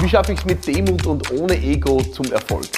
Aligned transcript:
Wie 0.00 0.08
schaffe 0.08 0.32
ich 0.32 0.38
es 0.38 0.44
mit 0.44 0.64
Demut 0.64 1.06
und 1.06 1.28
ohne 1.32 1.56
Ego 1.56 2.00
zum 2.00 2.30
Erfolg? 2.30 2.68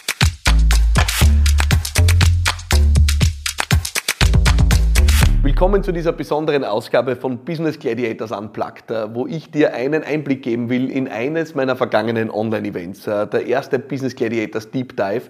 Willkommen 5.61 5.83
zu 5.83 5.93
dieser 5.93 6.13
besonderen 6.13 6.65
Ausgabe 6.65 7.17
von 7.17 7.45
Business 7.45 7.79
Gladiators 7.79 8.33
Unplugged, 8.33 8.91
äh, 8.91 9.15
wo 9.15 9.27
ich 9.27 9.51
dir 9.51 9.75
einen 9.75 10.03
Einblick 10.03 10.43
geben 10.43 10.71
will 10.71 10.91
in 10.91 11.07
eines 11.07 11.55
meiner 11.55 11.77
vergangenen 11.77 12.31
Online-Events. 12.31 13.07
Äh, 13.07 13.27
der 13.27 13.47
erste 13.47 13.79
Business 13.79 14.17
Gladiators 14.17 14.71
Deep 14.71 14.97
Dive, 14.97 15.25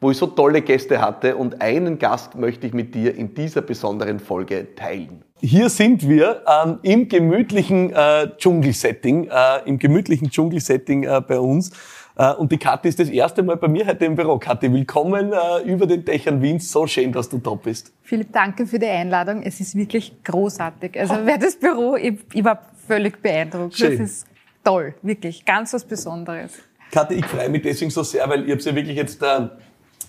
wo 0.00 0.10
ich 0.10 0.16
so 0.16 0.26
tolle 0.26 0.62
Gäste 0.62 1.02
hatte 1.02 1.36
und 1.36 1.60
einen 1.60 1.98
Gast 1.98 2.34
möchte 2.34 2.66
ich 2.66 2.72
mit 2.72 2.94
dir 2.94 3.14
in 3.14 3.34
dieser 3.34 3.60
besonderen 3.60 4.20
Folge 4.20 4.74
teilen. 4.74 5.22
Hier 5.42 5.68
sind 5.68 6.08
wir 6.08 6.40
ähm, 6.48 6.78
im 6.80 7.08
gemütlichen 7.10 7.92
äh, 7.92 8.28
Dschungelsetting, 8.38 9.28
äh, 9.30 9.68
im 9.68 9.78
gemütlichen 9.78 10.30
Dschungelsetting 10.30 11.02
äh, 11.02 11.20
bei 11.20 11.38
uns. 11.38 11.72
Äh, 12.16 12.32
und 12.34 12.52
die 12.52 12.58
Kathi 12.58 12.88
ist 12.88 13.00
das 13.00 13.08
erste 13.08 13.42
Mal 13.42 13.56
bei 13.56 13.68
mir 13.68 13.86
heute 13.86 14.04
im 14.04 14.14
Büro. 14.14 14.38
Kathi, 14.38 14.72
willkommen 14.72 15.32
äh, 15.32 15.62
über 15.64 15.86
den 15.86 16.04
Dächern 16.04 16.40
Wiens. 16.40 16.70
So 16.70 16.86
schön, 16.86 17.12
dass 17.12 17.28
du 17.28 17.38
da 17.38 17.54
bist. 17.54 17.92
Philipp, 18.02 18.32
danke 18.32 18.66
für 18.66 18.78
die 18.78 18.86
Einladung. 18.86 19.42
Es 19.42 19.60
ist 19.60 19.74
wirklich 19.74 20.22
großartig. 20.22 20.98
Also 20.98 21.16
wer 21.24 21.38
das 21.38 21.56
Büro, 21.56 21.96
ich, 21.96 22.18
ich 22.32 22.44
war 22.44 22.60
völlig 22.86 23.20
beeindruckt. 23.20 23.76
Schön. 23.76 23.98
Das 23.98 24.10
ist 24.10 24.26
toll, 24.62 24.94
wirklich, 25.02 25.44
ganz 25.44 25.72
was 25.72 25.84
Besonderes. 25.84 26.52
Kathi, 26.92 27.14
ich 27.14 27.26
freue 27.26 27.48
mich 27.48 27.62
deswegen 27.62 27.90
so 27.90 28.04
sehr, 28.04 28.28
weil 28.28 28.44
ich 28.44 28.52
habe 28.52 28.62
ja 28.62 28.74
wirklich 28.76 28.96
jetzt 28.96 29.20
äh, 29.20 29.48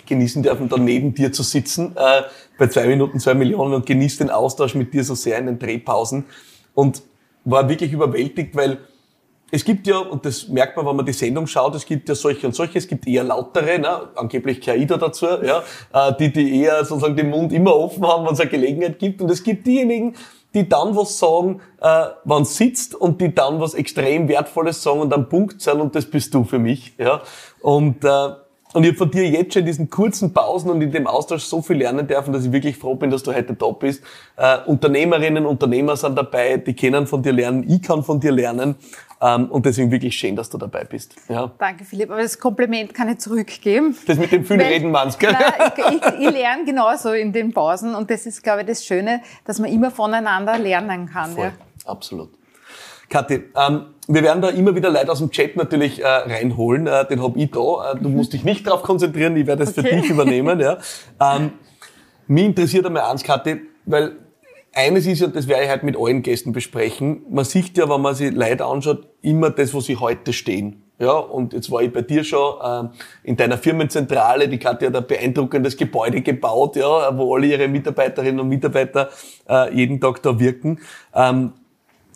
genießen 0.06 0.44
dürfen, 0.44 0.70
da 0.70 0.78
neben 0.78 1.16
dir 1.16 1.32
zu 1.32 1.42
sitzen, 1.42 1.96
äh, 1.96 2.22
bei 2.60 2.68
zwei 2.68 2.86
Minuten 2.86 3.20
zwei 3.20 3.34
Millionen 3.34 3.74
und 3.74 3.86
genießt 3.88 4.20
den 4.20 4.30
Austausch 4.30 4.76
mit 4.76 4.94
dir 4.94 5.04
so 5.04 5.16
sehr 5.16 5.40
in 5.40 5.48
den 5.48 5.58
Drehpausen 5.58 6.26
und 6.76 7.02
war 7.46 7.68
wirklich 7.68 7.92
überwältigt, 7.92 8.56
weil 8.56 8.78
es 9.56 9.64
gibt 9.64 9.88
ja, 9.88 10.00
und 10.00 10.26
das 10.26 10.50
merkt 10.50 10.76
man, 10.76 10.86
wenn 10.86 10.98
man 10.98 11.06
die 11.06 11.14
Sendung 11.14 11.48
schaut, 11.48 11.76
es 11.76 11.86
gibt 11.86 12.10
ja 12.10 12.16
solche 12.16 12.46
und 12.46 12.54
solche, 12.54 12.78
es 12.78 12.88
gibt 12.88 13.08
eher 13.08 13.24
lautere, 13.24 13.80
ne, 13.80 14.10
angeblich 14.16 14.60
Kaida 14.60 14.98
dazu, 14.98 15.28
ja, 15.28 15.64
äh, 15.94 16.14
die, 16.20 16.34
die 16.34 16.62
eher 16.62 16.84
sozusagen 16.84 17.16
den 17.16 17.30
Mund 17.30 17.54
immer 17.54 17.74
offen 17.74 18.06
haben, 18.06 18.26
wenn 18.26 18.34
es 18.34 18.40
eine 18.42 18.50
Gelegenheit 18.50 19.00
gibt. 19.00 19.22
Und 19.22 19.32
es 19.32 19.44
gibt 19.44 19.66
diejenigen, 19.66 20.16
die 20.54 20.68
dann 20.68 20.96
was 20.98 21.18
sagen, 21.18 21.62
äh, 21.82 22.06
wann 22.26 22.44
sitzt 22.44 22.96
und 22.96 23.22
die 23.22 23.34
dann 23.34 23.62
was 23.62 23.76
extrem 23.76 24.28
Wertvolles 24.28 24.84
sagen 24.84 25.00
und 25.00 25.10
dann 25.10 25.30
Punkt 25.30 25.62
sein 25.62 25.80
und 25.80 25.96
das 25.96 26.06
bist 26.06 26.34
du 26.34 26.44
für 26.44 26.60
mich. 26.60 26.94
Ja. 26.98 27.22
Und 27.62 28.04
äh, 28.04 28.30
und 28.76 28.84
ich 28.84 28.90
habe 28.90 28.98
von 28.98 29.12
dir 29.12 29.26
jetzt 29.30 29.54
schon 29.54 29.62
in 29.62 29.68
diesen 29.68 29.90
kurzen 29.90 30.34
Pausen 30.34 30.70
und 30.70 30.82
in 30.82 30.92
dem 30.92 31.08
Austausch 31.08 31.44
so 31.44 31.62
viel 31.62 31.78
lernen 31.78 32.08
dürfen, 32.08 32.34
dass 32.34 32.46
ich 32.46 32.52
wirklich 32.52 32.78
froh 32.78 32.96
bin, 32.96 33.10
dass 33.10 33.24
du 33.24 33.34
heute 33.34 33.54
da 33.54 33.72
bist. 33.72 34.04
Äh, 34.36 34.58
Unternehmerinnen, 34.66 35.46
Unternehmer 35.46 35.96
sind 35.96 36.18
dabei, 36.18 36.58
die 36.58 36.76
können 36.76 37.08
von 37.08 37.24
dir 37.24 37.32
lernen, 37.32 37.64
ich 37.70 37.82
kann 37.82 38.04
von 38.04 38.20
dir 38.20 38.34
lernen. 38.34 38.76
Ähm, 39.22 39.50
und 39.50 39.66
deswegen 39.66 39.92
wirklich 39.92 40.18
schön, 40.18 40.36
dass 40.36 40.50
du 40.50 40.58
dabei 40.58 40.84
bist. 40.84 41.16
Ja. 41.30 41.52
Danke, 41.58 41.86
Philipp. 41.86 42.12
Aber 42.12 42.22
das 42.22 42.38
Kompliment 42.38 42.94
kann 42.94 43.08
ich 43.08 43.20
zurückgeben. 43.20 43.96
Das 44.08 44.18
mit 44.18 44.34
dem 44.34 44.44
viel 44.44 44.62
reden 44.62 44.92
meinst, 44.92 45.20
gell? 45.20 45.32
Nein, 45.32 45.72
ich, 45.78 45.96
ich, 45.96 46.28
ich 46.28 46.32
lerne 46.32 46.66
genauso 46.66 47.14
in 47.14 47.32
den 47.32 47.54
Pausen. 47.54 47.96
Und 47.96 48.12
das 48.12 48.26
ist, 48.26 48.44
glaube 48.44 48.62
ich, 48.62 48.68
das 48.68 48.84
Schöne, 48.84 49.22
dass 49.46 49.58
man 49.58 49.72
immer 49.72 49.90
voneinander 49.90 50.60
lernen 50.60 51.10
kann. 51.10 51.32
Voll. 51.32 51.46
Ja. 51.46 51.52
Absolut. 51.86 52.30
Kathi, 53.10 53.44
ähm, 53.56 53.86
wir 54.08 54.24
werden 54.24 54.42
da 54.42 54.50
immer 54.50 54.76
wieder 54.76 54.90
Leute 54.90 55.12
aus 55.12 55.20
dem 55.20 55.32
Chat 55.32 55.56
natürlich 55.56 56.04
äh, 56.04 56.08
reinholen. 56.08 56.88
Äh, 56.88 57.08
den 57.08 57.22
hab 57.22 57.36
ich 57.38 57.52
da. 57.52 57.94
Äh, 57.94 58.00
du 58.00 58.10
musst 58.10 58.34
dich 58.34 58.44
nicht 58.44 58.68
darauf 58.68 58.84
konzentrieren, 58.84 59.36
ich 59.36 59.48
werde 59.48 59.64
es 59.64 59.78
okay. 59.78 59.90
für 59.90 59.96
dich 59.96 60.10
übernehmen. 60.10 60.60
Ja. 60.60 60.78
Ähm, 61.20 61.54
mich 62.28 62.46
interessiert 62.46 62.86
einmal 62.86 63.04
eins, 63.04 63.24
Kathi, 63.24 63.62
weil 63.86 64.18
eines 64.74 65.06
ist 65.08 65.22
ja, 65.22 65.28
das 65.28 65.48
werde 65.48 65.64
ich 65.64 65.72
heute 65.72 65.86
mit 65.86 65.96
allen 65.98 66.22
Gästen 66.22 66.52
besprechen. 66.52 67.26
Man 67.30 67.46
sieht 67.46 67.78
ja, 67.78 67.90
wenn 67.90 68.02
man 68.02 68.14
sich 68.14 68.34
Leute 68.34 68.66
anschaut, 68.66 69.08
immer 69.22 69.50
das, 69.50 69.74
wo 69.74 69.80
sie 69.80 69.96
heute 69.96 70.34
stehen. 70.34 70.82
Ja, 70.98 71.12
und 71.12 71.54
jetzt 71.54 71.70
war 71.72 71.82
ich 71.82 71.92
bei 71.92 72.02
dir 72.02 72.24
schon 72.24 72.56
äh, 72.62 72.90
in 73.24 73.36
deiner 73.36 73.58
Firmenzentrale, 73.58 74.48
die 74.48 74.60
Katja 74.60 74.88
hat 74.88 74.96
ein 74.96 75.08
beeindruckendes 75.08 75.76
Gebäude 75.76 76.22
gebaut, 76.22 76.78
ja, 76.78 77.18
wo 77.18 77.36
alle 77.36 77.48
ihre 77.48 77.68
Mitarbeiterinnen 77.68 78.40
und 78.40 78.48
Mitarbeiter 78.48 79.10
äh, 79.50 79.76
jeden 79.76 80.00
Tag 80.00 80.22
da 80.24 80.40
wirken. 80.40 80.80
Ähm, 81.14 81.52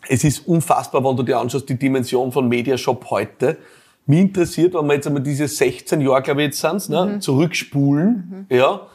es 0.07 0.23
ist 0.23 0.47
unfassbar, 0.47 1.03
wenn 1.03 1.15
du 1.15 1.23
dir 1.23 1.37
anschaust, 1.37 1.67
die 1.67 1.77
Dimension 1.77 2.31
von 2.31 2.47
Mediashop 2.47 3.09
heute. 3.09 3.57
Mich 4.05 4.19
interessiert, 4.21 4.73
wenn 4.73 4.87
wir 4.87 4.95
jetzt 4.95 5.07
einmal 5.07 5.21
diese 5.21 5.47
16 5.47 6.01
Jahre, 6.01 6.21
glaube 6.21 6.41
ich, 6.41 6.47
jetzt 6.47 6.61
sind, 6.61 6.89
ne, 6.89 7.05
mhm. 7.05 7.21
zurückspulen, 7.21 8.47
mhm. 8.49 8.55
ja, 8.55 8.87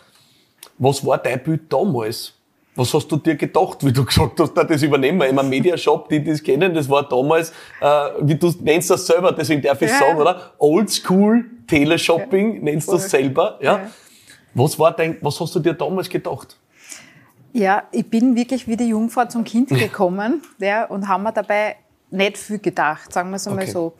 was 0.78 1.04
war 1.06 1.19
dein 1.19 1.43
Bild 1.43 1.72
damals? 1.72 2.32
Was 2.76 2.93
hast 2.93 3.06
du 3.06 3.16
dir 3.19 3.37
gedacht, 3.37 3.84
wie 3.84 3.93
du 3.93 4.04
gesagt 4.06 4.41
hast, 4.41 4.54
das 4.54 4.82
übernehmen 4.82 5.19
wir? 5.19 5.28
Ich 5.28 5.32
meine, 5.32 5.48
Mediashop, 5.48 6.09
die 6.09 6.25
das 6.25 6.43
kennen, 6.43 6.75
das 6.75 6.88
war 6.88 7.09
damals, 7.09 7.50
äh, 7.81 7.84
wie 8.22 8.34
du 8.34 8.53
nennst 8.60 8.91
das 8.91 9.06
selber, 9.06 9.31
deswegen 9.31 9.62
darf 9.62 9.81
ich 9.82 9.91
ja. 9.91 9.98
sagen, 9.98 10.19
oder? 10.19 10.53
Oldschool 10.59 11.44
Teleshopping, 11.69 12.56
ja. 12.56 12.62
nennst 12.62 12.88
du 12.88 12.93
das 12.93 13.10
selber, 13.10 13.59
ja? 13.60 13.76
ja? 13.76 13.91
Was 14.54 14.78
war 14.78 14.93
dein, 14.93 15.16
was 15.20 15.38
hast 15.41 15.54
du 15.54 15.60
dir 15.60 15.75
damals 15.75 16.09
gedacht? 16.09 16.56
Ja, 17.54 17.84
ich 17.92 18.10
bin 18.10 18.34
wirklich 18.34 18.66
wie 18.66 18.76
die 18.76 18.88
Jungfrau 18.88 19.26
zum 19.26 19.44
Kind 19.44 19.69
gekommen 19.69 20.42
ja, 20.59 20.87
und 20.87 21.06
haben 21.06 21.22
mir 21.22 21.32
dabei 21.32 21.76
nicht 22.10 22.37
viel 22.37 22.59
gedacht, 22.59 23.12
sagen 23.12 23.31
wir 23.31 23.37
es 23.37 23.47
einmal 23.47 23.62
okay. 23.62 23.72
so. 23.72 23.94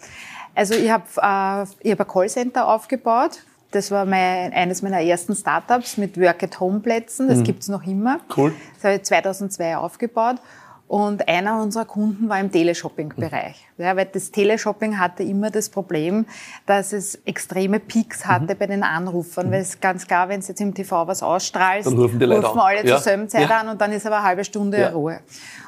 Also 0.57 0.75
ich 0.75 0.91
habe 0.91 1.05
äh, 1.17 1.63
ich 1.81 1.93
hab 1.93 2.01
ein 2.01 2.09
Callcenter 2.09 2.67
aufgebaut. 2.67 3.45
Das 3.71 3.93
war 3.93 4.07
mein, 4.07 4.53
eines 4.53 4.83
meiner 4.83 5.01
ersten 5.01 5.37
Startups 5.37 5.97
mit 5.99 6.21
Work-at-Home-Plätzen. 6.21 7.29
Das 7.29 7.39
mhm. 7.39 7.45
gibt's 7.45 7.69
noch 7.69 7.85
immer. 7.87 8.19
Cool. 8.37 8.53
Das 8.75 8.85
habe 8.85 8.95
ich 8.97 9.03
2002 9.05 9.77
aufgebaut. 9.77 10.37
Und 10.87 11.29
einer 11.29 11.63
unserer 11.63 11.87
Kunden 11.87 12.29
war 12.29 12.39
im 12.39 12.53
Teleshopping-Bereich. 12.53 13.57
Mhm. 13.77 13.85
Ja, 13.85 13.97
weil 13.97 14.07
das 14.07 14.31
Teleshopping 14.31 14.99
hatte 14.99 15.23
immer 15.23 15.51
das 15.51 15.71
Problem, 15.71 16.27
dass 16.67 16.93
es 16.93 17.17
extreme 17.25 17.81
Peaks 17.81 18.27
hatte 18.27 18.55
mhm. 18.55 18.59
bei 18.59 18.67
den 18.67 18.83
Anrufern. 18.83 19.47
Mhm. 19.47 19.53
Weil 19.53 19.61
es 19.63 19.71
ist 19.71 19.81
ganz 19.81 20.07
klar, 20.07 20.29
wenn 20.29 20.41
es 20.41 20.49
jetzt 20.49 20.61
im 20.61 20.75
TV 20.75 21.07
was 21.07 21.23
ausstrahlst, 21.23 21.87
dann 21.87 21.99
rufen, 21.99 22.19
die 22.19 22.27
Leute 22.27 22.47
rufen 22.47 22.61
alle 22.61 22.87
ja. 22.87 22.97
zur 22.97 22.99
selben 22.99 23.29
Zeit 23.29 23.49
ja. 23.49 23.61
an 23.61 23.69
und 23.69 23.81
dann 23.81 23.93
ist 23.93 24.07
aber 24.07 24.19
eine 24.19 24.27
halbe 24.27 24.45
Stunde 24.45 24.79
ja. 24.79 24.91
Ruhe. 24.91 25.21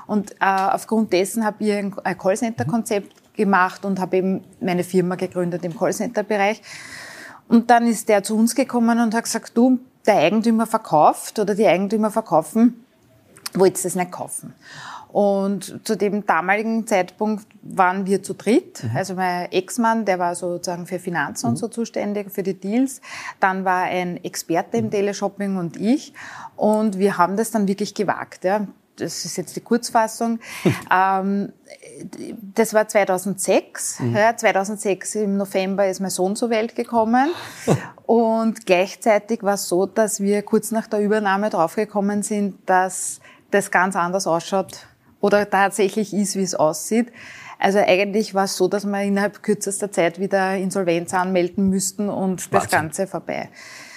Und 0.07 0.33
äh, 0.33 0.45
aufgrund 0.45 1.13
dessen 1.13 1.45
habe 1.45 1.65
ich 1.65 1.73
ein, 1.73 1.95
Callcenter-Konzept 2.19 3.35
gemacht 3.35 3.85
und 3.85 3.99
habe 3.99 4.19
eben 4.19 4.45
meine 4.61 4.85
Firma 4.85 5.15
gegründet 5.15 5.65
im 5.65 5.77
Callcenter-Bereich. 5.77 6.61
Und 7.49 7.71
dann 7.71 7.87
ist 7.87 8.09
der 8.09 8.23
zu 8.23 8.37
uns 8.37 8.55
gekommen 8.55 9.01
und 9.01 9.15
hat 9.15 9.25
gesagt, 9.25 9.57
du, 9.57 9.79
der 10.07 10.17
Eigentümer 10.17 10.67
verkauft 10.67 11.39
oder 11.39 11.55
die 11.55 11.67
Eigentümer 11.67 12.11
verkaufen, 12.11 12.85
wollt 13.55 13.79
ihr 13.79 13.83
das 13.83 13.95
nicht 13.95 14.13
kaufen? 14.13 14.55
Und 15.17 15.81
zu 15.83 15.97
dem 15.97 16.27
damaligen 16.27 16.87
Zeitpunkt 16.87 17.47
waren 17.63 18.05
wir 18.05 18.23
zu 18.23 18.35
dritt. 18.35 18.85
Mhm. 18.85 18.91
Also 18.95 19.15
mein 19.15 19.51
Ex-Mann, 19.51 20.05
der 20.05 20.19
war 20.19 20.35
sozusagen 20.35 20.87
für 20.87 20.99
Finanzen 20.99 21.47
mhm. 21.47 21.51
und 21.53 21.57
so 21.57 21.69
zuständig, 21.69 22.31
für 22.31 22.43
die 22.43 22.53
Deals. 22.53 23.01
Dann 23.41 23.65
war 23.65 23.85
ein 23.85 24.23
Experte 24.23 24.77
im 24.77 24.85
mhm. 24.85 24.91
Teleshopping 24.91 25.57
und 25.57 25.79
ich. 25.79 26.13
Und 26.55 26.99
wir 26.99 27.17
haben 27.17 27.39
das 27.39 27.51
dann 27.51 27.67
wirklich 27.67 27.95
gewagt. 27.95 28.45
Ja. 28.45 28.67
Das 28.97 29.25
ist 29.25 29.39
jetzt 29.39 29.57
die 29.57 29.63
Kurzfassung. 29.63 30.39
ähm, 30.95 31.51
das 32.55 32.75
war 32.75 32.87
2006. 32.87 34.01
Mhm. 34.01 34.17
Ja, 34.17 34.37
2006 34.37 35.15
im 35.15 35.39
November 35.39 35.89
ist 35.89 36.01
mein 36.01 36.11
Sohn 36.11 36.37
zur 36.37 36.51
Welt 36.51 36.77
gekommen. 36.77 37.31
und 38.05 38.67
gleichzeitig 38.67 39.43
war 39.43 39.55
es 39.55 39.67
so, 39.67 39.87
dass 39.87 40.21
wir 40.21 40.43
kurz 40.43 40.73
nach 40.73 40.87
der 40.87 41.01
Übernahme 41.01 41.49
draufgekommen 41.49 42.23
sind, 42.23 42.59
dass 42.67 43.21
das 43.51 43.71
ganz 43.71 43.97
anders 43.97 44.27
ausschaut 44.27 44.87
oder 45.21 45.49
tatsächlich 45.49 46.13
ist, 46.13 46.37
wie 46.37 46.43
es 46.43 46.55
aussieht. 46.55 47.13
Also 47.59 47.79
eigentlich 47.79 48.35
war 48.35 48.45
es 48.45 48.57
so, 48.57 48.69
dass 48.69 48.85
wir 48.85 49.03
innerhalb 49.03 49.43
kürzester 49.43 49.91
Zeit 49.91 50.21
wieder 50.21 50.57
Insolvenz 50.57 51.15
anmelden 51.15 51.71
müssten 51.71 52.09
und 52.09 52.53
das 52.53 52.69
Ganze 52.69 53.07
vorbei. 53.07 53.49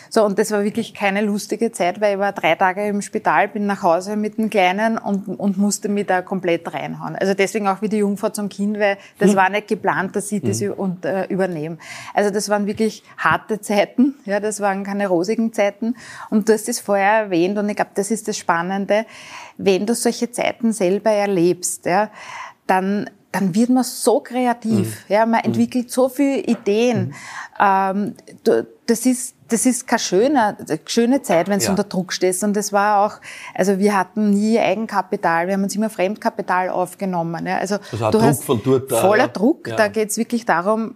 So, 0.09 0.25
und 0.25 0.39
das 0.39 0.51
war 0.51 0.63
wirklich 0.63 0.93
keine 0.93 1.21
lustige 1.21 1.71
Zeit, 1.71 2.01
weil 2.01 2.13
ich 2.13 2.19
war 2.19 2.33
drei 2.33 2.55
Tage 2.55 2.87
im 2.87 3.01
Spital, 3.01 3.47
bin 3.47 3.65
nach 3.65 3.83
Hause 3.83 4.15
mit 4.15 4.37
dem 4.37 4.49
Kleinen 4.49 4.97
und, 4.97 5.27
und 5.27 5.57
musste 5.57 5.89
mich 5.89 6.07
da 6.07 6.21
komplett 6.21 6.73
reinhauen. 6.73 7.15
Also 7.15 7.33
deswegen 7.33 7.67
auch 7.67 7.81
wie 7.81 7.89
die 7.89 7.97
Jungfrau 7.97 8.29
zum 8.29 8.49
Kind, 8.49 8.79
weil 8.79 8.97
das 9.19 9.31
hm. 9.31 9.37
war 9.37 9.49
nicht 9.49 9.67
geplant, 9.67 10.15
dass 10.15 10.31
ich 10.31 10.41
das 10.41 10.61
hm. 10.61 10.73
und, 10.73 11.05
äh, 11.05 11.25
übernehme. 11.25 11.77
Also 12.13 12.31
das 12.31 12.49
waren 12.49 12.65
wirklich 12.65 13.03
harte 13.17 13.61
Zeiten, 13.61 14.15
ja, 14.25 14.39
das 14.39 14.59
waren 14.59 14.83
keine 14.83 15.07
rosigen 15.07 15.53
Zeiten. 15.53 15.95
Und 16.29 16.49
du 16.49 16.53
hast 16.53 16.67
es 16.69 16.79
vorher 16.79 17.23
erwähnt 17.23 17.57
und 17.57 17.69
ich 17.69 17.75
glaube, 17.75 17.91
das 17.93 18.11
ist 18.11 18.27
das 18.27 18.37
Spannende, 18.37 19.05
wenn 19.57 19.85
du 19.85 19.93
solche 19.93 20.31
Zeiten 20.31 20.73
selber 20.73 21.11
erlebst, 21.11 21.85
ja, 21.85 22.09
dann 22.65 23.09
dann 23.31 23.53
wird 23.53 23.69
man 23.69 23.83
so 23.83 24.19
kreativ, 24.19 25.05
mhm. 25.07 25.13
ja, 25.13 25.25
man 25.25 25.41
mhm. 25.41 25.45
entwickelt 25.45 25.91
so 25.91 26.09
viele 26.09 26.39
Ideen. 26.39 27.07
Mhm. 27.07 27.13
Ähm, 27.59 28.15
das 28.85 29.05
ist 29.05 29.35
das 29.49 29.65
ist 29.65 29.87
keine 29.87 29.99
schöne, 29.99 30.57
schöne 30.85 31.21
Zeit, 31.21 31.47
wenn 31.47 31.59
du 31.59 31.65
ja. 31.65 31.71
unter 31.71 31.83
Druck 31.83 32.13
stehst. 32.13 32.43
Und 32.43 32.55
das 32.55 32.71
war 32.71 33.05
auch, 33.05 33.19
also 33.53 33.79
wir 33.79 33.97
hatten 33.97 34.29
nie 34.29 34.59
Eigenkapital, 34.59 35.47
wir 35.47 35.55
haben 35.55 35.63
uns 35.63 35.75
immer 35.75 35.89
Fremdkapital 35.89 36.69
aufgenommen. 36.69 37.45
Ja. 37.45 37.57
Also 37.57 37.77
das 37.77 37.99
du 37.99 38.11
Druck 38.11 38.21
hast 38.21 38.43
von 38.43 38.61
dort 38.63 38.91
da, 38.91 39.01
voller 39.01 39.23
ja. 39.23 39.27
Druck. 39.27 39.63
Da 39.75 39.87
geht's 39.87 40.17
wirklich 40.17 40.45
darum, 40.45 40.95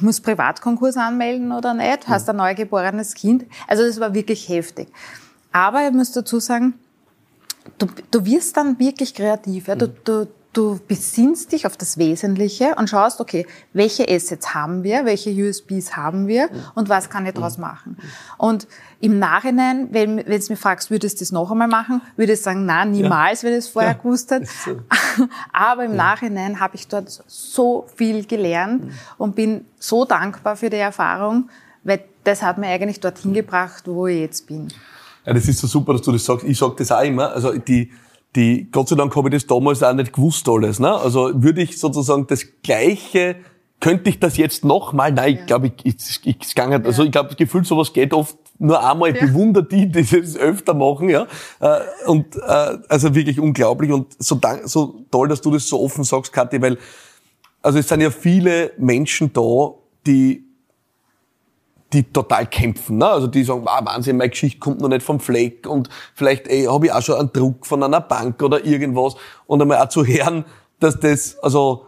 muss 0.00 0.20
Privatkonkurs 0.20 0.96
anmelden 0.96 1.52
oder 1.52 1.74
nicht, 1.74 2.06
hast 2.06 2.28
ein 2.28 2.36
neugeborenes 2.36 3.14
Kind. 3.14 3.46
Also 3.66 3.84
das 3.84 3.98
war 3.98 4.14
wirklich 4.14 4.48
heftig. 4.48 4.88
Aber 5.52 5.86
ich 5.86 5.92
muss 5.92 6.12
dazu 6.12 6.38
sagen, 6.38 6.74
du, 7.78 7.86
du 8.10 8.24
wirst 8.26 8.56
dann 8.56 8.78
wirklich 8.78 9.14
kreativ. 9.14 9.68
Ja. 9.68 9.74
Du, 9.74 9.88
du, 9.88 10.28
du 10.56 10.80
besinnst 10.88 11.52
dich 11.52 11.66
auf 11.66 11.76
das 11.76 11.98
Wesentliche 11.98 12.74
und 12.76 12.88
schaust, 12.88 13.20
okay, 13.20 13.46
welche 13.72 14.08
Assets 14.08 14.54
haben 14.54 14.82
wir, 14.84 15.04
welche 15.04 15.30
USBs 15.30 15.96
haben 15.96 16.26
wir 16.26 16.48
und 16.74 16.88
was 16.88 17.10
kann 17.10 17.26
ich 17.26 17.34
daraus 17.34 17.58
machen. 17.58 17.98
Und 18.38 18.66
im 19.00 19.18
Nachhinein, 19.18 19.88
wenn, 19.90 20.16
wenn 20.16 20.40
du 20.40 20.46
mich 20.48 20.58
fragst, 20.58 20.90
würdest 20.90 21.20
du 21.20 21.24
das 21.24 21.32
noch 21.32 21.50
einmal 21.50 21.68
machen, 21.68 22.00
würde 22.16 22.32
ich 22.32 22.40
sagen, 22.40 22.64
na 22.64 22.84
niemals, 22.84 23.42
ja. 23.42 23.48
wenn 23.48 23.58
ich 23.58 23.64
es 23.64 23.68
vorher 23.68 23.92
ja. 23.92 23.98
gewusst 23.98 24.30
hätte. 24.30 24.46
So. 24.46 24.78
Aber 25.52 25.84
im 25.84 25.92
ja. 25.92 25.96
Nachhinein 25.96 26.58
habe 26.58 26.76
ich 26.76 26.88
dort 26.88 27.22
so 27.26 27.86
viel 27.94 28.24
gelernt 28.24 28.86
mhm. 28.86 28.92
und 29.18 29.36
bin 29.36 29.66
so 29.78 30.04
dankbar 30.04 30.56
für 30.56 30.70
die 30.70 30.76
Erfahrung, 30.76 31.50
weil 31.84 32.00
das 32.24 32.42
hat 32.42 32.56
mir 32.56 32.68
eigentlich 32.68 33.00
dorthin 33.00 33.34
gebracht, 33.34 33.84
wo 33.86 34.06
ich 34.06 34.20
jetzt 34.20 34.46
bin. 34.46 34.68
Ja, 35.26 35.34
das 35.34 35.46
ist 35.48 35.58
so 35.58 35.66
super, 35.66 35.92
dass 35.92 36.02
du 36.02 36.12
das 36.12 36.24
sagst. 36.24 36.44
Ich 36.44 36.56
sage 36.56 36.74
das 36.78 36.90
auch 36.90 37.02
immer. 37.02 37.32
Also 37.32 37.52
die, 37.58 37.90
die, 38.36 38.68
Gott 38.70 38.88
sei 38.88 38.96
Dank 38.96 39.14
habe 39.16 39.28
ich 39.28 39.34
das 39.34 39.46
damals 39.46 39.82
auch 39.82 39.92
nicht 39.94 40.12
gewusst 40.12 40.48
alles. 40.48 40.78
Ne? 40.78 40.92
Also 40.92 41.30
würde 41.42 41.62
ich 41.62 41.78
sozusagen 41.78 42.26
das 42.26 42.46
Gleiche, 42.62 43.36
könnte 43.80 44.10
ich 44.10 44.20
das 44.20 44.36
jetzt 44.36 44.64
nochmal? 44.64 45.12
Nein, 45.12 45.34
ja. 45.34 45.40
ich 45.40 45.46
glaube, 45.46 45.66
ich, 45.66 45.86
ich, 45.86 46.20
ich, 46.24 46.36
ich 46.40 46.54
kann. 46.54 46.72
Also 46.84 47.02
ich 47.02 47.10
glaube, 47.10 47.28
das 47.28 47.36
Gefühl, 47.36 47.64
sowas 47.64 47.92
geht 47.92 48.14
oft 48.14 48.36
nur 48.58 48.88
einmal. 48.88 49.10
Ich 49.10 49.20
ja. 49.20 49.26
bewundere 49.26 49.64
die, 49.64 49.88
die 49.90 50.02
das 50.04 50.36
öfter 50.36 50.74
machen. 50.74 51.08
ja. 51.08 51.26
Äh, 51.60 51.80
und 52.06 52.36
äh, 52.36 52.78
also 52.88 53.14
wirklich 53.14 53.40
unglaublich 53.40 53.90
und 53.90 54.14
so, 54.18 54.40
so 54.64 55.04
toll, 55.10 55.28
dass 55.28 55.40
du 55.40 55.50
das 55.50 55.68
so 55.68 55.80
offen 55.80 56.04
sagst, 56.04 56.32
Kathi, 56.32 56.60
weil 56.62 56.78
also 57.62 57.78
es 57.78 57.88
sind 57.88 58.00
ja 58.00 58.10
viele 58.10 58.72
Menschen 58.78 59.32
da, 59.32 59.74
die 60.06 60.45
die 61.96 62.12
total 62.12 62.46
kämpfen. 62.46 62.98
Ne? 62.98 63.06
Also 63.06 63.26
die 63.26 63.42
sagen, 63.42 63.62
ah, 63.66 63.84
Wahnsinn, 63.84 64.18
meine 64.18 64.30
Geschichte 64.30 64.58
kommt 64.58 64.80
noch 64.80 64.88
nicht 64.88 65.02
vom 65.02 65.18
Fleck 65.18 65.66
und 65.66 65.88
vielleicht 66.14 66.46
habe 66.48 66.86
ich 66.86 66.92
auch 66.92 67.02
schon 67.02 67.16
einen 67.16 67.32
Druck 67.32 67.66
von 67.66 67.82
einer 67.82 68.00
Bank 68.00 68.42
oder 68.42 68.64
irgendwas. 68.64 69.16
Und 69.46 69.62
einmal 69.62 69.78
auch 69.78 69.88
zu 69.88 70.04
hören, 70.04 70.44
dass 70.78 71.00
das, 71.00 71.38
also 71.42 71.86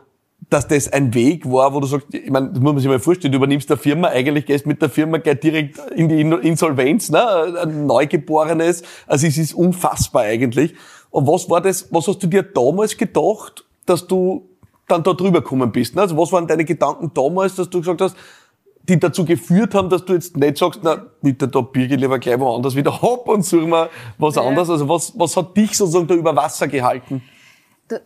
dass 0.48 0.66
das 0.66 0.90
ein 0.90 1.12
Weg 1.12 1.44
war, 1.50 1.74
wo 1.74 1.80
du 1.80 1.86
sagst, 1.86 2.06
ich 2.14 2.30
meine, 2.30 2.48
das 2.48 2.60
muss 2.60 2.72
man 2.72 2.78
sich 2.78 2.88
mal 2.88 2.98
vorstellen, 2.98 3.32
du 3.32 3.36
übernimmst 3.36 3.68
der 3.68 3.76
Firma, 3.76 4.08
eigentlich 4.08 4.46
gehst 4.46 4.66
mit 4.66 4.80
der 4.80 4.88
Firma 4.88 5.18
gleich 5.18 5.40
direkt 5.40 5.78
in 5.94 6.08
die 6.08 6.20
Insolvenz, 6.20 7.10
ne? 7.10 7.22
ein 7.62 7.86
Neugeborenes, 7.86 8.82
also 9.06 9.26
es 9.26 9.36
ist 9.36 9.52
unfassbar 9.52 10.22
eigentlich. 10.22 10.74
Und 11.10 11.26
was 11.26 11.50
war 11.50 11.60
das, 11.60 11.88
was 11.90 12.08
hast 12.08 12.22
du 12.22 12.26
dir 12.26 12.42
damals 12.42 12.96
gedacht, 12.96 13.66
dass 13.84 14.06
du 14.06 14.48
dann 14.86 15.02
da 15.02 15.12
drüber 15.12 15.42
gekommen 15.42 15.70
bist? 15.70 15.94
Ne? 15.94 16.02
Also 16.02 16.16
was 16.16 16.32
waren 16.32 16.46
deine 16.46 16.64
Gedanken 16.64 17.10
damals, 17.12 17.54
dass 17.56 17.68
du 17.68 17.80
gesagt 17.80 18.00
hast, 18.00 18.16
die 18.88 18.98
dazu 18.98 19.24
geführt 19.24 19.74
haben, 19.74 19.88
dass 19.88 20.04
du 20.04 20.14
jetzt 20.14 20.36
nicht 20.36 20.58
sagst, 20.58 20.80
na, 20.82 21.06
bitte 21.22 21.46
da 21.48 21.60
birge 21.60 21.94
ich 21.94 22.00
lieber 22.00 22.18
gleich 22.18 22.40
woanders 22.40 22.74
wieder 22.74 22.92
ab 23.02 23.28
und 23.28 23.44
suche 23.44 23.66
mal 23.66 23.90
was 24.16 24.36
ja. 24.36 24.42
anderes. 24.42 24.70
Also 24.70 24.88
was, 24.88 25.12
was 25.18 25.36
hat 25.36 25.56
dich 25.56 25.76
sozusagen 25.76 26.06
da 26.06 26.14
über 26.14 26.34
Wasser 26.34 26.68
gehalten? 26.68 27.22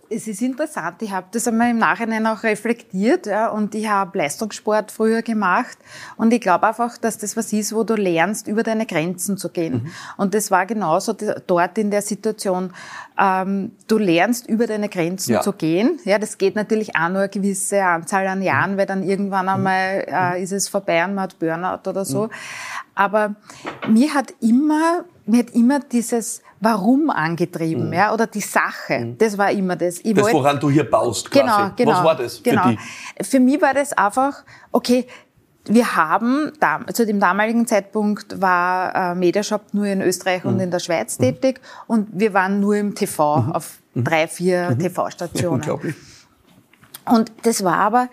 Es 0.09 0.29
ist 0.29 0.41
interessant, 0.43 1.03
ich 1.03 1.11
habe 1.11 1.27
das 1.33 1.49
einmal 1.49 1.71
im 1.71 1.79
Nachhinein 1.79 2.27
auch 2.27 2.45
reflektiert 2.45 3.27
ja, 3.27 3.49
und 3.49 3.75
ich 3.75 3.89
habe 3.89 4.17
Leistungssport 4.19 4.93
früher 4.93 5.23
gemacht 5.23 5.77
und 6.17 6.33
ich 6.33 6.41
glaube 6.41 6.69
einfach, 6.69 6.99
dass 6.99 7.19
das 7.19 7.37
was 7.37 7.53
ist, 7.53 7.75
wo 7.75 7.83
du 7.83 7.95
lernst, 7.95 8.47
über 8.47 8.63
deine 8.63 8.87
Grenzen 8.87 9.37
zu 9.37 9.49
gehen. 9.49 9.75
Mhm. 9.75 9.91
Und 10.17 10.35
das 10.35 10.53
war 10.53 10.67
genauso 10.67 11.17
dort 11.47 11.79
in 11.79 11.91
der 11.91 12.03
Situation. 12.03 12.73
Ähm, 13.19 13.73
du 13.89 13.99
lernst, 13.99 14.49
über 14.49 14.67
deine 14.67 14.89
Grenzen 14.89 15.33
ja. 15.33 15.41
zu 15.41 15.53
gehen. 15.53 15.99
Ja, 16.05 16.19
das 16.19 16.39
geht 16.39 16.55
natürlich 16.55 16.95
auch 16.95 17.09
nur 17.09 17.23
eine 17.23 17.29
gewisse 17.29 17.83
Anzahl 17.83 18.27
an 18.29 18.41
Jahren, 18.41 18.75
mhm. 18.75 18.77
weil 18.77 18.87
dann 18.87 19.03
irgendwann 19.03 19.47
mhm. 19.47 19.67
einmal 19.67 20.05
äh, 20.07 20.43
ist 20.43 20.53
es 20.53 20.69
vorbei 20.69 21.05
und 21.05 21.15
man 21.15 21.25
hat 21.25 21.39
Burnout 21.39 21.89
oder 21.91 22.05
so. 22.05 22.25
Mhm. 22.25 22.31
Aber 22.95 23.35
mir 23.89 24.15
hat 24.15 24.33
immer, 24.41 25.05
mir 25.27 25.41
hat 25.41 25.51
immer 25.51 25.81
dieses 25.81 26.43
Warum 26.63 27.11
angetrieben, 27.11 27.89
mhm. 27.89 27.93
ja, 27.93 28.15
oder 28.15 28.29
die 28.29 28.41
Sache. 28.41 29.01
Mhm. 29.01 29.19
Das 29.19 29.37
war 29.37 29.51
immer 29.51 29.75
das. 29.75 29.99
Ich 29.99 30.15
das, 30.15 30.33
woran 30.33 30.61
du 30.61 30.71
hier 30.71 30.89
baust, 30.89 31.29
quasi. 31.29 31.45
Genau, 31.45 31.71
genau. 31.77 31.91
Was 31.91 32.05
war 32.05 32.17
das 32.17 32.37
für 32.39 32.51
genau. 32.51 32.69
dich? 32.69 32.79
Für 33.21 33.41
mich 33.41 33.61
war 33.61 33.75
das 33.75 33.93
einfach, 33.93 34.45
okay, 34.71 35.09
wir 35.65 35.97
haben, 35.97 36.53
zu 36.93 37.05
dem 37.05 37.19
damaligen 37.19 37.67
Zeitpunkt 37.67 38.41
war 38.41 38.95
äh, 38.95 39.15
Mediashop 39.17 39.75
nur 39.75 39.87
in 39.87 40.03
Österreich 40.03 40.45
mhm. 40.45 40.51
und 40.51 40.61
in 40.61 40.71
der 40.71 40.79
Schweiz 40.79 41.19
mhm. 41.19 41.25
tätig 41.25 41.61
und 41.89 42.09
wir 42.13 42.33
waren 42.33 42.61
nur 42.61 42.77
im 42.77 42.95
TV 42.95 43.39
mhm. 43.39 43.53
auf 43.53 43.79
mhm. 43.95 44.05
drei, 44.05 44.29
vier 44.29 44.79
TV-Stationen. 44.79 45.55
unglaublich. 45.61 45.97
Und 47.07 47.33
das 47.43 47.65
war 47.65 47.79
aber 47.79 48.09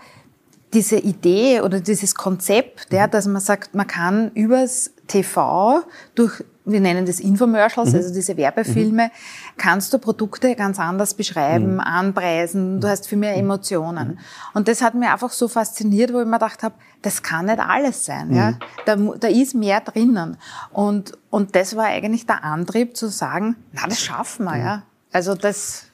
diese 0.74 0.98
Idee 0.98 1.62
oder 1.62 1.82
dieses 1.82 2.16
Konzept, 2.16 2.92
ja, 2.92 3.06
dass 3.06 3.28
man 3.28 3.42
sagt, 3.42 3.76
man 3.76 3.86
kann 3.86 4.32
übers 4.34 4.92
TV 5.08 5.84
durch 6.16 6.44
wir 6.72 6.80
nennen 6.80 7.06
das 7.06 7.20
Infomercials, 7.20 7.92
mhm. 7.92 7.96
also 7.96 8.14
diese 8.14 8.38
Werbefilme, 8.38 9.06
mhm. 9.06 9.58
kannst 9.58 9.94
du 9.94 10.00
Produkte 10.00 10.56
ganz 10.56 10.80
anders 10.80 11.14
beschreiben, 11.14 11.76
mhm. 11.76 11.80
anpreisen, 11.80 12.80
du 12.82 12.88
hast 12.88 13.08
viel 13.08 13.18
mehr 13.18 13.36
Emotionen. 13.36 14.10
Mhm. 14.10 14.18
Und 14.54 14.68
das 14.68 14.82
hat 14.82 14.96
mir 14.96 15.12
einfach 15.12 15.32
so 15.32 15.48
fasziniert, 15.48 16.14
wo 16.14 16.20
ich 16.20 16.26
mir 16.26 16.34
gedacht 16.34 16.64
habe, 16.64 16.76
das 17.02 17.24
kann 17.24 17.46
nicht 17.46 17.60
alles 17.60 18.06
sein. 18.06 18.34
Ja? 18.34 18.52
Mhm. 18.52 18.58
Da, 18.86 18.96
da 19.20 19.28
ist 19.28 19.56
mehr 19.56 19.82
drinnen. 19.82 20.38
Und, 20.72 21.14
und 21.30 21.56
das 21.56 21.76
war 21.76 21.86
eigentlich 21.86 22.26
der 22.26 22.44
Antrieb 22.44 22.98
zu 22.98 23.08
sagen, 23.08 23.56
na, 23.74 23.88
das 23.88 24.02
schaffen 24.02 24.46
wir. 24.46 24.58
Ja? 24.58 24.84
Also 25.12 25.36
das 25.36 25.90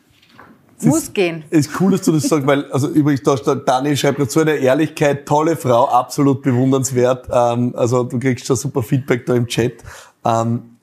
muss 0.82 1.04
ist, 1.04 1.14
gehen. 1.14 1.44
Ist 1.50 1.70
cool, 1.80 1.92
dass 1.92 2.02
du 2.02 2.12
das 2.12 2.24
sagst, 2.30 2.46
weil, 2.48 2.70
also 2.72 2.90
übrigens, 2.90 3.24
da 3.24 3.38
steht, 3.38 3.68
Dani 3.68 3.96
schreibt 3.96 4.20
dazu 4.20 4.42
eine 4.42 4.56
Ehrlichkeit, 4.56 5.26
tolle 5.26 5.56
Frau, 5.56 5.88
absolut 5.88 6.42
bewundernswert. 6.42 7.28
Ähm, 7.32 7.74
also 7.76 8.04
du 8.04 8.20
kriegst 8.20 8.46
schon 8.46 8.56
super 8.56 8.84
Feedback 8.84 9.26
da 9.26 9.36
im 9.36 9.48
Chat. 9.48 9.84
Ähm, 10.26 10.78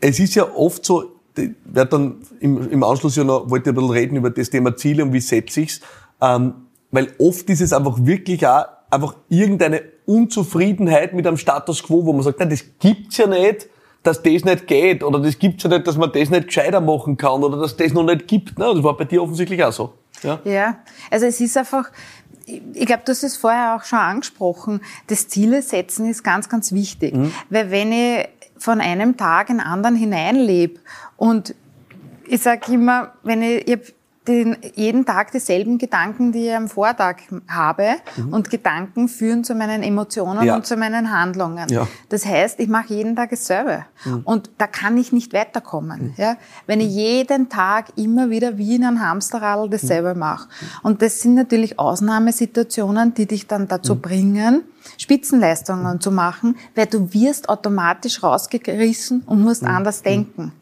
es 0.00 0.18
ist 0.18 0.34
ja 0.34 0.52
oft 0.54 0.84
so, 0.84 1.12
ich 1.36 1.50
werde 1.64 1.90
dann 1.90 2.16
im, 2.40 2.70
im 2.70 2.82
Anschluss 2.82 3.16
ja 3.16 3.24
noch, 3.24 3.48
wollte 3.48 3.70
ein 3.70 3.74
bisschen 3.74 3.90
reden 3.90 4.16
über 4.16 4.30
das 4.30 4.50
Thema 4.50 4.76
Ziele 4.76 5.04
und 5.04 5.12
wie 5.12 5.20
setze 5.20 5.60
ich's, 5.62 5.80
ähm, 6.20 6.54
weil 6.90 7.14
oft 7.18 7.48
ist 7.48 7.60
es 7.60 7.72
einfach 7.72 8.04
wirklich 8.04 8.46
auch 8.46 8.66
einfach 8.90 9.14
irgendeine 9.28 9.82
Unzufriedenheit 10.04 11.14
mit 11.14 11.26
einem 11.26 11.38
Status 11.38 11.82
Quo, 11.82 12.04
wo 12.04 12.12
man 12.12 12.22
sagt, 12.22 12.40
nein, 12.40 12.50
das 12.50 12.64
gibt's 12.78 13.16
ja 13.16 13.26
nicht, 13.26 13.68
dass 14.02 14.22
das 14.22 14.44
nicht 14.44 14.66
geht 14.66 15.02
oder 15.02 15.20
das 15.20 15.38
gibt's 15.38 15.62
ja 15.62 15.70
nicht, 15.70 15.86
dass 15.86 15.96
man 15.96 16.12
das 16.12 16.28
nicht 16.28 16.48
gescheiter 16.48 16.80
machen 16.80 17.16
kann 17.16 17.42
oder 17.42 17.58
dass 17.58 17.76
das 17.76 17.92
noch 17.92 18.02
nicht 18.02 18.26
gibt. 18.26 18.58
Ne? 18.58 18.70
Das 18.74 18.82
war 18.82 18.96
bei 18.96 19.04
dir 19.04 19.22
offensichtlich 19.22 19.62
auch 19.64 19.72
so. 19.72 19.94
Ja, 20.22 20.40
ja 20.44 20.76
also 21.10 21.26
es 21.26 21.40
ist 21.40 21.56
einfach, 21.56 21.90
ich 22.46 22.86
glaube, 22.86 23.02
du 23.04 23.12
hast 23.12 23.22
es 23.22 23.36
vorher 23.36 23.76
auch 23.76 23.84
schon 23.84 24.00
angesprochen, 24.00 24.80
das 25.06 25.28
Ziele 25.28 25.62
setzen 25.62 26.10
ist 26.10 26.22
ganz, 26.22 26.48
ganz 26.48 26.72
wichtig. 26.72 27.14
Mhm. 27.14 27.32
Weil 27.48 27.70
wenn 27.70 27.92
ich 27.92 28.28
von 28.62 28.80
einem 28.80 29.16
Tag 29.16 29.50
in 29.50 29.60
anderen 29.60 29.96
hineinlebe 29.96 30.80
und 31.16 31.54
ich 32.26 32.40
sage 32.42 32.72
immer, 32.72 33.12
wenn 33.22 33.42
ich, 33.42 33.68
ich 33.68 33.94
den, 34.28 34.56
jeden 34.74 35.04
Tag 35.04 35.32
dieselben 35.32 35.78
Gedanken, 35.78 36.30
die 36.32 36.46
ich 36.46 36.54
am 36.54 36.68
Vortag 36.68 37.16
habe. 37.48 37.96
Mhm. 38.16 38.32
Und 38.32 38.50
Gedanken 38.50 39.08
führen 39.08 39.42
zu 39.42 39.54
meinen 39.54 39.82
Emotionen 39.82 40.46
ja. 40.46 40.54
und 40.54 40.64
zu 40.64 40.76
meinen 40.76 41.10
Handlungen. 41.10 41.68
Ja. 41.68 41.88
Das 42.08 42.24
heißt, 42.24 42.60
ich 42.60 42.68
mache 42.68 42.94
jeden 42.94 43.16
Tag 43.16 43.30
dasselbe. 43.30 43.84
Mhm. 44.04 44.20
Und 44.24 44.50
da 44.58 44.66
kann 44.66 44.96
ich 44.96 45.12
nicht 45.12 45.32
weiterkommen. 45.32 46.02
Mhm. 46.02 46.14
Ja? 46.16 46.36
Wenn 46.66 46.80
ich 46.80 46.92
jeden 46.92 47.48
Tag 47.48 47.86
immer 47.96 48.30
wieder 48.30 48.58
wie 48.58 48.76
in 48.76 48.84
einem 48.84 49.00
Hamsterrad 49.00 49.72
dasselbe 49.72 50.14
mhm. 50.14 50.20
mache. 50.20 50.48
Und 50.82 51.02
das 51.02 51.20
sind 51.20 51.34
natürlich 51.34 51.78
Ausnahmesituationen, 51.78 53.14
die 53.14 53.26
dich 53.26 53.48
dann 53.48 53.66
dazu 53.66 53.96
mhm. 53.96 54.00
bringen, 54.00 54.62
Spitzenleistungen 54.98 56.00
zu 56.00 56.10
machen, 56.10 56.56
weil 56.74 56.86
du 56.86 57.12
wirst 57.12 57.48
automatisch 57.48 58.22
rausgerissen 58.22 59.22
und 59.26 59.42
musst 59.42 59.62
mhm. 59.62 59.68
anders 59.68 60.02
denken. 60.02 60.52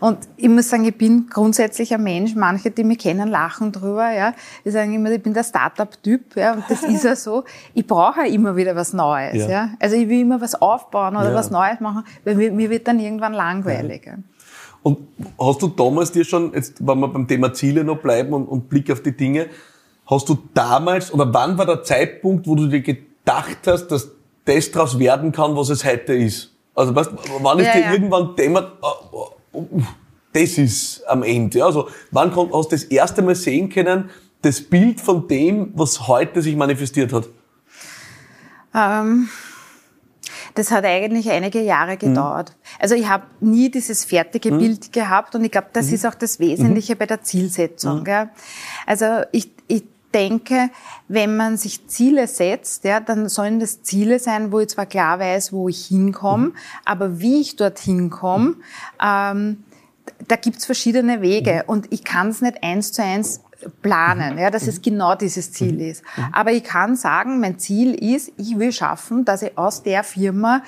Und 0.00 0.18
ich 0.36 0.48
muss 0.48 0.68
sagen, 0.68 0.84
ich 0.84 0.96
bin 0.96 1.28
grundsätzlich 1.28 1.92
ein 1.94 2.02
Mensch, 2.02 2.34
manche, 2.34 2.70
die 2.70 2.84
mich 2.84 2.98
kennen, 2.98 3.28
lachen 3.28 3.72
drüber, 3.72 4.10
ja. 4.12 4.34
Die 4.64 4.70
sagen 4.70 4.94
immer, 4.94 5.10
ich 5.10 5.22
bin 5.22 5.34
der 5.34 5.44
Startup-Typ, 5.44 6.36
ja, 6.36 6.54
und 6.54 6.64
das 6.68 6.82
ist 6.82 7.04
ja 7.04 7.16
so. 7.16 7.44
Ich 7.74 7.86
brauche 7.86 8.20
ja 8.20 8.26
immer 8.26 8.56
wieder 8.56 8.74
was 8.76 8.92
Neues, 8.92 9.36
ja. 9.36 9.48
ja. 9.48 9.70
Also 9.78 9.96
ich 9.96 10.08
will 10.08 10.20
immer 10.20 10.40
was 10.40 10.60
aufbauen 10.60 11.16
oder 11.16 11.30
ja. 11.30 11.34
was 11.34 11.50
Neues 11.50 11.80
machen, 11.80 12.04
weil 12.24 12.34
mir, 12.34 12.52
mir 12.52 12.70
wird 12.70 12.88
dann 12.88 12.98
irgendwann 12.98 13.34
langweilig. 13.34 14.06
Ja. 14.06 14.14
Und 14.82 14.98
hast 15.38 15.60
du 15.62 15.68
damals 15.68 16.12
dir 16.12 16.24
schon, 16.24 16.54
jetzt, 16.54 16.86
wenn 16.86 16.98
wir 17.00 17.08
beim 17.08 17.28
Thema 17.28 17.52
Ziele 17.52 17.84
noch 17.84 17.98
bleiben 17.98 18.32
und, 18.32 18.46
und 18.46 18.68
Blick 18.68 18.90
auf 18.90 19.02
die 19.02 19.16
Dinge, 19.16 19.48
hast 20.06 20.28
du 20.28 20.38
damals, 20.54 21.12
oder 21.12 21.32
wann 21.32 21.58
war 21.58 21.66
der 21.66 21.82
Zeitpunkt, 21.82 22.46
wo 22.46 22.54
du 22.54 22.66
dir 22.66 22.80
gedacht 23.24 23.58
hast, 23.66 23.88
dass 23.88 24.10
das 24.44 24.70
daraus 24.70 24.98
werden 24.98 25.32
kann, 25.32 25.56
was 25.56 25.68
es 25.68 25.84
heute 25.84 26.14
ist? 26.14 26.52
Also, 26.74 26.94
weißt, 26.94 27.10
wann 27.40 27.58
ist 27.58 27.66
ja, 27.66 27.72
dir 27.74 27.80
ja. 27.80 27.92
irgendwann 27.92 28.34
dämmert, 28.36 28.72
oh, 28.80 29.28
oh, 29.52 29.66
das 30.32 30.58
ist 30.58 31.02
am 31.08 31.22
Ende? 31.22 31.64
Also, 31.64 31.88
wann 32.10 32.34
hast 32.34 32.72
du 32.72 32.76
das 32.76 32.84
erste 32.84 33.22
Mal 33.22 33.34
sehen 33.34 33.68
können, 33.68 34.10
das 34.42 34.62
Bild 34.62 35.00
von 35.00 35.28
dem, 35.28 35.72
was 35.74 36.08
heute 36.08 36.40
sich 36.42 36.56
manifestiert 36.56 37.12
hat? 37.12 37.28
Ähm, 38.74 39.28
das 40.54 40.70
hat 40.70 40.84
eigentlich 40.84 41.30
einige 41.30 41.60
Jahre 41.60 41.94
mhm. 41.94 41.98
gedauert. 41.98 42.50
Mhm. 42.50 42.76
Also 42.78 42.94
ich 42.94 43.08
habe 43.08 43.24
nie 43.40 43.70
dieses 43.70 44.04
fertige 44.04 44.52
mhm. 44.52 44.58
Bild 44.58 44.92
gehabt 44.92 45.34
und 45.34 45.44
ich 45.44 45.50
glaube, 45.50 45.68
das 45.72 45.88
mhm. 45.88 45.94
ist 45.94 46.06
auch 46.06 46.14
das 46.14 46.38
Wesentliche 46.40 46.94
mhm. 46.94 46.98
bei 46.98 47.06
der 47.06 47.22
Zielsetzung. 47.22 48.04
Gell? 48.04 48.30
Also 48.86 49.22
ich, 49.32 49.50
ich 49.68 49.84
denke, 50.14 50.70
wenn 51.08 51.36
man 51.36 51.56
sich 51.56 51.86
Ziele 51.86 52.26
setzt, 52.26 52.84
ja, 52.84 53.00
dann 53.00 53.28
sollen 53.28 53.60
das 53.60 53.82
Ziele 53.82 54.18
sein, 54.18 54.52
wo 54.52 54.60
ich 54.60 54.68
zwar 54.68 54.86
klar 54.86 55.18
weiß, 55.18 55.52
wo 55.52 55.68
ich 55.68 55.86
hinkomme, 55.86 56.48
mhm. 56.48 56.54
aber 56.84 57.20
wie 57.20 57.40
ich 57.40 57.56
dorthin 57.56 58.10
komme, 58.10 58.56
ähm, 59.02 59.64
da 60.26 60.36
gibt's 60.36 60.66
verschiedene 60.66 61.22
Wege 61.22 61.62
mhm. 61.64 61.70
und 61.70 61.92
ich 61.92 62.04
kann 62.04 62.28
es 62.28 62.40
nicht 62.40 62.62
eins 62.62 62.92
zu 62.92 63.02
eins 63.02 63.40
planen, 63.82 64.38
ja, 64.38 64.50
dass 64.50 64.66
es 64.66 64.80
genau 64.80 65.14
dieses 65.14 65.52
Ziel 65.52 65.80
ist. 65.82 66.02
Aber 66.32 66.50
ich 66.52 66.64
kann 66.64 66.96
sagen, 66.96 67.40
mein 67.40 67.58
Ziel 67.58 67.94
ist, 67.94 68.32
ich 68.38 68.58
will 68.58 68.72
schaffen, 68.72 69.26
dass 69.26 69.42
ich 69.42 69.56
aus 69.58 69.82
der 69.82 70.02
Firma 70.02 70.62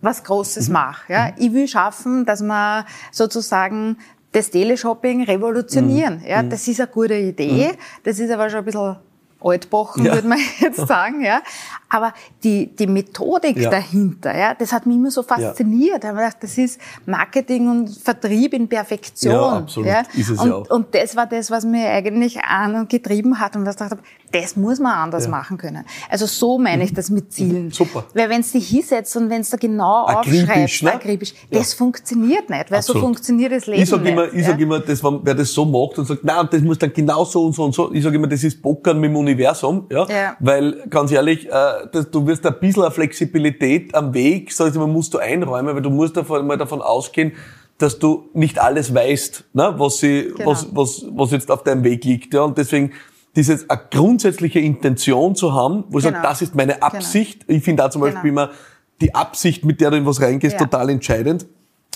was 0.00 0.24
Großes 0.24 0.68
mache. 0.68 1.12
Ja. 1.12 1.32
Ich 1.36 1.52
will 1.52 1.68
schaffen, 1.68 2.24
dass 2.24 2.40
man 2.40 2.84
sozusagen 3.10 3.98
das 4.32 4.50
Teleshopping 4.50 5.24
revolutionieren. 5.24 6.22
Ja, 6.26 6.42
das 6.42 6.68
ist 6.68 6.80
eine 6.80 6.88
gute 6.88 7.14
Idee. 7.14 7.72
Das 8.04 8.18
ist 8.18 8.30
aber 8.30 8.50
schon 8.50 8.60
ein 8.60 8.64
bisschen 8.64 8.96
altbachen, 9.40 10.04
ja. 10.04 10.14
würde 10.14 10.28
man 10.28 10.38
jetzt 10.60 10.86
sagen, 10.86 11.24
ja. 11.24 11.40
Aber 11.88 12.12
die, 12.42 12.66
die 12.66 12.86
Methodik 12.86 13.56
ja. 13.56 13.70
dahinter, 13.70 14.36
ja, 14.36 14.54
das 14.54 14.72
hat 14.72 14.84
mich 14.84 14.96
immer 14.96 15.10
so 15.10 15.22
fasziniert. 15.22 16.02
Ja. 16.02 16.10
Ich 16.10 16.16
habe 16.16 16.18
gedacht, 16.18 16.36
das 16.40 16.58
ist 16.58 16.80
Marketing 17.06 17.68
und 17.68 17.88
Vertrieb 17.88 18.52
in 18.54 18.68
Perfektion. 18.68 19.32
Ja, 19.32 19.58
absolut. 19.58 19.88
Ja. 19.88 20.02
Ist 20.14 20.30
es 20.30 20.38
und, 20.38 20.48
ja 20.48 20.54
auch. 20.54 20.70
und 20.70 20.94
das 20.94 21.16
war 21.16 21.26
das, 21.26 21.50
was 21.50 21.64
mir 21.64 21.88
eigentlich 21.88 22.42
an 22.42 22.74
und 22.74 22.90
getrieben 22.90 23.38
hat 23.38 23.56
und 23.56 23.64
was 23.64 23.76
ich 23.76 23.78
dachte, 23.78 23.98
das 24.30 24.56
muss 24.56 24.78
man 24.78 24.92
anders 24.92 25.24
ja. 25.24 25.30
machen 25.30 25.58
können. 25.58 25.84
Also 26.08 26.26
so 26.26 26.58
meine 26.58 26.84
ich 26.84 26.92
das 26.92 27.10
mit 27.10 27.32
Zielen. 27.32 27.70
Super. 27.70 28.04
Weil 28.14 28.28
wenn 28.28 28.40
es 28.40 28.52
dich 28.52 28.68
hinsetzt 28.68 29.16
und 29.16 29.30
wenn 29.30 29.40
es 29.40 29.50
da 29.50 29.56
genau 29.56 30.06
akribisch, 30.06 30.42
aufschreibst, 30.42 30.82
ne? 30.82 30.92
akribisch, 30.94 31.34
das 31.50 31.74
funktioniert 31.74 32.50
nicht, 32.50 32.70
weil 32.70 32.78
Absolut. 32.78 33.02
so 33.02 33.06
funktioniert 33.06 33.52
das 33.52 33.66
Leben 33.66 33.82
ich 33.82 33.88
sag 33.88 34.02
nicht. 34.02 34.12
Immer, 34.12 34.26
ich 34.32 34.40
ja? 34.40 34.44
sage 34.44 34.62
immer, 34.62 34.80
das, 34.80 35.02
wer 35.02 35.34
das 35.34 35.52
so 35.52 35.64
macht 35.64 35.98
und 35.98 36.06
sagt, 36.06 36.24
nein, 36.24 36.48
das 36.50 36.62
muss 36.62 36.78
dann 36.78 36.92
genau 36.92 37.24
so 37.24 37.46
und 37.46 37.54
so 37.54 37.64
und 37.64 37.74
so, 37.74 37.92
ich 37.92 38.02
sage 38.02 38.16
immer, 38.16 38.26
das 38.26 38.44
ist 38.44 38.60
Bockern 38.60 38.98
mit 38.98 39.10
dem 39.10 39.16
Universum, 39.16 39.86
ja, 39.90 40.06
ja. 40.08 40.36
weil 40.40 40.84
ganz 40.90 41.12
ehrlich, 41.12 41.46
äh, 41.46 41.50
das, 41.92 42.10
du 42.10 42.26
wirst 42.26 42.44
ein 42.46 42.54
bisschen 42.60 42.82
eine 42.82 42.90
Flexibilität 42.90 43.94
am 43.94 44.12
Weg, 44.14 44.52
sag 44.52 44.70
ich 44.70 44.74
mal, 44.74 44.86
musst 44.86 45.14
du 45.14 45.18
einräumen, 45.18 45.74
weil 45.74 45.82
du 45.82 45.90
musst 45.90 46.16
davon, 46.16 46.46
mal 46.46 46.58
davon 46.58 46.82
ausgehen, 46.82 47.32
dass 47.78 47.98
du 47.98 48.28
nicht 48.34 48.58
alles 48.58 48.94
weißt, 48.94 49.44
ne, 49.52 49.74
was, 49.78 49.98
sie, 49.98 50.32
genau. 50.36 50.50
was, 50.50 50.66
was, 50.72 51.04
was 51.10 51.30
jetzt 51.30 51.50
auf 51.50 51.62
deinem 51.62 51.84
Weg 51.84 52.04
liegt. 52.04 52.34
Ja, 52.34 52.42
und 52.42 52.58
deswegen 52.58 52.92
diese 53.38 53.66
grundsätzliche 53.90 54.58
Intention 54.58 55.36
zu 55.36 55.54
haben, 55.54 55.84
wo 55.90 55.98
ich 55.98 56.04
genau. 56.04 56.16
sage, 56.16 56.28
das 56.28 56.42
ist 56.42 56.54
meine 56.56 56.74
genau. 56.74 56.86
Absicht. 56.86 57.46
Genau. 57.46 57.56
Ich 57.56 57.64
finde 57.64 57.84
da 57.84 57.90
zum 57.90 58.00
Beispiel 58.00 58.30
genau. 58.30 58.42
immer 58.42 58.52
die 59.00 59.14
Absicht, 59.14 59.64
mit 59.64 59.80
der 59.80 59.92
du 59.92 59.96
in 59.96 60.06
was 60.06 60.20
reingehst, 60.20 60.54
ja. 60.54 60.58
total 60.58 60.90
entscheidend. 60.90 61.46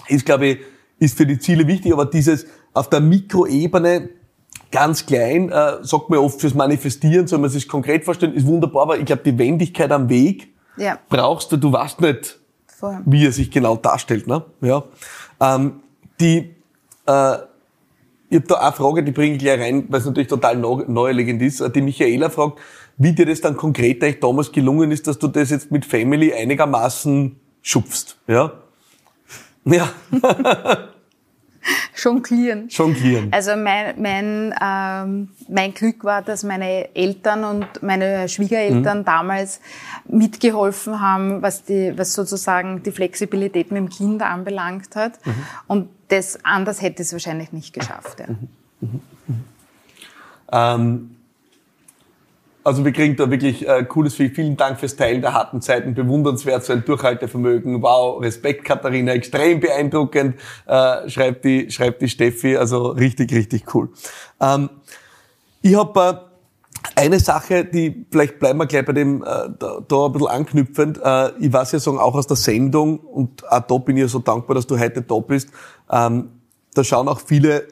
Ist, 0.06 0.24
glaube 0.24 0.46
ich, 0.46 0.58
ist 1.00 1.16
für 1.16 1.26
die 1.26 1.40
Ziele 1.40 1.66
wichtig, 1.66 1.92
aber 1.92 2.06
dieses 2.06 2.46
auf 2.72 2.88
der 2.90 3.00
Mikroebene 3.00 4.10
ganz 4.70 5.04
klein, 5.04 5.50
äh, 5.50 5.78
sagt 5.82 6.10
man 6.10 6.20
oft 6.20 6.40
fürs 6.40 6.54
Manifestieren, 6.54 7.26
soll 7.26 7.40
man 7.40 7.50
sich 7.50 7.66
konkret 7.66 8.04
vorstellen, 8.04 8.34
ist 8.34 8.46
wunderbar, 8.46 8.82
aber 8.82 8.98
ich 8.98 9.04
glaube, 9.04 9.22
die 9.24 9.36
Wendigkeit 9.36 9.90
am 9.90 10.08
Weg 10.08 10.54
ja. 10.76 10.96
brauchst 11.08 11.50
du, 11.50 11.56
du 11.56 11.72
weißt 11.72 12.00
nicht, 12.02 12.38
Voll. 12.66 13.00
wie 13.04 13.26
er 13.26 13.32
sich 13.32 13.50
genau 13.50 13.74
darstellt. 13.74 14.28
Ne? 14.28 14.44
Ja. 14.60 14.84
Ähm, 15.40 15.80
die 16.20 16.54
äh, 17.06 17.36
ich 18.32 18.38
habe 18.38 18.46
da 18.46 18.54
eine 18.54 18.72
Frage, 18.72 19.02
die 19.02 19.12
bringe 19.12 19.34
ich 19.34 19.40
gleich 19.40 19.60
rein, 19.60 19.84
weil 19.90 20.00
es 20.00 20.06
natürlich 20.06 20.28
total 20.28 20.56
neuerlegend 20.56 21.42
ist. 21.42 21.62
Die 21.74 21.82
Michaela 21.82 22.30
fragt, 22.30 22.60
wie 22.96 23.12
dir 23.12 23.26
das 23.26 23.42
dann 23.42 23.58
konkret 23.58 24.02
eigentlich 24.02 24.20
damals 24.20 24.52
gelungen 24.52 24.90
ist, 24.90 25.06
dass 25.06 25.18
du 25.18 25.28
das 25.28 25.50
jetzt 25.50 25.70
mit 25.70 25.84
Family 25.84 26.32
einigermaßen 26.32 27.36
schupfst. 27.60 28.16
Ja? 28.26 28.54
Ja. 29.66 29.90
Jonglieren. 31.96 32.68
Jonglieren. 32.68 33.32
Also 33.32 33.56
mein, 33.56 34.00
mein, 34.00 34.54
ähm, 34.60 35.28
mein 35.48 35.74
Glück 35.74 36.04
war, 36.04 36.22
dass 36.22 36.42
meine 36.42 36.94
Eltern 36.94 37.44
und 37.44 37.82
meine 37.82 38.28
Schwiegereltern 38.28 39.00
mhm. 39.00 39.04
damals 39.04 39.60
mitgeholfen 40.06 41.00
haben, 41.00 41.42
was, 41.42 41.64
die, 41.64 41.92
was 41.96 42.14
sozusagen 42.14 42.82
die 42.82 42.92
Flexibilität 42.92 43.70
mit 43.70 43.78
dem 43.78 43.88
Kind 43.88 44.22
anbelangt 44.22 44.96
hat. 44.96 45.24
Mhm. 45.24 45.34
Und 45.66 45.88
das 46.08 46.44
anders 46.44 46.82
hätte 46.82 47.02
es 47.02 47.12
wahrscheinlich 47.12 47.52
nicht 47.52 47.72
geschafft. 47.72 48.20
Ja. 48.20 48.26
Mhm. 48.28 48.48
mhm. 48.80 49.00
mhm. 49.26 49.44
Ähm, 50.54 51.16
also 52.64 52.84
wir 52.84 52.92
kriegen 52.92 53.16
da 53.16 53.30
wirklich 53.30 53.68
äh, 53.68 53.84
cooles 53.84 54.14
Feedback. 54.14 54.36
Vielen 54.36 54.56
Dank 54.56 54.78
fürs 54.78 54.96
Teilen 54.96 55.20
der 55.20 55.32
harten 55.32 55.60
Zeiten. 55.60 55.94
Bewundernswert, 55.94 56.64
so 56.64 56.72
ein 56.72 56.84
Durchhaltevermögen. 56.84 57.82
Wow, 57.82 58.20
Respekt, 58.22 58.64
Katharina. 58.64 59.12
Extrem 59.12 59.60
beeindruckend, 59.60 60.36
äh, 60.66 61.08
schreibt, 61.08 61.44
die, 61.44 61.70
schreibt 61.70 62.02
die 62.02 62.08
Steffi. 62.08 62.56
Also 62.56 62.88
richtig, 62.88 63.32
richtig 63.32 63.74
cool. 63.74 63.90
Ähm, 64.40 64.70
ich 65.60 65.76
habe 65.76 66.28
äh, 66.96 67.00
eine 67.00 67.18
Sache, 67.20 67.64
die, 67.64 68.06
vielleicht 68.10 68.38
bleiben 68.38 68.58
wir 68.58 68.66
gleich 68.66 68.84
bei 68.84 68.92
dem, 68.92 69.22
äh, 69.22 69.26
da, 69.58 69.80
da 69.86 70.06
ein 70.06 70.12
bisschen 70.12 70.28
anknüpfend. 70.28 71.00
Äh, 71.02 71.30
ich 71.40 71.52
weiß 71.52 71.72
ja 71.72 71.78
sagen, 71.78 71.98
auch 71.98 72.14
aus 72.14 72.26
der 72.26 72.36
Sendung, 72.36 72.98
und 72.98 73.48
auch 73.50 73.60
da 73.60 73.78
bin 73.78 73.96
ich 73.96 74.02
ja 74.02 74.08
so 74.08 74.18
dankbar, 74.20 74.54
dass 74.54 74.66
du 74.66 74.78
heute 74.78 75.02
da 75.02 75.18
bist. 75.18 75.50
Ähm, 75.90 76.30
da 76.74 76.84
schauen 76.84 77.08
auch 77.08 77.20
viele 77.20 77.66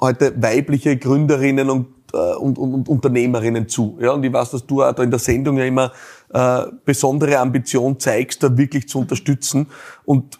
heute 0.00 0.40
weibliche 0.42 0.96
Gründerinnen 0.96 1.70
und 1.70 1.93
und, 2.14 2.58
und, 2.58 2.74
und 2.74 2.88
Unternehmerinnen 2.88 3.68
zu. 3.68 3.98
Ja, 4.00 4.12
und 4.12 4.24
ich 4.24 4.32
weiß, 4.32 4.50
dass 4.50 4.66
du 4.66 4.82
auch 4.82 4.92
da 4.92 5.02
in 5.02 5.10
der 5.10 5.18
Sendung 5.18 5.58
ja 5.58 5.64
immer 5.64 5.92
äh, 6.32 6.62
besondere 6.84 7.38
Ambition 7.38 7.98
zeigst, 7.98 8.42
da 8.42 8.56
wirklich 8.56 8.88
zu 8.88 9.00
unterstützen. 9.00 9.68
Und 10.04 10.38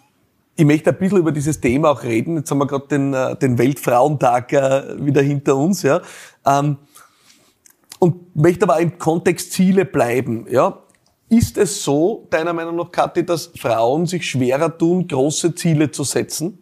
ich 0.55 0.65
möchte 0.65 0.91
ein 0.91 0.97
bisschen 0.97 1.17
über 1.17 1.31
dieses 1.31 1.59
Thema 1.59 1.91
auch 1.91 2.03
reden. 2.03 2.37
Jetzt 2.37 2.51
haben 2.51 2.59
wir 2.59 2.67
gerade 2.67 2.87
den, 2.87 3.13
äh, 3.13 3.35
den 3.35 3.57
Weltfrauentag 3.57 4.53
äh, 4.53 5.05
wieder 5.05 5.21
hinter 5.21 5.57
uns. 5.57 5.83
Ja. 5.83 6.01
Ähm, 6.45 6.77
und 7.99 8.35
möchte 8.35 8.63
aber 8.63 8.79
im 8.79 8.97
Kontext 8.97 9.51
Ziele 9.51 9.85
bleiben. 9.85 10.45
Ja. 10.49 10.81
Ist 11.27 11.57
es 11.57 11.83
so, 11.83 12.27
deiner 12.29 12.53
Meinung 12.53 12.75
nach, 12.75 12.91
Kathi, 12.91 13.25
dass 13.25 13.51
Frauen 13.57 14.05
sich 14.05 14.29
schwerer 14.29 14.77
tun, 14.77 15.07
große 15.07 15.55
Ziele 15.55 15.89
zu 15.91 16.03
setzen? 16.03 16.59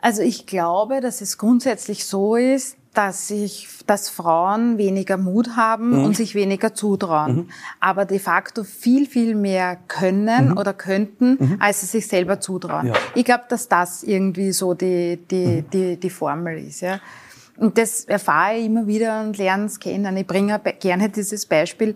Also 0.00 0.22
ich 0.22 0.46
glaube, 0.46 1.00
dass 1.00 1.20
es 1.20 1.38
grundsätzlich 1.38 2.04
so 2.04 2.36
ist, 2.36 2.76
dass 2.98 3.30
ich, 3.30 3.68
dass 3.86 4.08
Frauen 4.08 4.76
weniger 4.76 5.16
Mut 5.18 5.50
haben 5.54 5.90
mhm. 5.90 6.04
und 6.04 6.16
sich 6.16 6.34
weniger 6.34 6.74
zutrauen, 6.74 7.36
mhm. 7.36 7.48
aber 7.78 8.04
de 8.04 8.18
facto 8.18 8.64
viel, 8.64 9.06
viel 9.06 9.36
mehr 9.36 9.78
können 9.86 10.48
mhm. 10.48 10.58
oder 10.58 10.74
könnten, 10.74 11.36
mhm. 11.38 11.56
als 11.60 11.82
sie 11.82 11.86
sich 11.86 12.08
selber 12.08 12.40
zutrauen. 12.40 12.88
Ja. 12.88 12.94
Ich 13.14 13.24
glaube, 13.24 13.44
dass 13.48 13.68
das 13.68 14.02
irgendwie 14.02 14.50
so 14.50 14.74
die, 14.74 15.16
die, 15.30 15.62
mhm. 15.62 15.70
die, 15.70 15.96
die 15.96 16.10
Formel 16.10 16.58
ist. 16.58 16.80
Ja. 16.80 16.98
Und 17.56 17.78
das 17.78 18.04
erfahre 18.04 18.56
ich 18.56 18.66
immer 18.66 18.88
wieder 18.88 19.22
und 19.22 19.38
lerne 19.38 19.66
es 19.66 19.78
kennen. 19.78 20.16
Ich 20.16 20.26
bringe 20.26 20.60
gerne 20.80 21.08
dieses 21.08 21.46
Beispiel, 21.46 21.94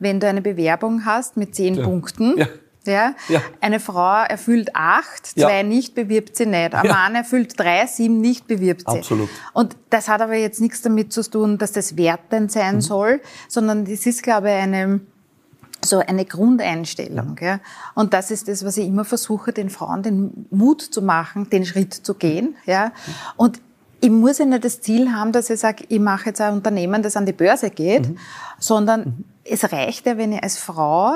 wenn 0.00 0.20
du 0.20 0.28
eine 0.28 0.42
Bewerbung 0.42 1.06
hast 1.06 1.38
mit 1.38 1.54
zehn 1.54 1.76
ja. 1.76 1.84
Punkten. 1.84 2.36
Ja 2.36 2.46
ja? 2.86 3.14
ja? 3.28 3.40
Eine 3.60 3.80
Frau 3.80 4.24
erfüllt 4.24 4.70
acht, 4.74 5.26
zwei 5.26 5.58
ja. 5.58 5.62
nicht, 5.62 5.94
bewirbt 5.94 6.36
sie 6.36 6.46
nicht. 6.46 6.74
Ein 6.74 6.86
ja. 6.86 6.92
Mann 6.92 7.14
erfüllt 7.14 7.58
drei, 7.58 7.86
sieben 7.86 8.20
nicht, 8.20 8.46
bewirbt 8.46 8.84
sie. 8.88 8.98
Absolut. 8.98 9.28
Und 9.52 9.76
das 9.90 10.08
hat 10.08 10.20
aber 10.20 10.34
jetzt 10.34 10.60
nichts 10.60 10.82
damit 10.82 11.12
zu 11.12 11.22
tun, 11.22 11.58
dass 11.58 11.72
das 11.72 11.96
wertend 11.96 12.52
sein 12.52 12.76
mhm. 12.76 12.80
soll, 12.80 13.20
sondern 13.48 13.84
das 13.84 14.06
ist, 14.06 14.22
glaube 14.22 14.48
ich, 14.50 14.56
eine, 14.56 15.00
so 15.84 15.98
eine 15.98 16.24
Grundeinstellung. 16.24 17.36
Ja? 17.40 17.60
Und 17.94 18.14
das 18.14 18.30
ist 18.30 18.48
das, 18.48 18.64
was 18.64 18.76
ich 18.76 18.86
immer 18.86 19.04
versuche, 19.04 19.52
den 19.52 19.70
Frauen 19.70 20.02
den 20.02 20.46
Mut 20.50 20.82
zu 20.82 21.02
machen, 21.02 21.50
den 21.50 21.64
Schritt 21.64 21.94
zu 21.94 22.14
gehen. 22.14 22.56
Ja? 22.66 22.92
Und 23.36 23.60
ich 24.02 24.10
muss 24.10 24.38
ja 24.38 24.44
nicht 24.44 24.64
das 24.64 24.80
Ziel 24.80 25.12
haben, 25.12 25.30
dass 25.30 25.48
ich 25.48 25.60
sage, 25.60 25.84
ich 25.88 26.00
mache 26.00 26.26
jetzt 26.26 26.40
ein 26.40 26.54
Unternehmen, 26.54 27.02
das 27.02 27.16
an 27.16 27.24
die 27.24 27.32
Börse 27.32 27.70
geht, 27.70 28.08
mhm. 28.08 28.18
sondern 28.58 29.00
mhm. 29.00 29.24
es 29.44 29.72
reicht 29.72 30.06
ja, 30.06 30.18
wenn 30.18 30.32
ich 30.32 30.42
als 30.42 30.58
Frau 30.58 31.14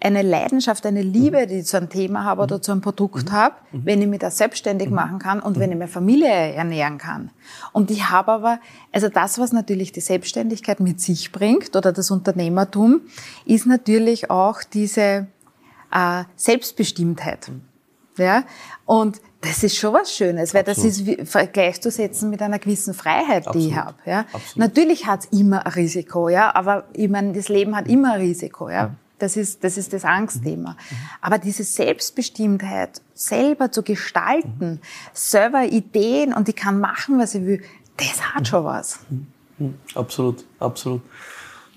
eine 0.00 0.22
Leidenschaft, 0.22 0.86
eine 0.86 1.02
Liebe, 1.02 1.46
die 1.46 1.56
ich 1.56 1.66
zu 1.66 1.76
einem 1.76 1.90
Thema 1.90 2.24
habe 2.24 2.42
oder 2.42 2.62
zu 2.62 2.72
einem 2.72 2.80
Produkt 2.80 3.26
mhm. 3.26 3.32
habe, 3.32 3.54
mhm. 3.72 3.80
wenn 3.84 4.02
ich 4.02 4.08
mich 4.08 4.20
da 4.20 4.30
selbstständig 4.30 4.88
mhm. 4.88 4.94
machen 4.94 5.18
kann 5.18 5.40
und 5.40 5.58
wenn 5.58 5.70
ich 5.70 5.78
meine 5.78 5.90
Familie 5.90 6.28
ernähren 6.28 6.98
kann. 6.98 7.30
Und 7.72 7.90
ich 7.90 8.08
habe 8.08 8.32
aber, 8.32 8.60
also 8.92 9.08
das, 9.08 9.38
was 9.38 9.52
natürlich 9.52 9.92
die 9.92 10.00
Selbstständigkeit 10.00 10.80
mit 10.80 11.00
sich 11.00 11.32
bringt 11.32 11.76
oder 11.76 11.92
das 11.92 12.10
Unternehmertum, 12.10 13.02
ist 13.44 13.66
natürlich 13.66 14.30
auch 14.30 14.62
diese 14.62 15.26
äh, 15.92 16.24
Selbstbestimmtheit. 16.36 17.50
Ja? 18.16 18.44
Und 18.86 19.20
das 19.42 19.62
ist 19.62 19.76
schon 19.76 19.94
was 19.94 20.14
Schönes, 20.14 20.52
weil 20.52 20.68
Absolut. 20.68 21.26
das 21.26 21.34
ist 21.34 21.52
gleichzusetzen 21.52 22.28
mit 22.30 22.42
einer 22.42 22.58
gewissen 22.58 22.92
Freiheit, 22.92 23.46
Absolut. 23.46 23.54
die 23.54 23.70
ich 23.70 23.76
habe. 23.76 23.96
Ja? 24.04 24.24
Natürlich 24.56 25.06
hat 25.06 25.20
es 25.20 25.38
immer 25.38 25.64
ein 25.64 25.72
Risiko, 25.72 26.28
ja, 26.28 26.54
aber 26.54 26.84
ich 26.92 27.08
meine, 27.08 27.32
das 27.32 27.48
Leben 27.48 27.74
hat 27.74 27.88
immer 27.88 28.14
ein 28.14 28.20
Risiko. 28.20 28.68
Ja? 28.68 28.94
Das 29.20 29.36
ist, 29.36 29.62
das 29.62 29.76
ist 29.76 29.92
das 29.92 30.04
Angstthema. 30.04 30.76
Aber 31.20 31.38
diese 31.38 31.62
Selbstbestimmtheit, 31.62 33.02
selber 33.14 33.70
zu 33.70 33.82
gestalten, 33.82 34.80
selber 35.12 35.64
Ideen 35.64 36.32
und 36.32 36.48
ich 36.48 36.56
kann 36.56 36.80
machen, 36.80 37.18
was 37.18 37.34
ich 37.34 37.44
will, 37.44 37.62
das 37.98 38.34
hat 38.34 38.48
schon 38.48 38.64
was. 38.64 39.00
Absolut, 39.94 40.44
absolut. 40.58 41.02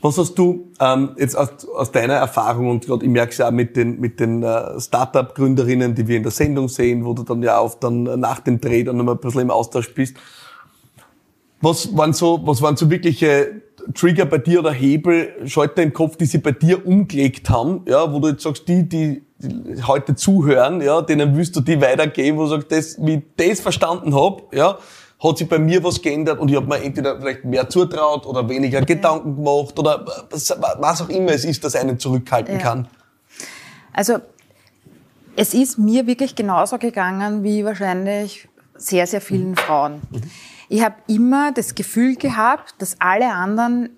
Was 0.01 0.17
hast 0.17 0.35
du 0.35 0.69
ähm, 0.79 1.12
jetzt 1.17 1.35
aus, 1.35 1.67
aus 1.67 1.91
deiner 1.91 2.15
Erfahrung 2.15 2.69
und 2.69 2.85
gerade 2.85 3.05
ich 3.05 3.12
merke 3.12 3.31
es 3.31 3.38
ja 3.38 3.47
auch 3.47 3.51
mit 3.51 3.75
den 3.75 4.00
mit 4.00 4.19
den 4.19 4.43
äh, 4.43 4.79
Startup-Gründerinnen, 4.79 5.95
die 5.95 6.07
wir 6.07 6.17
in 6.17 6.23
der 6.23 6.31
Sendung 6.31 6.67
sehen, 6.67 7.05
wo 7.05 7.13
du 7.13 7.23
dann 7.23 7.41
ja 7.41 7.57
auch 7.57 7.75
dann 7.75 8.03
nach 8.19 8.39
dem 8.39 8.59
Dreh 8.59 8.83
dann 8.83 8.97
nochmal 8.97 9.15
ein 9.15 9.21
bisschen 9.21 9.41
im 9.41 9.51
Austausch 9.51 9.93
bist. 9.93 10.17
Was 11.62 11.95
waren 11.95 12.12
so, 12.12 12.45
was 12.45 12.62
waren 12.62 12.75
so 12.75 12.89
wirkliche 12.89 13.62
Trigger 13.93 14.25
bei 14.25 14.37
dir 14.37 14.59
oder 14.59 14.71
Hebel, 14.71 15.33
Schalter 15.45 15.83
im 15.83 15.93
Kopf, 15.93 16.15
die 16.17 16.25
sie 16.25 16.37
bei 16.37 16.51
dir 16.51 16.85
umgelegt 16.85 17.49
haben, 17.49 17.81
ja, 17.87 18.11
wo 18.11 18.19
du 18.19 18.29
jetzt 18.29 18.43
sagst, 18.43 18.67
die, 18.67 18.87
die, 18.87 19.23
die 19.37 19.83
heute 19.83 20.15
zuhören, 20.15 20.81
ja, 20.81 21.01
denen 21.01 21.35
willst 21.35 21.55
du 21.55 21.61
die 21.61 21.79
weitergeben, 21.81 22.37
wo 22.37 22.43
du 22.43 22.49
sagst, 22.49 22.71
das, 22.71 22.97
wie 23.05 23.15
ich 23.15 23.23
das 23.35 23.61
verstanden 23.61 24.15
hab, 24.15 24.53
ja, 24.53 24.77
hat 25.23 25.37
sich 25.37 25.47
bei 25.47 25.59
mir 25.59 25.83
was 25.83 26.01
geändert 26.01 26.39
und 26.39 26.49
ich 26.49 26.55
habe 26.55 26.67
mir 26.67 26.83
entweder 26.83 27.19
vielleicht 27.19 27.45
mehr 27.45 27.69
zutraut 27.69 28.25
oder 28.25 28.47
weniger 28.49 28.81
Gedanken 28.81 29.35
gemacht 29.35 29.77
oder 29.79 30.05
was 30.29 31.01
auch 31.01 31.09
immer 31.09 31.31
es 31.31 31.45
ist, 31.45 31.63
das 31.63 31.75
einen 31.75 31.97
zurückhalten 31.97 32.55
ja. 32.55 32.61
kann. 32.61 32.87
Also 33.93 34.17
es 35.35 35.53
ist 35.53 35.77
mir 35.77 36.07
wirklich 36.07 36.35
genauso 36.35 36.77
gegangen 36.77 37.43
wie 37.43 37.63
wahrscheinlich 37.63 38.47
sehr, 38.75 39.07
sehr 39.07 39.21
vielen 39.21 39.51
mhm. 39.51 39.55
Frauen. 39.55 40.01
Mhm. 40.11 40.21
Ich 40.74 40.84
habe 40.84 40.96
immer 41.06 41.51
das 41.51 41.75
Gefühl 41.75 42.15
gehabt, 42.15 42.74
dass 42.80 43.00
alle 43.00 43.32
anderen 43.32 43.89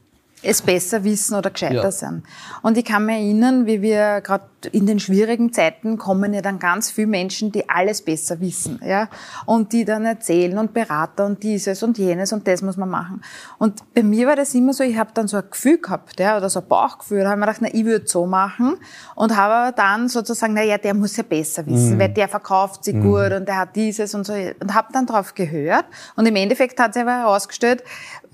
es 0.46 0.62
besser 0.62 1.04
wissen 1.04 1.36
oder 1.36 1.50
gescheiter 1.50 1.76
ja. 1.76 1.92
sind. 1.92 2.24
Und 2.62 2.78
ich 2.78 2.86
kann 2.86 3.06
mich 3.06 3.16
erinnern, 3.16 3.66
wie 3.66 3.82
wir 3.82 4.22
gerade 4.22 4.46
in 4.72 4.86
den 4.86 5.00
schwierigen 5.00 5.54
Zeiten 5.54 5.98
kommen 5.98 6.34
ja 6.34 6.42
dann 6.42 6.60
ganz 6.60 6.92
viele 6.92 7.08
Menschen, 7.08 7.52
die 7.52 7.70
alles 7.70 8.02
besser 8.02 8.40
wissen, 8.40 8.80
ja, 8.84 9.10
und 9.46 9.74
die 9.74 9.86
dann 9.86 10.06
erzählen 10.06 10.58
und 10.58 10.74
Berater 10.74 11.26
und 11.26 11.44
dieses 11.44 11.84
und 11.84 11.98
jenes 11.98 12.34
und 12.34 12.48
das 12.48 12.62
muss 12.62 12.78
man 12.78 12.90
machen. 12.90 13.22
Und 13.58 13.84
bei 13.94 14.04
mir 14.04 14.28
war 14.28 14.36
das 14.36 14.54
immer 14.56 14.74
so, 14.74 14.84
ich 14.84 14.98
habe 14.98 15.12
dann 15.14 15.28
so 15.28 15.38
ein 15.38 15.44
Gefühl 15.50 15.80
gehabt, 15.80 16.20
ja, 16.20 16.38
oder 16.38 16.50
so 16.50 16.62
ein 16.62 16.68
Bauchgefühl, 16.68 17.20
da 17.20 17.30
habe 17.30 17.36
ich 17.36 17.40
mir 17.40 17.46
gedacht, 17.46 17.62
na, 17.62 17.80
ich 17.80 17.86
würde 17.86 18.08
so 18.08 18.26
machen 18.26 18.78
und 19.16 19.36
habe 19.36 19.54
aber 19.54 19.72
dann 19.72 20.10
sozusagen, 20.10 20.54
na 20.54 20.64
ja, 20.64 20.78
der 20.78 20.94
muss 20.94 21.16
ja 21.18 21.24
besser 21.24 21.66
wissen, 21.66 21.96
mhm. 21.96 22.00
weil 22.00 22.10
der 22.10 22.28
verkauft 22.28 22.84
sich 22.86 22.96
mhm. 22.96 23.04
gut 23.04 23.32
und 23.34 23.48
der 23.48 23.58
hat 23.58 23.76
dieses 23.76 24.14
und 24.16 24.26
so 24.26 24.34
und 24.34 24.74
habe 24.74 24.88
dann 24.94 25.06
drauf 25.06 25.34
gehört 25.34 25.86
und 26.16 26.26
im 26.26 26.36
Endeffekt 26.36 26.80
hat 26.80 26.94
sich 26.94 27.04
aber 27.04 27.20
herausgestellt, 27.20 27.84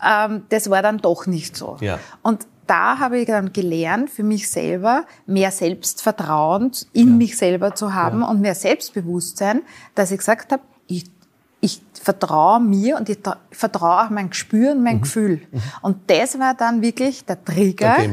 ähm, 0.06 0.44
das 0.50 0.70
war 0.70 0.82
dann 0.82 0.98
doch 0.98 1.28
nicht 1.28 1.56
so. 1.56 1.78
Ja. 1.80 2.00
Und 2.22 2.48
da 2.68 3.00
habe 3.00 3.20
ich 3.20 3.28
dann 3.28 3.52
gelernt, 3.52 4.10
für 4.10 4.24
mich 4.24 4.50
selber 4.50 5.04
mehr 5.26 5.52
Selbstvertrauen 5.52 6.72
in 6.94 7.10
ja. 7.10 7.14
mich 7.16 7.38
selber 7.38 7.76
zu 7.76 7.94
haben 7.94 8.22
ja. 8.22 8.28
und 8.28 8.40
mehr 8.40 8.56
Selbstbewusstsein, 8.56 9.64
dass 9.94 10.12
ich 10.12 10.20
gesagt 10.20 10.52
habe, 10.54 10.64
ich, 10.88 11.06
ich 11.60 11.82
vertraue 11.94 12.62
mir 12.62 12.98
und 12.98 13.10
ich 13.10 13.20
vertraue 13.52 14.06
auch 14.06 14.10
mein 14.10 14.30
Gespür 14.30 14.72
und 14.72 14.84
mein 14.84 14.98
mhm. 14.98 15.02
Gefühl. 15.02 15.42
Mhm. 15.52 15.62
Und 15.82 15.98
das 16.08 16.40
war 16.40 16.54
dann 16.54 16.82
wirklich 16.82 17.26
der 17.26 17.44
Trigger, 17.44 17.96
der 17.98 18.06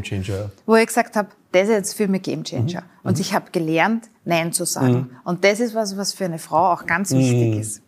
wo 0.67 0.75
ich 0.75 0.87
gesagt 0.87 1.15
habe, 1.15 1.29
das 1.53 1.63
ist 1.63 1.71
jetzt 1.71 1.95
für 1.95 2.09
mich 2.09 2.23
Game 2.23 2.43
Changer. 2.43 2.81
Mhm. 2.81 2.87
Und 3.05 3.17
mhm. 3.17 3.21
ich 3.21 3.35
habe 3.35 3.51
gelernt, 3.53 4.09
Nein 4.25 4.53
zu 4.53 4.65
sagen. 4.65 4.93
Mhm. 4.93 5.11
Und 5.25 5.45
das 5.45 5.61
ist 5.61 5.75
was, 5.75 5.97
was 5.97 6.13
für 6.13 6.25
eine 6.25 6.39
Frau 6.39 6.73
auch 6.73 6.85
ganz 6.85 7.13
wichtig 7.13 7.59
ist 7.59 7.83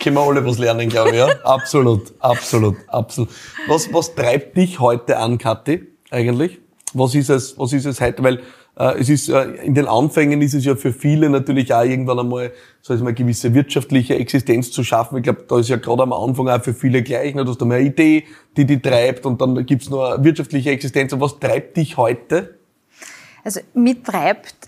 können 0.00 0.16
wir 0.16 0.22
alle 0.22 0.44
was 0.44 0.58
lernen, 0.58 0.88
glaube 0.88 1.10
ich. 1.10 1.16
Ja? 1.16 1.28
absolut, 1.44 2.12
absolut, 2.18 2.76
absolut. 2.88 3.28
Was, 3.68 3.92
was 3.92 4.14
treibt 4.14 4.56
dich 4.56 4.80
heute 4.80 5.18
an, 5.18 5.38
Kathi, 5.38 5.86
eigentlich? 6.10 6.58
Was 6.92 7.14
ist 7.14 7.30
es, 7.30 7.56
was 7.58 7.72
ist 7.72 7.84
es 7.84 8.00
heute? 8.00 8.22
Weil 8.22 8.40
äh, 8.76 8.98
es 8.98 9.08
ist 9.08 9.28
äh, 9.28 9.44
in 9.62 9.74
den 9.74 9.86
Anfängen 9.86 10.42
ist 10.42 10.54
es 10.54 10.64
ja 10.64 10.74
für 10.74 10.92
viele 10.92 11.28
natürlich 11.30 11.72
auch 11.72 11.84
irgendwann 11.84 12.18
einmal, 12.18 12.52
so 12.80 12.94
eine 12.94 13.12
gewisse 13.12 13.54
wirtschaftliche 13.54 14.16
Existenz 14.16 14.72
zu 14.72 14.82
schaffen. 14.82 15.18
Ich 15.18 15.22
glaube, 15.22 15.44
da 15.46 15.58
ist 15.58 15.68
ja 15.68 15.76
gerade 15.76 16.02
am 16.02 16.12
Anfang 16.12 16.48
auch 16.48 16.62
für 16.62 16.74
viele 16.74 17.02
gleich. 17.02 17.34
Ne? 17.34 17.44
Du 17.44 17.50
hast 17.50 17.60
einmal 17.62 17.78
eine 17.78 17.86
Idee, 17.86 18.24
die 18.56 18.64
die 18.64 18.80
treibt 18.80 19.26
und 19.26 19.40
dann 19.40 19.66
gibt's 19.66 19.90
noch 19.90 20.12
eine 20.12 20.24
wirtschaftliche 20.24 20.70
Existenz. 20.70 21.12
Und 21.12 21.20
was 21.20 21.38
treibt 21.38 21.76
dich 21.76 21.96
heute? 21.96 22.58
Also 23.44 23.60
mich 23.74 24.02
treibt 24.02 24.59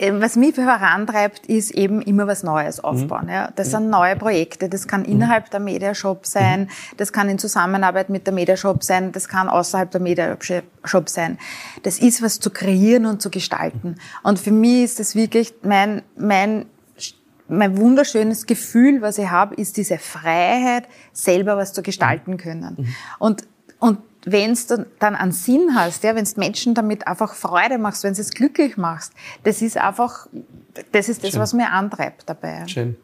was 0.00 0.34
mich 0.36 0.56
vorantreibt, 0.56 1.46
ist 1.46 1.70
eben 1.70 2.02
immer 2.02 2.26
was 2.26 2.42
Neues 2.42 2.82
aufbauen. 2.82 3.26
Mhm. 3.26 3.30
Ja. 3.30 3.50
Das 3.54 3.70
sind 3.70 3.90
neue 3.90 4.16
Projekte. 4.16 4.68
Das 4.68 4.88
kann 4.88 5.04
innerhalb 5.04 5.50
der 5.50 5.60
Mediashop 5.60 6.26
sein, 6.26 6.62
mhm. 6.62 6.96
das 6.96 7.12
kann 7.12 7.28
in 7.28 7.38
Zusammenarbeit 7.38 8.10
mit 8.10 8.26
der 8.26 8.34
Mediashop 8.34 8.82
sein, 8.82 9.12
das 9.12 9.28
kann 9.28 9.48
außerhalb 9.48 9.90
der 9.90 10.00
Mediashop 10.00 11.08
sein. 11.08 11.38
Das 11.84 11.98
ist 11.98 12.22
was 12.22 12.40
zu 12.40 12.50
kreieren 12.50 13.06
und 13.06 13.22
zu 13.22 13.30
gestalten. 13.30 13.96
Und 14.22 14.38
für 14.38 14.50
mich 14.50 14.82
ist 14.84 15.00
das 15.00 15.14
wirklich 15.14 15.54
mein, 15.62 16.02
mein 16.16 16.66
mein 17.46 17.76
wunderschönes 17.76 18.46
Gefühl, 18.46 19.02
was 19.02 19.18
ich 19.18 19.28
habe, 19.28 19.54
ist 19.56 19.76
diese 19.76 19.98
Freiheit, 19.98 20.84
selber 21.12 21.58
was 21.58 21.74
zu 21.74 21.82
gestalten 21.82 22.38
können. 22.38 22.74
Mhm. 22.78 22.94
Und, 23.18 23.42
und 23.78 23.98
wenn 24.26 24.52
es 24.52 24.66
dann, 24.66 24.86
einen 25.00 25.32
Sinn 25.32 25.74
hast, 25.74 26.04
ja, 26.04 26.14
wenn 26.14 26.24
du 26.24 26.30
Menschen 26.36 26.74
damit 26.74 27.06
einfach 27.06 27.34
Freude 27.34 27.78
machst, 27.78 28.04
wenn 28.04 28.14
du 28.14 28.20
es 28.20 28.30
glücklich 28.30 28.76
machst, 28.76 29.12
das 29.42 29.62
ist 29.62 29.76
einfach, 29.76 30.26
das 30.92 31.08
ist 31.08 31.22
das, 31.22 31.32
Schön. 31.32 31.40
was 31.40 31.52
mir 31.52 31.70
antreibt 31.70 32.28
dabei. 32.28 32.66
Schön. 32.66 32.96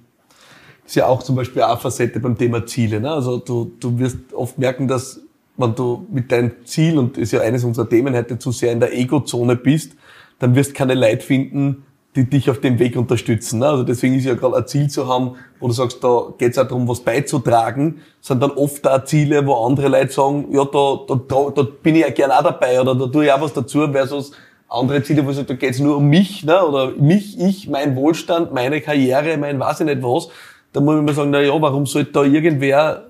Das 0.83 0.92
ist 0.92 0.97
ja 0.97 1.07
auch 1.07 1.23
zum 1.23 1.37
Beispiel 1.37 1.62
eine 1.62 1.77
Facette 1.77 2.21
beim 2.21 2.37
Thema 2.37 2.66
Ziele. 2.66 3.01
Ne? 3.01 3.11
Also 3.11 3.38
du, 3.38 3.73
du 3.79 3.99
wirst 3.99 4.33
oft 4.33 4.59
merken, 4.59 4.88
dass 4.88 5.21
wenn 5.57 5.75
du 5.75 6.07
mit 6.11 6.33
deinem 6.33 6.64
Ziel, 6.64 6.99
und 6.99 7.16
das 7.16 7.25
ist 7.25 7.33
ja 7.33 7.42
eines 7.42 7.64
unserer 7.64 7.88
Themen 7.88 8.14
heute, 8.14 8.38
zu 8.38 8.51
sehr 8.51 8.73
in 8.73 8.81
der 8.81 8.97
Ego-Zone 8.97 9.57
bist, 9.57 9.92
dann 10.38 10.55
wirst 10.55 10.71
du 10.71 10.75
keine 10.75 10.94
Leute 10.94 11.25
finden, 11.25 11.85
die 12.16 12.29
dich 12.29 12.51
auf 12.51 12.61
dem 12.61 12.79
Weg 12.79 12.96
unterstützen. 12.96 13.61
Ne? 13.61 13.68
Also 13.68 13.85
deswegen 13.85 14.16
ist 14.16 14.25
ja 14.25 14.35
gerade 14.35 14.57
ein 14.57 14.66
Ziel 14.66 14.90
zu 14.90 15.07
haben, 15.07 15.37
wo 15.61 15.68
du 15.68 15.73
sagst, 15.73 16.03
da 16.03 16.33
geht 16.38 16.53
es 16.53 16.59
auch 16.59 16.66
darum, 16.66 16.88
was 16.88 17.01
beizutragen, 17.01 18.01
sind 18.20 18.42
dann 18.42 18.51
oft 18.51 18.87
auch 18.88 19.05
Ziele, 19.05 19.46
wo 19.46 19.64
andere 19.64 19.88
Leute 19.88 20.12
sagen, 20.12 20.49
ja, 20.51 20.64
da, 20.64 20.99
da, 21.07 21.51
da 21.55 21.62
bin 21.83 21.94
ich 21.94 22.03
ja 22.03 22.11
gerne 22.11 22.37
auch 22.37 22.42
dabei 22.42 22.81
oder 22.81 22.96
da 22.96 23.07
tue 23.07 23.27
ich 23.27 23.33
auch 23.33 23.40
was 23.40 23.53
dazu, 23.53 23.87
versus 23.92 24.33
andere 24.68 25.03
Ziele, 25.03 25.25
wo 25.25 25.31
ich 25.31 25.37
sage, 25.37 25.49
da 25.49 25.55
geht 25.55 25.70
es 25.70 25.79
nur 25.79 25.96
um 25.96 26.07
mich, 26.07 26.44
ne? 26.44 26.64
oder 26.64 26.92
mich, 26.92 27.38
ich, 27.38 27.68
mein 27.68 27.94
Wohlstand, 27.94 28.53
meine 28.53 28.81
Karriere, 28.81 29.37
mein 29.37 29.61
weiß 29.61 29.81
ich 29.81 29.87
nicht 29.87 30.03
was. 30.03 30.29
Da 30.73 30.81
muss 30.81 30.96
ich 30.96 31.03
mir 31.03 31.14
sagen, 31.14 31.31
na 31.31 31.40
ja, 31.40 31.61
warum 31.61 31.87
sollte 31.87 32.12
da 32.12 32.23
irgendwer 32.23 33.07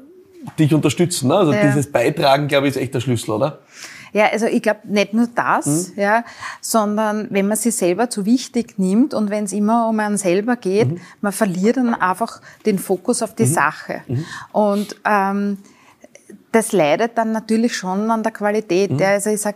dich 0.58 0.74
unterstützen? 0.74 1.28
Ne? 1.28 1.36
Also 1.36 1.52
ja. 1.52 1.66
dieses 1.66 1.90
Beitragen, 1.90 2.48
glaube 2.48 2.66
ich, 2.66 2.76
ist 2.76 2.82
echt 2.82 2.94
der 2.94 3.00
Schlüssel, 3.00 3.32
oder? 3.32 3.58
Ja, 4.12 4.26
also 4.26 4.46
ich 4.46 4.62
glaube 4.62 4.80
nicht 4.84 5.14
nur 5.14 5.28
das, 5.34 5.90
mhm. 5.90 6.00
ja, 6.00 6.24
sondern 6.60 7.28
wenn 7.30 7.48
man 7.48 7.56
sich 7.56 7.74
selber 7.76 8.10
zu 8.10 8.26
wichtig 8.26 8.78
nimmt 8.78 9.14
und 9.14 9.30
wenn 9.30 9.44
es 9.44 9.52
immer 9.52 9.88
um 9.88 10.00
einen 10.00 10.18
selber 10.18 10.56
geht, 10.56 10.90
mhm. 10.90 11.00
man 11.20 11.32
verliert 11.32 11.76
dann 11.76 11.94
einfach 11.94 12.40
den 12.66 12.78
Fokus 12.78 13.22
auf 13.22 13.34
die 13.34 13.44
mhm. 13.44 13.54
Sache. 13.54 14.02
Mhm. 14.06 14.24
Und 14.52 14.96
ähm, 15.04 15.58
das 16.52 16.72
leidet 16.72 17.16
dann 17.16 17.32
natürlich 17.32 17.76
schon 17.76 18.10
an 18.10 18.22
der 18.22 18.32
Qualität. 18.32 18.90
Mhm. 18.90 18.98
Ja, 18.98 19.08
also 19.10 19.30
ich 19.30 19.40
sag, 19.40 19.54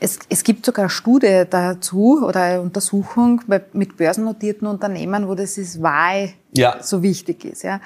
es, 0.00 0.18
es 0.28 0.44
gibt 0.44 0.64
sogar 0.64 0.84
eine 0.84 0.90
Studie 0.90 1.44
dazu 1.48 2.22
oder 2.24 2.42
eine 2.42 2.60
Untersuchung 2.60 3.42
mit 3.46 3.96
börsennotierten 3.96 4.68
Unternehmen, 4.68 5.26
wo 5.26 5.34
das 5.34 5.58
ist, 5.58 5.82
why 5.82 6.34
ja. 6.52 6.82
so 6.82 7.02
wichtig 7.02 7.44
ist. 7.44 7.62
Ja. 7.62 7.80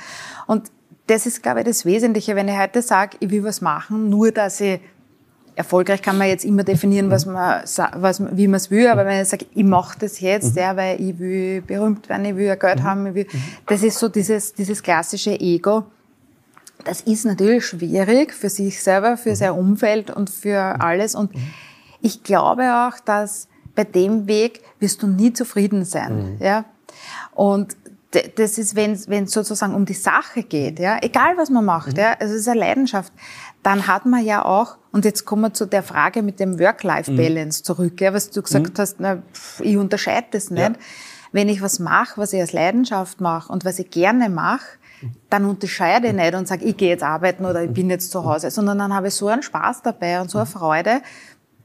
Und 0.46 0.70
das 1.06 1.26
ist, 1.26 1.42
glaube 1.42 1.60
ich, 1.60 1.66
das 1.66 1.84
Wesentliche, 1.84 2.36
wenn 2.36 2.48
ich 2.48 2.58
heute 2.58 2.82
sage, 2.82 3.16
ich 3.20 3.30
will 3.30 3.44
was 3.44 3.60
machen, 3.60 4.08
nur 4.08 4.30
dass 4.30 4.60
ich 4.60 4.80
erfolgreich 5.54 6.02
kann 6.02 6.18
man 6.18 6.28
jetzt 6.28 6.44
immer 6.44 6.64
definieren, 6.64 7.10
was 7.10 7.26
man, 7.26 7.62
was, 7.96 8.22
wie 8.36 8.48
man 8.48 8.56
es 8.56 8.70
will, 8.70 8.88
aber 8.88 9.04
wenn 9.04 9.20
ich 9.20 9.28
sage, 9.28 9.46
ich 9.54 9.64
mache 9.64 9.98
das 9.98 10.20
jetzt, 10.20 10.54
mhm. 10.54 10.62
ja, 10.62 10.76
weil 10.76 11.00
ich 11.00 11.18
will 11.18 11.62
berühmt 11.62 12.08
werden, 12.08 12.24
ich 12.24 12.36
will 12.36 12.46
ja 12.46 12.54
Geld 12.54 12.80
mhm. 12.80 12.84
haben, 12.84 13.06
ich 13.06 13.14
will, 13.14 13.26
mhm. 13.30 13.42
das 13.66 13.82
ist 13.82 13.98
so 13.98 14.08
dieses, 14.08 14.52
dieses 14.54 14.82
klassische 14.82 15.38
Ego. 15.38 15.84
Das 16.84 17.02
ist 17.02 17.24
natürlich 17.24 17.66
schwierig 17.66 18.32
für 18.32 18.48
sich 18.48 18.82
selber, 18.82 19.16
für 19.16 19.30
mhm. 19.30 19.36
sein 19.36 19.50
Umfeld 19.52 20.10
und 20.10 20.30
für 20.30 20.74
mhm. 20.74 20.80
alles. 20.80 21.14
Und 21.14 21.34
mhm. 21.34 21.40
ich 22.00 22.22
glaube 22.22 22.62
auch, 22.62 22.98
dass 23.00 23.48
bei 23.74 23.84
dem 23.84 24.26
Weg 24.26 24.62
wirst 24.80 25.02
du 25.02 25.06
nie 25.06 25.32
zufrieden 25.32 25.84
sein, 25.84 26.36
ja. 26.40 26.64
Und 27.34 27.76
das 28.36 28.58
ist, 28.58 28.76
wenn 28.76 28.92
es 28.92 29.32
sozusagen 29.32 29.74
um 29.74 29.86
die 29.86 29.94
Sache 29.94 30.42
geht, 30.42 30.78
ja, 30.78 30.98
egal 31.00 31.36
was 31.36 31.48
man 31.48 31.64
macht, 31.64 31.96
ja, 31.96 32.14
also 32.18 32.34
es 32.34 32.42
ist 32.42 32.48
eine 32.48 32.60
Leidenschaft, 32.60 33.12
dann 33.62 33.86
hat 33.86 34.06
man 34.06 34.24
ja 34.24 34.44
auch, 34.44 34.76
und 34.90 35.04
jetzt 35.04 35.24
kommen 35.24 35.42
wir 35.42 35.54
zu 35.54 35.66
der 35.66 35.82
Frage 35.82 36.22
mit 36.22 36.40
dem 36.40 36.58
Work-Life-Balance 36.58 37.60
mhm. 37.60 37.64
zurück, 37.64 38.00
ja, 38.00 38.12
was 38.12 38.30
du 38.30 38.42
gesagt 38.42 38.76
mhm. 38.76 38.80
hast, 38.80 38.96
na, 38.98 39.22
ich 39.60 39.76
unterscheide 39.76 40.28
das 40.32 40.50
nicht. 40.50 40.62
Ja. 40.62 40.72
Wenn 41.30 41.48
ich 41.48 41.62
was 41.62 41.78
mache, 41.78 42.20
was 42.20 42.32
ich 42.32 42.40
als 42.40 42.52
Leidenschaft 42.52 43.20
mache 43.20 43.50
und 43.52 43.64
was 43.64 43.78
ich 43.78 43.90
gerne 43.90 44.28
mache, 44.28 44.66
dann 45.30 45.44
unterscheide 45.46 46.08
ich 46.08 46.14
nicht 46.14 46.34
und 46.34 46.46
sage, 46.46 46.64
ich 46.64 46.76
gehe 46.76 46.90
jetzt 46.90 47.02
arbeiten 47.02 47.44
oder 47.44 47.62
ich 47.62 47.72
bin 47.72 47.88
jetzt 47.90 48.10
zu 48.10 48.24
Hause, 48.24 48.50
sondern 48.50 48.78
dann 48.78 48.94
habe 48.94 49.08
ich 49.08 49.14
so 49.14 49.28
einen 49.28 49.42
Spaß 49.42 49.82
dabei 49.82 50.20
und 50.20 50.30
so 50.30 50.38
eine 50.38 50.46
Freude, 50.46 51.00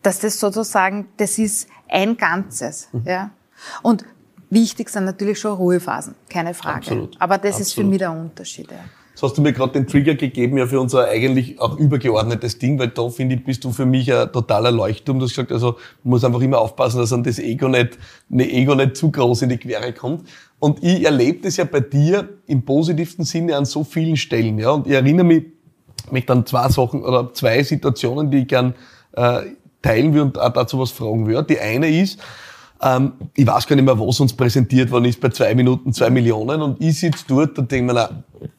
dass 0.02 0.20
das 0.20 0.40
sozusagen, 0.40 1.08
das 1.18 1.38
ist 1.38 1.68
ein 1.90 2.18
Ganzes. 2.18 2.88
Mhm. 2.92 3.04
Ja. 3.06 3.30
Und 3.82 4.06
wichtig 4.50 4.90
sind 4.90 5.06
natürlich 5.06 5.40
schon 5.40 5.54
Ruhephasen, 5.54 6.16
keine 6.30 6.54
Frage. 6.54 6.78
Absolut. 6.78 7.16
Aber 7.20 7.38
das 7.38 7.56
Absolut. 7.56 7.68
ist 7.68 7.74
für 7.74 7.84
mich 7.84 8.00
der 8.00 8.12
Unterschied. 8.12 8.72
Ja. 8.72 8.78
Jetzt 9.18 9.24
hast 9.24 9.34
du 9.40 9.42
mir 9.42 9.52
gerade 9.52 9.74
den 9.74 9.88
Trigger 9.88 10.14
gegeben, 10.14 10.60
ja, 10.60 10.68
für 10.68 10.80
unser 10.80 11.08
eigentlich 11.08 11.60
auch 11.60 11.80
übergeordnetes 11.80 12.60
Ding, 12.60 12.78
weil 12.78 12.90
da, 12.90 13.10
finde 13.10 13.34
ich, 13.34 13.44
bist 13.44 13.64
du 13.64 13.72
für 13.72 13.88
mich 13.88 14.14
ein 14.14 14.32
totaler 14.32 14.70
Leuchtturm. 14.70 15.18
Du 15.18 15.26
hast 15.26 15.32
gesagt, 15.32 15.52
also, 15.52 15.72
man 16.04 16.12
muss 16.12 16.24
einfach 16.24 16.40
immer 16.40 16.60
aufpassen, 16.60 17.00
dass 17.00 17.12
an 17.12 17.24
das 17.24 17.40
Ego 17.40 17.68
nicht, 17.68 17.98
ne 18.30 18.48
Ego 18.48 18.76
nicht 18.76 18.96
zu 18.96 19.10
groß 19.10 19.42
in 19.42 19.50
die 19.50 19.58
Quere 19.58 19.92
kommt. 19.92 20.30
Und 20.60 20.84
ich 20.84 21.04
erlebe 21.04 21.40
das 21.42 21.58
ja 21.58 21.64
bei 21.64 21.80
dir 21.80 22.30
im 22.46 22.62
positivsten 22.62 23.26
Sinne 23.26 23.58
an 23.58 23.66
so 23.66 23.84
vielen 23.84 24.18
Stellen, 24.18 24.60
ja. 24.60 24.70
Und 24.70 24.86
ich 24.86 24.94
erinnere 24.94 25.26
mich, 25.26 25.46
mich 26.12 26.28
dann 26.28 26.46
zwei 26.46 26.70
Sachen 26.70 27.04
oder 27.04 27.34
zwei 27.34 27.64
Situationen, 27.64 28.30
die 28.30 28.42
ich 28.42 28.48
gern, 28.48 28.76
äh, 29.14 29.40
teilen 29.82 30.14
will 30.14 30.22
und 30.22 30.40
auch 30.40 30.54
dazu 30.54 30.78
was 30.78 30.92
fragen 30.92 31.26
würde. 31.26 31.56
Die 31.56 31.60
eine 31.60 31.90
ist, 31.90 32.20
ähm, 32.84 33.14
ich 33.36 33.48
weiß 33.48 33.66
gar 33.66 33.78
nicht 33.78 33.86
mehr, 33.86 34.00
was 34.00 34.20
uns 34.20 34.34
präsentiert 34.34 34.92
worden 34.92 35.06
ist 35.06 35.20
bei 35.20 35.30
zwei 35.30 35.56
Minuten, 35.56 35.92
zwei 35.92 36.12
Millionen 36.12 36.62
und 36.62 36.80
ich 36.80 37.00
sitze 37.00 37.26
dort 37.28 37.58
und 37.58 37.72
denke 37.72 37.92
mir, 37.92 38.08
na, 38.40 38.50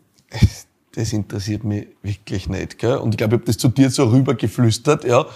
das 0.95 1.12
interessiert 1.12 1.64
mich 1.64 1.88
wirklich 2.03 2.49
nicht. 2.49 2.79
Gell? 2.79 2.97
Und 2.97 3.11
ich 3.11 3.19
glaube, 3.19 3.37
ich 3.37 3.41
habe 3.41 3.47
das 3.47 3.59
zu 3.59 3.69
dir 3.69 3.91
so 3.91 4.05
rübergeflüstert. 4.05 5.05
Ja? 5.05 5.27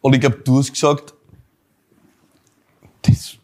Und 0.00 0.14
ich 0.14 0.20
glaube, 0.20 0.38
du 0.44 0.58
hast 0.58 0.72
gesagt, 0.72 1.14
das 3.02 3.36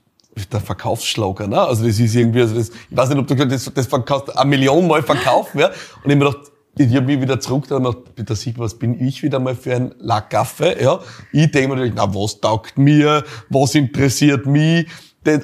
der 0.53 0.61
Verkaufsschlager, 0.61 1.47
ne? 1.47 1.61
Also 1.61 1.85
das 1.85 1.99
ist 1.99 2.15
irgendwie, 2.15 2.41
also 2.41 2.55
das, 2.55 2.71
ich 2.71 2.97
weiß 2.97 3.09
nicht, 3.09 3.19
ob 3.19 3.27
du 3.27 3.35
gesagt 3.35 3.53
hast, 3.53 3.67
das, 3.67 3.75
das 3.75 3.87
verkaufst 3.87 4.37
eine 4.37 4.49
Million 4.49 4.87
Mal 4.87 5.03
verkaufen, 5.03 5.59
ja? 5.59 5.67
Und 5.67 6.11
ich 6.11 6.17
mir 6.17 6.19
gedacht, 6.19 6.53
ich 6.77 6.95
habe 6.95 7.07
mich 7.07 7.21
wieder 7.21 7.41
zurück, 7.41 7.65
da 7.69 7.81
da 7.81 8.35
sieht 8.37 8.59
was 8.59 8.75
bin 8.75 9.05
ich 9.05 9.23
wieder 9.23 9.41
mal 9.41 9.57
für 9.57 9.75
ein 9.75 9.95
Lacaffe, 9.99 10.77
ja? 10.81 11.01
Ich 11.33 11.51
denke 11.51 11.69
mir 11.69 11.75
natürlich, 11.75 11.95
na, 11.97 12.15
was 12.15 12.41
taugt 12.41 12.79
mir? 12.79 13.25
Was 13.49 13.75
interessiert 13.75 14.47
mich? 14.47 14.87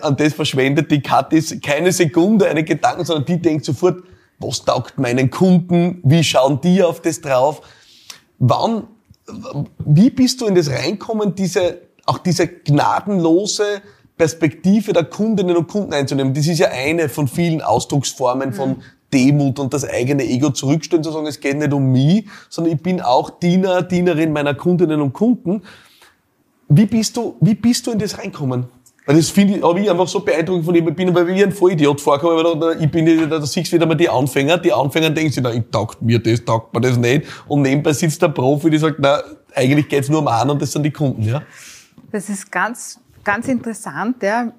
an 0.01 0.17
das 0.17 0.33
verschwendet 0.33 0.91
die 0.91 1.03
Katis 1.03 1.59
keine 1.63 1.93
Sekunde 1.93 2.49
einen 2.49 2.65
Gedanken, 2.65 3.05
sondern 3.05 3.27
die 3.27 3.43
denkt 3.43 3.67
sofort, 3.67 4.03
was 4.39 4.65
taugt 4.65 4.99
meinen 4.99 5.31
Kunden? 5.31 6.01
Wie 6.03 6.25
schauen 6.25 6.61
die 6.61 6.83
auf 6.83 7.01
das 7.01 7.21
drauf? 7.21 7.63
Wann, 8.39 8.85
wie 9.79 10.11
bist 10.11 10.41
du 10.41 10.47
in 10.47 10.55
das 10.55 10.71
reinkommen, 10.71 11.35
diese, 11.35 11.79
auch 12.07 12.19
diese 12.19 12.47
gnadenlose 12.47 13.83
Perspektive 14.17 14.93
der 14.93 15.05
Kundinnen 15.05 15.57
und 15.57 15.69
Kunden 15.69 15.93
einzunehmen? 15.93 16.35
Das 16.35 16.47
ist 16.47 16.59
ja 16.59 16.69
eine 16.69 17.09
von 17.09 17.29
vielen 17.29 17.63
Ausdrucksformen 17.63 18.53
von 18.53 18.71
mhm. 18.71 18.83
Demut 19.13 19.61
und 19.61 19.73
das 19.73 19.89
eigene 19.89 20.25
Ego 20.25 20.51
zurückstellen, 20.51 21.05
zu 21.05 21.13
sagen, 21.13 21.27
es 21.27 21.39
geht 21.39 21.57
nicht 21.57 21.73
um 21.73 21.93
mich, 21.93 22.27
sondern 22.51 22.75
ich 22.75 22.83
bin 22.83 23.01
auch 23.01 23.31
Diener, 23.31 23.83
Dienerin 23.83 24.33
meiner 24.33 24.55
Kundinnen 24.55 25.01
und 25.01 25.13
Kunden. 25.13 25.63
Wie 26.69 26.87
bist 26.87 27.17
du, 27.17 27.37
wie 27.41 27.55
bist 27.55 27.87
du 27.87 27.93
in 27.93 27.99
das 27.99 28.19
reinkommen? 28.19 28.67
Das 29.07 29.31
finde 29.31 29.57
ich, 29.57 29.63
habe 29.63 29.81
ich 29.81 29.91
einfach 29.91 30.09
so 30.09 30.21
beeindruckend 30.21 30.65
von 30.65 30.75
ihm. 30.75 30.89
Ich 30.89 30.95
bin 30.95 31.15
weil 31.15 31.29
ich 31.29 31.45
ein 31.45 31.53
Vollidiot 31.53 32.01
vorkomme, 32.01 32.43
weil 32.43 32.83
ich 32.83 32.91
bin, 32.91 33.29
da, 33.29 33.41
siehst 33.43 33.71
du 33.71 33.77
wieder 33.77 33.87
mal 33.87 33.95
die 33.95 34.09
Anfänger. 34.09 34.57
Die 34.57 34.73
Anfänger 34.73 35.11
denken 35.11 35.31
sich, 35.31 35.43
na, 35.43 35.53
ich 35.53 35.65
taugt 35.71 36.01
mir 36.01 36.19
das, 36.19 36.43
taugt 36.45 36.73
mir 36.73 36.81
das 36.81 36.97
nicht. 36.97 37.27
Und 37.47 37.63
nebenbei 37.63 37.93
sitzt 37.93 38.23
der 38.23 38.29
Profi, 38.29 38.71
die 38.71 38.79
sagt, 38.79 38.97
na, 38.99 39.23
eigentlich 39.55 39.89
geht's 39.89 40.09
nur 40.09 40.21
um 40.21 40.29
einen 40.29 40.51
und 40.51 40.63
das 40.63 40.73
sind 40.73 40.85
die 40.85 40.91
Kunden, 40.91 41.23
ja. 41.23 41.43
Das 42.11 42.29
ist 42.31 42.51
ganz, 42.51 42.99
ganz 43.23 43.47
interessant, 43.49 44.23
ja. 44.23 44.53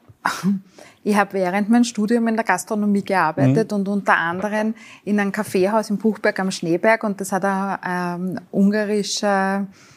Ich 1.04 1.16
habe 1.16 1.34
während 1.34 1.70
meinem 1.70 1.84
Studium 1.84 2.28
in 2.28 2.36
der 2.36 2.46
Gastronomie 2.46 3.04
gearbeitet 3.04 3.72
mhm. 3.72 3.78
und 3.78 3.88
unter 3.88 4.18
anderem 4.18 4.74
in 5.04 5.20
einem 5.20 5.32
Kaffeehaus 5.32 5.90
in 5.90 5.98
Buchberg 5.98 6.40
am 6.40 6.50
Schneeberg 6.52 7.04
und 7.04 7.22
das 7.22 7.32
hat 7.32 7.46
ein 7.46 7.78
ähm, 7.88 8.40
ungarischer 8.52 9.68
äh, 9.72 9.95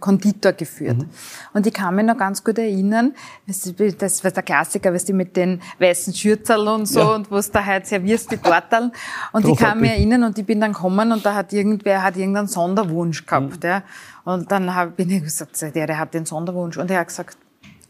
Konditor 0.00 0.52
geführt. 0.52 0.98
Mhm. 0.98 1.10
Und 1.52 1.66
ich 1.66 1.74
kann 1.74 1.94
mich 1.94 2.06
noch 2.06 2.16
ganz 2.16 2.42
gut 2.42 2.58
erinnern, 2.58 3.14
das 3.46 4.24
war 4.24 4.30
der 4.30 4.42
Klassiker, 4.42 4.92
weißt 4.92 5.10
du, 5.10 5.12
mit 5.12 5.36
den 5.36 5.60
weißen 5.78 6.14
Schürzerl 6.14 6.68
und 6.68 6.86
so 6.86 7.00
ja. 7.00 7.14
und 7.14 7.30
was 7.30 7.50
da 7.50 7.64
halt 7.64 7.86
servierst, 7.86 8.30
die 8.30 8.38
Torteln. 8.38 8.92
Und 9.32 9.46
ich 9.46 9.58
kann 9.58 9.80
mich 9.80 9.90
erinnern 9.90 10.24
und 10.24 10.38
ich 10.38 10.46
bin 10.46 10.60
dann 10.60 10.72
gekommen 10.72 11.12
und 11.12 11.24
da 11.24 11.34
hat 11.34 11.52
irgendwer 11.52 12.02
hat 12.02 12.16
irgendeinen 12.16 12.48
Sonderwunsch 12.48 13.26
gehabt. 13.26 13.62
Mhm. 13.62 13.68
Ja. 13.68 13.82
Und 14.24 14.50
dann 14.50 14.74
hab, 14.74 14.96
bin 14.96 15.10
ich 15.10 15.22
gesagt, 15.22 15.60
der, 15.60 15.86
der 15.86 15.98
hat 15.98 16.14
den 16.14 16.24
Sonderwunsch. 16.24 16.76
Und 16.76 16.90
er 16.90 17.00
hat 17.00 17.08
gesagt, 17.08 17.36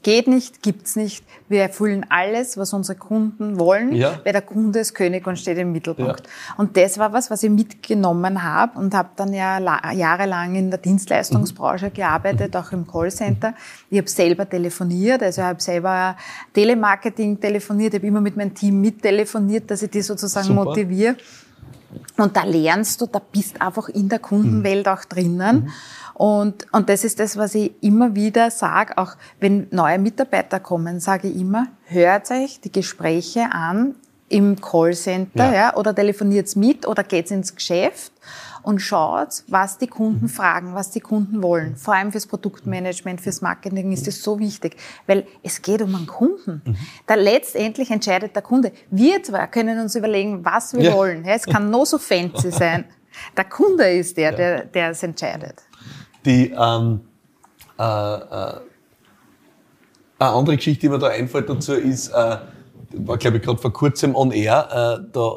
Geht 0.03 0.29
nicht, 0.29 0.63
gibt's 0.63 0.97
nicht. 0.97 1.27
Wir 1.49 1.61
erfüllen 1.61 2.07
alles, 2.09 2.57
was 2.57 2.73
unsere 2.73 2.99
Kunden 2.99 3.59
wollen, 3.59 3.93
ja. 3.93 4.19
weil 4.25 4.33
der 4.33 4.41
Kunde 4.41 4.79
ist 4.79 4.95
König 4.95 5.27
und 5.27 5.39
steht 5.39 5.59
im 5.59 5.73
Mittelpunkt. 5.73 6.27
Ja. 6.27 6.55
Und 6.57 6.75
das 6.79 6.97
war 6.97 7.13
was, 7.13 7.31
was 7.31 7.43
ich 7.43 7.51
mitgenommen 7.51 8.43
habe 8.43 8.79
und 8.79 8.95
habe 8.95 9.11
dann 9.17 9.35
ja 9.35 9.59
jahrelang 9.93 10.55
in 10.55 10.71
der 10.71 10.79
Dienstleistungsbranche 10.79 11.87
mhm. 11.87 11.93
gearbeitet, 11.93 12.57
auch 12.57 12.73
im 12.73 12.87
Callcenter. 12.87 13.53
Ich 13.91 13.99
habe 13.99 14.09
selber 14.09 14.49
telefoniert, 14.49 15.23
also 15.23 15.43
ich 15.43 15.47
habe 15.47 15.61
selber 15.61 16.17
Telemarketing 16.55 17.39
telefoniert, 17.39 17.93
ich 17.93 18.01
habe 18.01 18.07
immer 18.07 18.23
mit 18.23 18.39
meinem 18.39 18.55
Team 18.55 18.81
mittelefoniert, 18.81 19.71
dass 19.71 19.83
ich 19.83 19.91
die 19.91 20.01
sozusagen 20.01 20.47
Super. 20.47 20.65
motiviere. 20.65 21.17
Und 22.17 22.37
da 22.37 22.45
lernst 22.45 23.01
du, 23.01 23.07
da 23.07 23.19
bist 23.19 23.61
einfach 23.61 23.89
in 23.89 24.09
der 24.09 24.21
Kundenwelt 24.21 24.87
mhm. 24.87 24.93
auch 24.93 25.05
drinnen. 25.05 25.65
Mhm. 25.65 25.71
Und, 26.21 26.67
und 26.73 26.91
das 26.91 27.05
ist 27.05 27.19
das, 27.19 27.39
was 27.39 27.55
ich 27.55 27.73
immer 27.83 28.15
wieder 28.15 28.51
sage, 28.51 28.99
auch 28.99 29.17
wenn 29.39 29.69
neue 29.71 29.99
Mitarbeiter 29.99 30.61
kommen, 30.61 31.01
sage 31.01 31.29
ich 31.29 31.41
immer, 31.41 31.69
hört 31.87 32.31
euch 32.31 32.61
die 32.61 32.71
Gespräche 32.71 33.47
an 33.51 33.95
im 34.29 34.61
Callcenter 34.61 35.47
ja. 35.47 35.55
ja, 35.55 35.77
oder 35.77 35.95
telefoniert 35.95 36.55
mit 36.57 36.87
oder 36.87 37.05
geht's 37.05 37.31
ins 37.31 37.55
Geschäft 37.55 38.13
und 38.63 38.81
schaut, 38.81 39.45
was 39.49 39.79
die 39.79 39.87
Kunden 39.87 40.27
mhm. 40.27 40.29
fragen, 40.29 40.75
was 40.75 40.91
die 40.91 41.01
Kunden 41.01 41.43
wollen. 41.43 41.75
Vor 41.77 41.95
allem 41.95 42.13
fürs 42.13 42.27
Produktmanagement, 42.27 43.23
fürs 43.23 43.41
Marketing 43.41 43.91
ist 43.91 44.07
das 44.07 44.23
so 44.23 44.39
wichtig, 44.39 44.77
weil 45.07 45.27
es 45.43 45.63
geht 45.63 45.81
um 45.81 45.95
einen 45.95 46.07
Kunden. 46.07 46.61
Mhm. 46.67 46.77
Da 47.07 47.15
letztendlich 47.15 47.91
entscheidet 47.91 48.37
der 48.37 48.43
Kunde. 48.43 48.73
Wir 48.91 49.23
zwar 49.23 49.47
können 49.47 49.81
uns 49.81 49.95
überlegen, 49.95 50.45
was 50.45 50.75
wir 50.75 50.83
ja. 50.83 50.93
wollen. 50.93 51.25
Ja, 51.25 51.33
es 51.33 51.47
kann 51.47 51.71
nur 51.71 51.87
so 51.87 51.97
fancy 51.97 52.51
sein. 52.51 52.85
Der 53.39 53.45
Kunde 53.45 53.91
ist 53.91 54.19
der, 54.19 54.33
der, 54.33 54.67
der 54.67 54.91
es 54.91 55.03
entscheidet. 55.03 55.63
Die, 56.25 56.51
ähm, 56.51 57.01
äh, 57.79 57.83
äh, 57.83 58.61
eine 60.19 60.31
andere 60.31 60.57
Geschichte, 60.57 60.83
die 60.83 60.89
mir 60.91 60.99
da 60.99 61.09
einfällt 61.09 61.49
dazu, 61.49 61.73
ist, 61.73 62.09
äh, 62.11 62.37
war 62.93 63.19
glaube 63.19 63.39
ich 63.39 63.43
gerade 63.43 63.59
vor 63.59 63.73
kurzem 63.73 64.15
on 64.15 64.33
air, 64.33 65.01
äh, 65.01 65.11
da, 65.13 65.33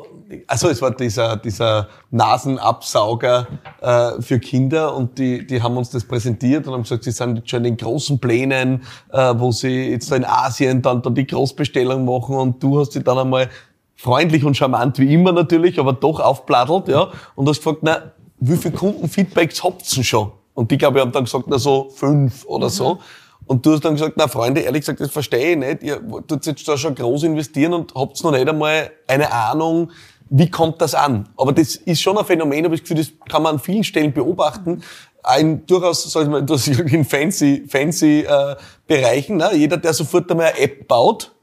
also 0.47 0.69
es 0.69 0.81
war 0.81 0.91
dieser, 0.91 1.37
dieser 1.37 1.87
Nasenabsauger 2.11 3.47
äh, 3.81 4.21
für 4.21 4.39
Kinder 4.39 4.95
und 4.95 5.17
die, 5.17 5.45
die 5.45 5.61
haben 5.61 5.77
uns 5.77 5.89
das 5.91 6.03
präsentiert 6.03 6.67
und 6.67 6.73
haben 6.73 6.83
gesagt, 6.83 7.03
sie 7.03 7.11
sind 7.11 7.37
jetzt 7.37 7.49
schon 7.49 7.59
in 7.59 7.75
den 7.75 7.77
großen 7.77 8.19
Plänen, 8.19 8.83
äh, 9.11 9.33
wo 9.37 9.51
sie 9.51 9.91
jetzt 9.91 10.11
da 10.11 10.15
in 10.15 10.25
Asien 10.25 10.81
dann, 10.81 11.01
dann 11.01 11.15
die 11.15 11.27
Großbestellung 11.27 12.05
machen 12.05 12.35
und 12.35 12.63
du 12.63 12.79
hast 12.79 12.93
sie 12.93 13.03
dann 13.03 13.17
einmal 13.17 13.49
freundlich 13.95 14.43
und 14.43 14.57
charmant 14.57 14.97
wie 14.99 15.13
immer 15.13 15.31
natürlich, 15.31 15.79
aber 15.79 15.93
doch 15.93 16.19
aufplattelt, 16.19 16.87
ja, 16.87 17.11
und 17.35 17.47
hast 17.47 17.57
gefragt, 17.57 17.79
na, 17.83 18.11
wie 18.39 18.57
viele 18.57 18.73
Kundenfeedbacks 18.73 19.63
habt 19.63 19.97
ihr 19.97 20.03
schon? 20.03 20.31
Und 20.53 20.71
die, 20.71 20.77
glaube 20.77 20.97
ich, 20.97 21.01
haben 21.05 21.11
dann 21.11 21.25
gesagt, 21.25 21.45
na 21.47 21.57
so 21.57 21.89
fünf 21.89 22.45
oder 22.45 22.67
mhm. 22.67 22.71
so. 22.71 22.99
Und 23.45 23.65
du 23.65 23.73
hast 23.73 23.83
dann 23.83 23.95
gesagt, 23.95 24.13
na 24.15 24.27
Freunde, 24.27 24.61
ehrlich 24.61 24.81
gesagt, 24.81 25.01
das 25.01 25.11
verstehe 25.11 25.51
ich 25.51 25.57
nicht. 25.57 25.83
Ihr 25.83 26.01
tut 26.27 26.45
jetzt 26.45 26.67
da 26.67 26.77
schon 26.77 26.95
groß 26.95 27.23
investieren 27.23 27.73
und 27.73 27.93
habt 27.95 28.23
noch 28.23 28.31
nicht 28.31 28.47
einmal 28.47 28.91
eine 29.07 29.31
Ahnung, 29.31 29.91
wie 30.29 30.49
kommt 30.49 30.81
das 30.81 30.95
an? 30.95 31.29
Aber 31.37 31.51
das 31.51 31.75
ist 31.75 32.01
schon 32.01 32.17
ein 32.17 32.25
Phänomen, 32.25 32.65
aber 32.65 32.73
ich 32.73 32.81
das 32.81 32.89
Gefühl, 32.89 33.03
das 33.03 33.29
kann 33.29 33.43
man 33.43 33.55
an 33.55 33.59
vielen 33.59 33.83
Stellen 33.83 34.13
beobachten. 34.13 34.81
Ein 35.21 35.65
durchaus, 35.65 36.11
sag 36.11 36.23
ich 36.23 36.29
mal, 36.29 36.43
das 36.43 36.67
in 36.67 37.05
fancy, 37.05 37.65
fancy 37.67 38.21
äh, 38.21 38.55
Bereichen. 38.87 39.37
Ne? 39.37 39.51
Jeder, 39.53 39.77
der 39.77 39.93
sofort 39.93 40.31
einmal 40.31 40.47
eine 40.47 40.59
App 40.59 40.87
baut, 40.87 41.35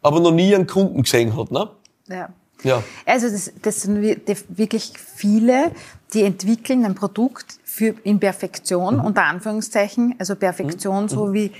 aber 0.00 0.20
noch 0.20 0.32
nie 0.32 0.54
einen 0.54 0.66
Kunden 0.66 1.02
gesehen 1.02 1.36
hat. 1.36 1.50
Ne? 1.50 1.68
Ja. 2.08 2.30
Ja. 2.64 2.82
Also 3.06 3.28
das, 3.28 3.52
das 3.62 3.82
sind 3.82 4.02
wirklich 4.02 4.92
viele, 4.96 5.72
die 6.14 6.22
entwickeln 6.22 6.84
ein 6.84 6.94
Produkt 6.94 7.58
für 7.64 7.94
in 8.04 8.20
Perfektion, 8.20 8.96
mhm. 8.96 9.04
unter 9.04 9.24
Anführungszeichen, 9.24 10.14
also 10.18 10.36
Perfektion, 10.36 11.04
mhm. 11.04 11.08
so 11.08 11.32
wie 11.32 11.52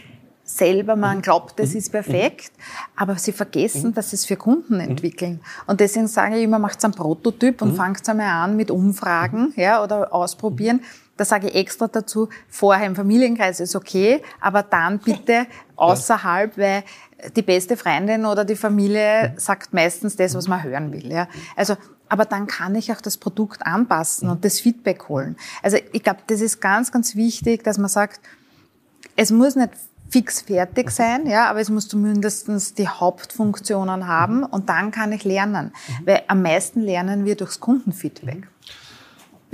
selber 0.44 0.96
man 0.96 1.18
mhm. 1.18 1.22
glaubt, 1.22 1.58
das 1.58 1.70
mhm. 1.70 1.78
ist 1.78 1.90
perfekt, 1.90 2.52
aber 2.96 3.16
sie 3.16 3.32
vergessen, 3.32 3.90
mhm. 3.90 3.94
dass 3.94 4.10
sie 4.10 4.16
es 4.16 4.26
für 4.26 4.36
Kunden 4.36 4.80
entwickeln. 4.80 5.40
Und 5.66 5.80
deswegen 5.80 6.08
sage 6.08 6.36
ich 6.36 6.44
immer, 6.44 6.58
macht 6.58 6.84
einen 6.84 6.94
Prototyp 6.94 7.62
und 7.62 7.76
fangt 7.76 8.06
einmal 8.08 8.26
an 8.26 8.56
mit 8.56 8.70
Umfragen 8.70 9.52
ja, 9.56 9.82
oder 9.82 10.12
ausprobieren. 10.12 10.80
Da 11.16 11.25
sage 11.25 11.48
ich 11.48 11.55
extra 11.55 11.88
dazu, 11.88 12.29
vorher 12.48 12.87
im 12.87 12.96
Familienkreis 12.96 13.61
ist 13.61 13.77
okay, 13.77 14.22
aber 14.40 14.62
dann 14.62 14.98
bitte 14.98 15.46
außerhalb, 15.77 16.57
weil 16.57 16.85
die 17.37 17.42
beste 17.42 17.77
Freundin 17.77 18.25
oder 18.25 18.44
die 18.44 18.57
Familie 18.57 19.35
sagt 19.37 19.72
meistens 19.75 20.16
das, 20.16 20.35
was 20.35 20.48
man 20.48 20.62
hören 20.62 20.92
will. 20.92 21.12
Ja. 21.12 21.29
Also 21.55 21.77
aber 22.12 22.27
dann 22.27 22.46
kann 22.46 22.75
ich 22.75 22.92
auch 22.92 23.01
das 23.01 23.16
Produkt 23.16 23.66
anpassen 23.66 24.29
und 24.29 24.44
das 24.44 24.61
Feedback 24.61 25.09
holen. 25.09 25.35
Also 25.62 25.79
ich 25.92 26.03
glaube, 26.03 26.20
das 26.27 26.42
ist 26.42 26.61
ganz, 26.61 26.92
ganz 26.92 27.16
wichtig, 27.16 27.64
dass 27.64 27.79
man 27.79 27.88
sagt, 27.88 28.20
es 29.16 29.31
muss 29.31 29.57
nicht 29.57 29.70
fix 30.11 30.42
fertig 30.42 30.90
sein, 30.90 31.27
ja, 31.27 31.48
aber 31.48 31.61
es 31.61 31.70
muss 31.70 31.88
zumindest 31.88 32.77
die 32.77 32.87
Hauptfunktionen 32.87 34.07
haben 34.07 34.44
und 34.44 34.68
dann 34.68 34.90
kann 34.90 35.11
ich 35.12 35.25
lernen. 35.25 35.72
Weil 36.05 36.22
am 36.29 36.42
meisten 36.42 36.83
lernen 36.83 37.25
wir 37.25 37.35
durchs 37.35 37.61
Kundenfeedback. 37.61 38.46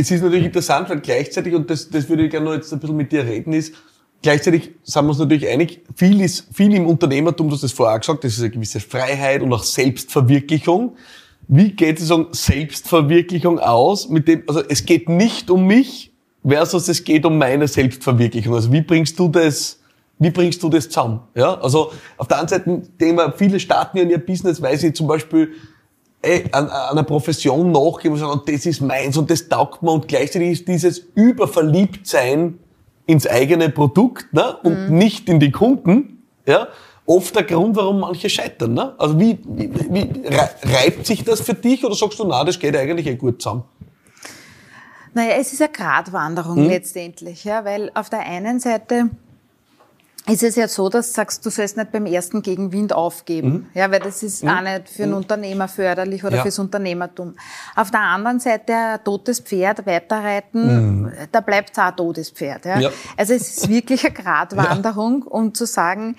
Es 0.01 0.13
ist 0.13 0.23
natürlich 0.23 0.45
interessant, 0.45 0.89
weil 0.89 1.01
gleichzeitig, 1.01 1.55
und 1.55 1.69
das, 1.69 1.91
das 1.91 2.09
würde 2.09 2.25
ich 2.25 2.31
gerne 2.31 2.47
noch 2.47 2.55
jetzt 2.55 2.73
ein 2.73 2.79
bisschen 2.79 2.97
mit 2.97 3.11
dir 3.11 3.25
reden, 3.25 3.53
ist, 3.53 3.75
gleichzeitig 4.23 4.71
sind 4.85 5.05
wir 5.05 5.09
uns 5.09 5.19
natürlich 5.19 5.49
einig, 5.49 5.83
viel 5.97 6.21
ist, 6.21 6.47
viel 6.55 6.73
im 6.73 6.87
Unternehmertum, 6.87 7.49
du 7.49 7.57
hast 7.57 7.65
das 7.65 7.73
vorher 7.73 7.99
gesagt, 7.99 8.23
das 8.23 8.35
ist 8.35 8.41
eine 8.41 8.51
gewisse 8.51 8.79
Freiheit 8.79 9.43
und 9.43 9.53
auch 9.53 9.65
Selbstverwirklichung. 9.65 10.97
Wie 11.49 11.73
geht 11.73 11.99
es 11.99 12.13
um 12.13 12.29
Selbstverwirklichung 12.31 13.59
aus? 13.59 14.09
Mit 14.09 14.29
dem, 14.29 14.45
also 14.47 14.63
es 14.69 14.87
geht 14.87 15.09
nicht 15.09 15.51
um 15.51 15.67
mich 15.67 16.13
versus 16.47 16.89
es 16.89 17.03
geht 17.03 17.27
um 17.27 17.37
meine 17.37 17.67
Selbstverwirklichung. 17.67 18.55
Also 18.55 18.73
wie 18.73 18.83
bringst 18.83 19.19
du 19.19 19.27
das, 19.27 19.81
wie 20.21 20.31
bringst 20.31 20.63
du 20.63 20.69
das 20.69 20.89
zusammen? 20.89 21.23
Ja, 21.35 21.59
also 21.61 21.91
auf 22.19 22.29
der 22.29 22.39
einen 22.39 22.49
Seite, 22.49 22.83
ich, 23.01 23.17
viele 23.37 23.59
starten 23.59 23.97
ja 23.97 24.05
in 24.05 24.11
ihr 24.11 24.25
Business, 24.25 24.63
weil 24.63 24.79
sie 24.79 24.93
zum 24.93 25.09
Beispiel 25.09 25.55
ey, 26.23 26.45
an, 26.53 26.69
an 26.69 26.91
einer 26.93 27.03
Profession 27.03 27.73
nachgeben 27.73 28.15
und 28.15 28.19
sagen, 28.19 28.41
das 28.47 28.67
ist 28.67 28.81
meins 28.81 29.17
und 29.17 29.31
das 29.31 29.49
taugt 29.49 29.83
mir 29.83 29.93
und 29.93 30.09
gleichzeitig 30.09 30.51
ist 30.51 30.69
dieses 30.69 30.99
Überverliebtsein 31.15 32.59
ins 33.07 33.27
eigene 33.27 33.71
Produkt 33.71 34.33
ne, 34.33 34.57
und 34.63 34.91
mhm. 34.91 34.99
nicht 34.99 35.29
in 35.29 35.41
die 35.41 35.51
Kunden, 35.51 36.23
ja, 36.47 36.69
oft 37.07 37.35
der 37.35 37.45
Grund, 37.45 37.75
warum 37.77 38.01
manche 38.01 38.29
scheitern. 38.29 38.75
Ne? 38.75 38.95
Also 38.99 39.19
wie, 39.19 39.39
wie, 39.47 39.71
wie 39.73 40.27
reibt 40.63 41.07
sich 41.07 41.25
das 41.25 41.41
für 41.41 41.55
dich 41.55 41.85
oder 41.85 41.95
sagst 41.95 42.19
du, 42.19 42.25
na, 42.25 42.45
das 42.45 42.59
geht 42.59 42.77
eigentlich 42.77 43.07
eh 43.07 43.17
gut 43.17 43.41
zusammen? 43.41 43.65
Naja, 45.15 45.37
es 45.39 45.53
ist 45.53 45.63
eine 45.63 45.73
Gratwanderung 45.73 46.57
hm? 46.57 46.69
letztendlich, 46.69 47.45
ja, 47.45 47.65
weil 47.65 47.91
auf 47.95 48.11
der 48.11 48.21
einen 48.21 48.61
Seite 48.61 49.09
ist 50.29 50.43
es 50.43 50.57
ja 50.57 50.69
so, 50.69 50.89
dass 50.89 51.09
du 51.09 51.15
sagst, 51.15 51.45
du 51.45 51.51
sollst 51.51 51.77
nicht 51.77 51.93
beim 51.93 52.07
ersten 52.07 52.43
Gegenwind 52.43 52.93
aufgeben. 52.93 53.51
Mhm. 53.51 53.67
Ja, 53.75 53.91
weil 53.91 54.01
das 54.01 54.23
ist 54.23 54.45
mhm. 54.45 54.51
auch 54.51 54.61
nicht 54.63 54.89
für 54.89 55.05
einen 55.05 55.13
mhm. 55.13 55.19
Unternehmer 55.19 55.69
förderlich 55.69 56.25
oder 56.25 56.37
ja. 56.37 56.43
fürs 56.43 56.59
Unternehmertum. 56.59 57.35
Auf 57.75 57.91
der 57.91 58.01
anderen 58.01 58.41
Seite, 58.41 58.75
ein 58.75 59.05
totes 59.05 59.41
Pferd 59.41 59.87
weiterreiten, 59.87 61.03
mhm. 61.03 61.13
da 61.33 61.41
bleibt 61.41 61.71
es 61.73 61.79
auch 61.79 61.85
ein 61.85 61.97
totes 61.97 62.31
Pferd. 62.31 62.65
Ja? 62.67 62.79
ja? 62.79 62.91
Also 63.17 63.35
es 63.35 63.59
ist 63.59 63.69
wirklich 63.69 64.05
eine 64.05 64.15
Gratwanderung, 64.15 65.25
ja. 65.27 65.31
um 65.31 65.55
zu 65.55 65.67
sagen, 65.67 66.17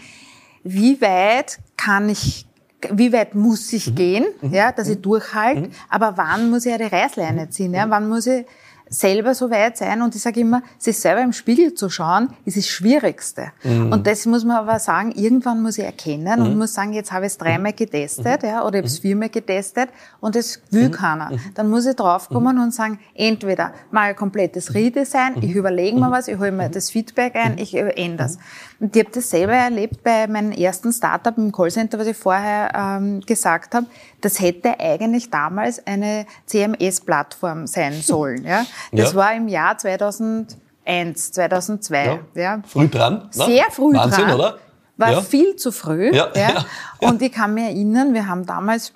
wie 0.63 0.99
weit 1.01 1.59
kann 1.77 2.09
ich 2.09 2.45
wie 2.91 3.11
weit 3.11 3.35
muss 3.35 3.73
ich 3.73 3.87
mhm. 3.87 3.95
gehen, 3.95 4.25
mhm. 4.41 4.53
ja, 4.53 4.71
dass 4.71 4.87
ich 4.87 5.01
durchhalte, 5.01 5.69
aber 5.89 6.15
wann 6.15 6.49
muss 6.49 6.65
ich 6.65 6.73
eine 6.73 6.89
Reißleine 6.89 7.49
ziehen, 7.49 7.73
ja, 7.73 7.89
wann 7.89 8.07
muss 8.07 8.25
ich 8.25 8.45
selber 8.89 9.36
so 9.36 9.49
weit 9.49 9.78
sein. 9.78 10.02
Und 10.02 10.15
ich 10.15 10.21
sage 10.21 10.39
immer, 10.39 10.62
sich 10.78 10.97
selber 10.99 11.21
im 11.21 11.34
Spiegel 11.34 11.73
zu 11.73 11.89
schauen, 11.89 12.30
ist 12.45 12.58
das 12.58 12.67
Schwierigste. 12.67 13.52
Mhm. 13.63 13.91
Und 13.91 14.08
das 14.08 14.25
muss 14.25 14.43
man 14.43 14.58
aber 14.58 14.80
sagen, 14.80 15.12
irgendwann 15.12 15.62
muss 15.62 15.78
ich 15.78 15.86
erkennen 15.86 16.39
mhm. 16.39 16.45
und 16.45 16.58
muss 16.58 16.73
sagen, 16.73 16.93
jetzt 16.93 17.12
habe 17.12 17.25
ich 17.25 17.34
es 17.34 17.38
dreimal 17.38 17.73
getestet, 17.73 18.43
mhm. 18.43 18.49
ja, 18.49 18.65
oder 18.65 18.75
ich 18.75 18.80
habe 18.80 18.88
es 18.88 18.99
mhm. 18.99 19.02
viermal 19.02 19.30
getestet 19.30 19.89
und 20.19 20.36
es 20.36 20.62
will 20.71 20.89
mhm. 20.89 20.91
keiner. 20.91 21.32
Mhm. 21.32 21.39
Dann 21.56 21.69
muss 21.69 21.86
ich 21.86 21.95
draufkommen 21.95 22.60
und 22.60 22.73
sagen, 22.73 22.99
entweder 23.13 23.73
mal 23.91 24.10
ein 24.10 24.15
komplettes 24.15 24.73
Redesign, 24.73 25.41
ich 25.41 25.54
überlege 25.56 25.97
mir 25.97 26.12
was, 26.12 26.28
ich 26.28 26.38
hole 26.38 26.52
mir 26.52 26.69
das 26.69 26.89
Feedback 26.89 27.36
ein, 27.36 27.58
ich 27.58 27.75
ändere 27.75 28.28
es. 28.28 28.38
Und 28.79 28.95
ich 28.95 29.03
habe 29.03 29.13
das 29.13 29.29
selber 29.29 29.53
erlebt 29.53 30.03
bei 30.03 30.25
meinem 30.27 30.51
ersten 30.51 30.93
Startup 30.93 31.37
im 31.37 31.51
Callcenter, 31.51 31.99
was 31.99 32.07
ich 32.07 32.15
vorher 32.15 32.71
ähm, 32.73 33.19
gesagt 33.21 33.75
habe. 33.75 33.87
Das 34.21 34.39
hätte 34.39 34.79
eigentlich 34.79 35.29
damals 35.29 35.85
eine 35.85 36.25
CMS-Plattform 36.45 37.67
sein 37.67 37.93
sollen. 38.01 38.45
Ja? 38.45 38.65
Das 38.91 39.11
ja. 39.11 39.15
war 39.15 39.33
im 39.33 39.49
Jahr 39.49 39.77
2001, 39.77 41.31
2002. 41.33 42.05
Ja. 42.05 42.19
ja. 42.41 42.61
Früh 42.65 42.87
dran. 42.87 43.29
Ne? 43.35 43.45
Sehr 43.45 43.65
früh 43.69 43.93
Wahnsinn, 43.93 44.25
dran. 44.25 44.35
oder? 44.35 44.57
War 44.95 45.11
ja. 45.11 45.21
viel 45.21 45.55
zu 45.57 45.71
früh. 45.71 46.11
Ja. 46.13 46.29
Ja. 46.33 46.65
Und 46.99 47.21
ich 47.21 47.31
kann 47.31 47.53
mich 47.53 47.65
erinnern, 47.65 48.13
wir 48.13 48.27
haben 48.27 48.45
damals, 48.45 48.93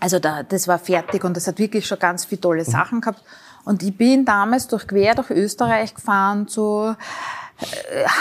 also 0.00 0.18
da, 0.18 0.42
das 0.42 0.68
war 0.68 0.78
fertig 0.78 1.24
und 1.24 1.36
das 1.36 1.46
hat 1.46 1.58
wirklich 1.58 1.86
schon 1.86 1.98
ganz 1.98 2.26
viele 2.26 2.42
tolle 2.42 2.64
mhm. 2.64 2.70
Sachen 2.70 3.00
gehabt. 3.00 3.22
Und 3.64 3.82
ich 3.82 3.96
bin 3.96 4.24
damals 4.24 4.66
durch 4.68 4.86
quer 4.86 5.14
durch 5.14 5.30
Österreich 5.30 5.94
gefahren 5.94 6.48
zu 6.48 6.94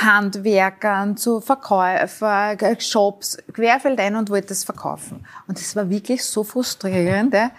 Handwerkern, 0.03 1.17
zu 1.17 1.41
Verkäufer, 1.41 2.57
Shops, 2.79 3.37
querfeld 3.53 3.99
ein 3.99 4.15
und 4.15 4.29
wollte 4.29 4.47
das 4.47 4.63
verkaufen. 4.63 5.25
Und 5.47 5.59
es 5.59 5.75
war 5.75 5.89
wirklich 5.89 6.23
so 6.23 6.43
frustrierend. 6.43 7.33
Ja. 7.33 7.51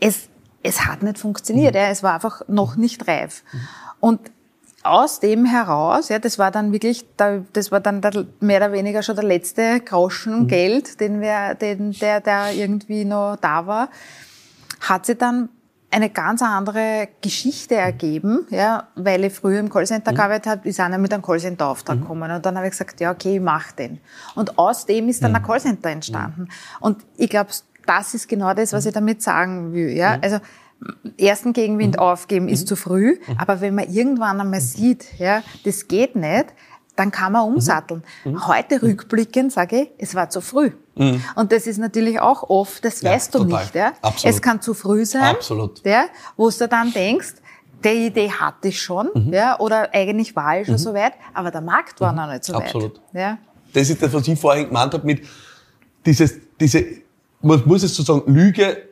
Es, 0.00 0.28
es 0.62 0.84
hat 0.86 1.02
nicht 1.02 1.18
funktioniert. 1.18 1.74
Mhm. 1.74 1.80
Ja. 1.80 1.88
Es 1.88 2.02
war 2.02 2.14
einfach 2.14 2.42
noch 2.48 2.76
nicht 2.76 3.06
reif. 3.08 3.42
Mhm. 3.52 3.60
Und 4.00 4.20
aus 4.82 5.20
dem 5.20 5.44
heraus, 5.44 6.08
ja, 6.08 6.18
das 6.18 6.38
war 6.38 6.50
dann 6.50 6.72
wirklich, 6.72 7.04
das 7.16 7.72
war 7.72 7.80
dann 7.80 8.00
mehr 8.40 8.58
oder 8.58 8.72
weniger 8.72 9.02
schon 9.02 9.16
der 9.16 9.24
letzte 9.24 9.80
Groschen 9.80 10.42
mhm. 10.44 10.48
Geld, 10.48 11.00
den 11.00 11.20
wir, 11.20 11.54
den, 11.54 11.92
der, 11.92 12.20
der 12.20 12.52
irgendwie 12.52 13.04
noch 13.04 13.36
da 13.40 13.66
war, 13.66 13.88
hat 14.80 15.06
sie 15.06 15.16
dann 15.16 15.48
eine 15.90 16.10
ganz 16.10 16.42
andere 16.42 17.08
Geschichte 17.22 17.76
ergeben, 17.76 18.46
ja, 18.50 18.88
weil 18.94 19.24
ich 19.24 19.32
früher 19.32 19.58
im 19.58 19.70
Callcenter 19.70 20.12
mhm. 20.12 20.16
gearbeitet 20.16 20.46
habe, 20.46 20.68
ist 20.68 20.80
einer 20.80 20.98
mit 20.98 21.12
einem 21.14 21.22
Callcenter-Auftrag 21.22 21.96
mhm. 21.96 22.00
gekommen 22.02 22.30
und 22.30 22.44
dann 22.44 22.56
habe 22.56 22.66
ich 22.66 22.72
gesagt, 22.72 23.00
ja, 23.00 23.10
okay, 23.10 23.36
ich 23.36 23.40
mach 23.40 23.72
den. 23.72 23.98
Und 24.34 24.58
aus 24.58 24.84
dem 24.84 25.08
ist 25.08 25.22
dann 25.22 25.30
mhm. 25.30 25.36
ein 25.36 25.42
Callcenter 25.42 25.90
entstanden. 25.90 26.42
Mhm. 26.42 26.48
Und 26.80 27.06
ich 27.16 27.30
glaube, 27.30 27.50
das 27.86 28.12
ist 28.12 28.28
genau 28.28 28.52
das, 28.52 28.72
was 28.72 28.84
ich 28.84 28.92
damit 28.92 29.22
sagen 29.22 29.72
will, 29.72 29.90
ja. 29.90 30.16
Mhm. 30.16 30.22
Also, 30.22 30.38
ersten 31.18 31.52
Gegenwind 31.52 31.96
mhm. 31.96 32.00
aufgeben 32.00 32.48
ist 32.48 32.68
zu 32.68 32.76
früh, 32.76 33.18
aber 33.36 33.60
wenn 33.60 33.74
man 33.74 33.90
irgendwann 33.90 34.40
einmal 34.40 34.60
sieht, 34.60 35.18
ja, 35.18 35.42
das 35.64 35.88
geht 35.88 36.14
nicht, 36.14 36.54
dann 36.94 37.10
kann 37.10 37.32
man 37.32 37.44
umsatteln. 37.44 38.02
Mhm. 38.24 38.46
Heute 38.46 38.82
rückblickend 38.82 39.52
sage 39.52 39.82
ich, 39.82 39.90
es 39.98 40.14
war 40.14 40.30
zu 40.30 40.40
früh. 40.40 40.72
Mhm. 40.98 41.22
Und 41.34 41.52
das 41.52 41.66
ist 41.66 41.78
natürlich 41.78 42.20
auch 42.20 42.48
oft, 42.48 42.84
das 42.84 43.00
ja, 43.00 43.12
weißt 43.12 43.34
du 43.34 43.38
total. 43.40 43.62
nicht. 43.62 43.74
Ja? 43.74 43.92
Absolut. 44.02 44.34
Es 44.34 44.42
kann 44.42 44.60
zu 44.60 44.74
früh 44.74 45.04
sein, 45.04 45.36
Absolut. 45.36 45.84
Ja? 45.84 46.06
wo 46.36 46.50
du 46.50 46.68
dann 46.68 46.92
denkst, 46.92 47.34
die 47.84 48.06
Idee 48.06 48.30
hatte 48.30 48.68
ich 48.68 48.80
schon, 48.80 49.08
mhm. 49.14 49.32
ja, 49.32 49.58
oder 49.60 49.88
eigentlich 49.94 50.34
war 50.34 50.60
ich 50.60 50.66
schon 50.66 50.74
mhm. 50.74 50.78
so 50.78 50.94
weit, 50.94 51.12
aber 51.32 51.50
der 51.50 51.60
Markt 51.60 52.00
war 52.00 52.12
mhm. 52.12 52.18
noch 52.18 52.28
nicht 52.28 52.44
so 52.44 52.54
Absolut. 52.54 53.00
weit. 53.12 53.20
Ja? 53.20 53.38
Das 53.72 53.88
ist 53.88 54.02
das, 54.02 54.12
was 54.12 54.26
ich 54.26 54.38
vorhin 54.38 54.66
gemeint 54.66 54.92
habe 54.94 55.06
mit 55.06 55.22
dieses, 56.04 56.34
diese, 56.58 56.84
man 57.40 57.62
muss 57.66 57.82
es 57.82 57.94
sozusagen 57.94 58.32
Lüge 58.32 58.88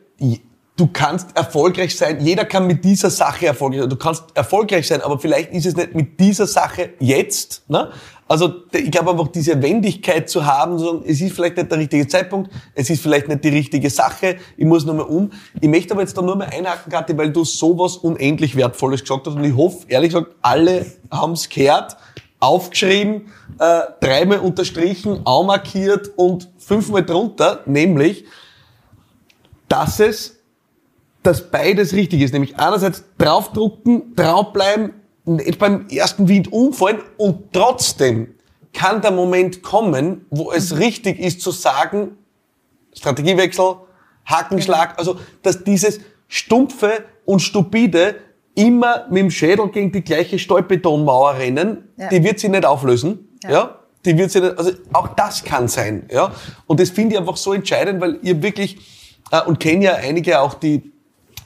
du 0.77 0.87
kannst 0.87 1.35
erfolgreich 1.35 1.97
sein, 1.97 2.19
jeder 2.21 2.45
kann 2.45 2.67
mit 2.67 2.85
dieser 2.85 3.09
Sache 3.09 3.47
erfolgreich 3.47 3.81
sein, 3.81 3.89
du 3.89 3.95
kannst 3.95 4.23
erfolgreich 4.35 4.87
sein, 4.87 5.01
aber 5.01 5.19
vielleicht 5.19 5.51
ist 5.51 5.65
es 5.65 5.75
nicht 5.75 5.95
mit 5.95 6.19
dieser 6.19 6.45
Sache 6.45 6.91
jetzt. 6.99 7.63
Ne? 7.67 7.91
Also 8.27 8.53
ich 8.71 8.91
glaube 8.91 9.11
einfach 9.11 9.29
diese 9.29 9.59
Wendigkeit 9.61 10.29
zu 10.29 10.45
haben, 10.45 10.77
so, 10.77 11.03
es 11.05 11.19
ist 11.19 11.33
vielleicht 11.33 11.57
nicht 11.57 11.71
der 11.71 11.79
richtige 11.79 12.07
Zeitpunkt, 12.07 12.51
es 12.75 12.89
ist 12.89 13.01
vielleicht 13.01 13.27
nicht 13.27 13.43
die 13.43 13.49
richtige 13.49 13.89
Sache, 13.89 14.37
ich 14.55 14.65
muss 14.65 14.85
nochmal 14.85 15.05
um. 15.05 15.31
Ich 15.59 15.67
möchte 15.67 15.93
aber 15.93 16.01
jetzt 16.01 16.15
da 16.15 16.21
nur 16.21 16.35
mal 16.35 16.47
einhaken, 16.47 16.91
Kathi, 16.91 17.17
weil 17.17 17.31
du 17.31 17.43
sowas 17.43 17.97
unendlich 17.97 18.55
Wertvolles 18.55 19.01
gesagt 19.01 19.25
hast 19.25 19.35
und 19.35 19.43
ich 19.43 19.55
hoffe, 19.55 19.85
ehrlich 19.87 20.11
gesagt, 20.13 20.35
alle 20.41 20.85
haben 21.09 21.33
es 21.33 21.49
gehört, 21.49 21.97
aufgeschrieben, 22.39 23.33
äh, 23.57 23.81
dreimal 23.99 24.39
unterstrichen, 24.39 25.23
markiert 25.23 26.11
und 26.17 26.49
fünfmal 26.59 27.03
drunter, 27.03 27.61
nämlich, 27.65 28.25
dass 29.67 29.99
es 29.99 30.36
dass 31.27 31.51
beides 31.51 31.93
richtig 31.93 32.21
ist. 32.21 32.31
Nämlich 32.31 32.57
einerseits 32.57 33.03
draufdrucken, 33.17 34.15
draufbleiben, 34.15 34.93
nicht 35.25 35.59
beim 35.59 35.87
ersten 35.89 36.29
Wind 36.29 36.53
umfallen 36.53 36.99
und 37.17 37.51
trotzdem 37.51 38.35
kann 38.73 39.01
der 39.01 39.11
Moment 39.11 39.61
kommen, 39.61 40.25
wo 40.29 40.53
es 40.53 40.71
mhm. 40.71 40.77
richtig 40.77 41.19
ist 41.19 41.41
zu 41.41 41.51
sagen, 41.51 42.17
Strategiewechsel, 42.95 43.75
Hakenschlag, 44.25 44.97
also 44.97 45.19
dass 45.41 45.65
dieses 45.65 45.99
stumpfe 46.29 47.03
und 47.25 47.41
stupide 47.41 48.15
immer 48.55 49.05
mit 49.09 49.23
dem 49.23 49.31
Schädel 49.31 49.67
gegen 49.69 49.91
die 49.91 50.03
gleiche 50.03 50.39
Stolbetonmauer 50.39 51.35
rennen, 51.35 51.89
ja. 51.97 52.07
die 52.07 52.23
wird 52.23 52.39
sie 52.39 52.47
nicht 52.47 52.65
auflösen, 52.65 53.27
ja. 53.43 53.51
ja. 53.51 53.79
Die 54.05 54.17
wird 54.17 54.31
sie 54.31 54.39
nicht, 54.39 54.57
also 54.57 54.71
auch 54.93 55.09
das 55.09 55.43
kann 55.43 55.67
sein, 55.67 56.07
ja. 56.09 56.31
Und 56.67 56.79
das 56.79 56.89
finde 56.89 57.15
ich 57.15 57.19
einfach 57.19 57.35
so 57.35 57.51
entscheidend, 57.51 57.99
weil 57.99 58.17
ihr 58.21 58.41
wirklich, 58.41 58.77
äh, 59.31 59.41
und 59.41 59.59
kenne 59.59 59.83
ja 59.83 59.95
einige 59.95 60.39
auch, 60.39 60.53
die 60.53 60.93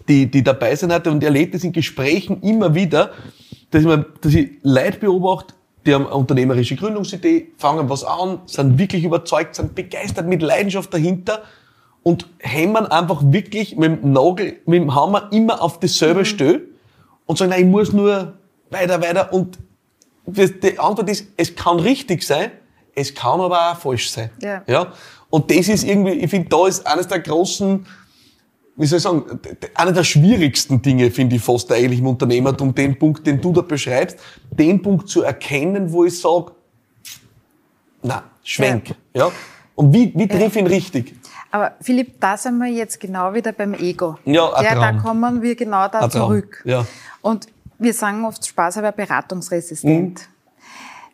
die, 0.08 0.30
die 0.30 0.44
dabei 0.44 0.76
sein 0.76 0.92
hatte 0.92 1.12
und 1.12 1.24
erlebt 1.24 1.56
es 1.56 1.64
in 1.64 1.72
Gesprächen 1.72 2.42
immer 2.42 2.76
wieder, 2.76 3.12
dass 3.72 3.82
ich, 3.82 3.88
mir, 3.88 4.06
dass 4.22 4.34
ich 4.34 4.50
Leute 4.64 5.00
beobachte, 5.00 5.54
die 5.86 5.94
haben 5.94 6.06
eine 6.06 6.16
unternehmerische 6.16 6.76
Gründungsidee, 6.76 7.48
fangen 7.58 7.90
was 7.90 8.04
an, 8.04 8.40
sind 8.46 8.78
wirklich 8.78 9.04
überzeugt, 9.04 9.56
sind 9.56 9.74
begeistert 9.74 10.28
mit 10.28 10.42
Leidenschaft 10.42 10.94
dahinter 10.94 11.44
und 12.04 12.28
hämmern 12.40 12.88
einfach 12.88 13.22
wirklich 13.26 13.78
mit 13.78 14.04
dem 14.04 14.12
Nagel, 14.12 14.58
mit 14.66 14.82
dem 14.82 14.94
Hammer 14.94 15.30
immer 15.32 15.62
auf 15.62 15.80
dasselbe 15.80 16.22
mhm. 16.22 16.26
Stell 16.26 16.68
und 17.26 17.38
sagen, 17.38 17.52
nein, 17.52 17.62
ich 17.62 17.68
muss 17.68 17.94
nur 17.94 18.34
weiter, 18.70 19.02
weiter 19.02 19.34
und 19.34 19.58
die 20.26 20.80
Antwort 20.80 21.10
ist, 21.10 21.28
es 21.38 21.56
kann 21.56 21.80
richtig 21.80 22.24
sein, 22.24 22.52
es 22.96 23.14
kann 23.14 23.40
aber 23.40 23.72
auch 23.72 23.78
falsch 23.78 24.12
sein. 24.12 24.30
Ja. 24.42 24.64
ja? 24.68 24.94
Und 25.30 25.50
das 25.50 25.68
ist 25.68 25.84
irgendwie, 25.84 26.12
ich 26.12 26.30
finde, 26.30 26.50
da 26.50 26.68
ist 26.68 26.86
eines 26.86 27.08
der 27.08 27.20
großen 27.20 27.86
wie 28.76 28.86
soll 28.86 28.98
ich 28.98 29.04
sagen, 29.04 29.40
einer 29.76 29.92
der 29.92 30.04
schwierigsten 30.04 30.82
Dinge 30.82 31.12
finde 31.12 31.36
ich 31.36 31.42
fast 31.42 31.72
eigentlich 31.72 32.00
im 32.00 32.08
Unternehmertum, 32.08 32.74
den 32.74 32.98
Punkt, 32.98 33.26
den 33.28 33.42
du 33.42 33.52
da 33.52 33.62
beschreibst, 33.62 34.18
den 34.50 34.82
Punkt 34.82 35.10
zu 35.10 35.24
erkennen, 35.24 35.92
wo 35.92 36.06
ich 36.06 36.20
sage, 36.20 36.52
na, 38.02 38.24
schwenk. 38.44 38.90
Ja. 39.14 39.28
ja. 39.28 39.32
Und 39.76 39.94
wie, 39.94 40.12
wie 40.16 40.28
triff 40.28 40.56
ich 40.56 40.62
ihn 40.62 40.68
richtig? 40.68 41.16
Aber 41.52 41.74
Philipp, 41.82 42.20
da 42.20 42.38
sind 42.38 42.58
wir 42.60 42.72
jetzt 42.72 43.00
genau 43.00 43.34
wieder 43.34 43.52
beim 43.52 43.74
Ego. 43.74 44.18
Ja, 44.26 44.62
ja 44.62 44.76
da 44.76 44.94
kommen 44.94 45.42
wir 45.42 45.56
genau 45.56 45.88
da 45.90 46.10
zurück. 46.10 46.62
Ja. 46.66 46.86
Und 47.22 47.48
wir 47.78 47.94
sagen 47.94 48.24
oft 48.26 48.46
Spaß, 48.46 48.78
aber 48.78 48.92
beratungsresistent. 48.94 50.20
Mhm. 50.20 50.26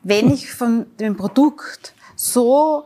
Wenn 0.03 0.31
ich 0.31 0.51
von 0.51 0.85
dem 0.99 1.17
Produkt 1.17 1.93
so 2.15 2.85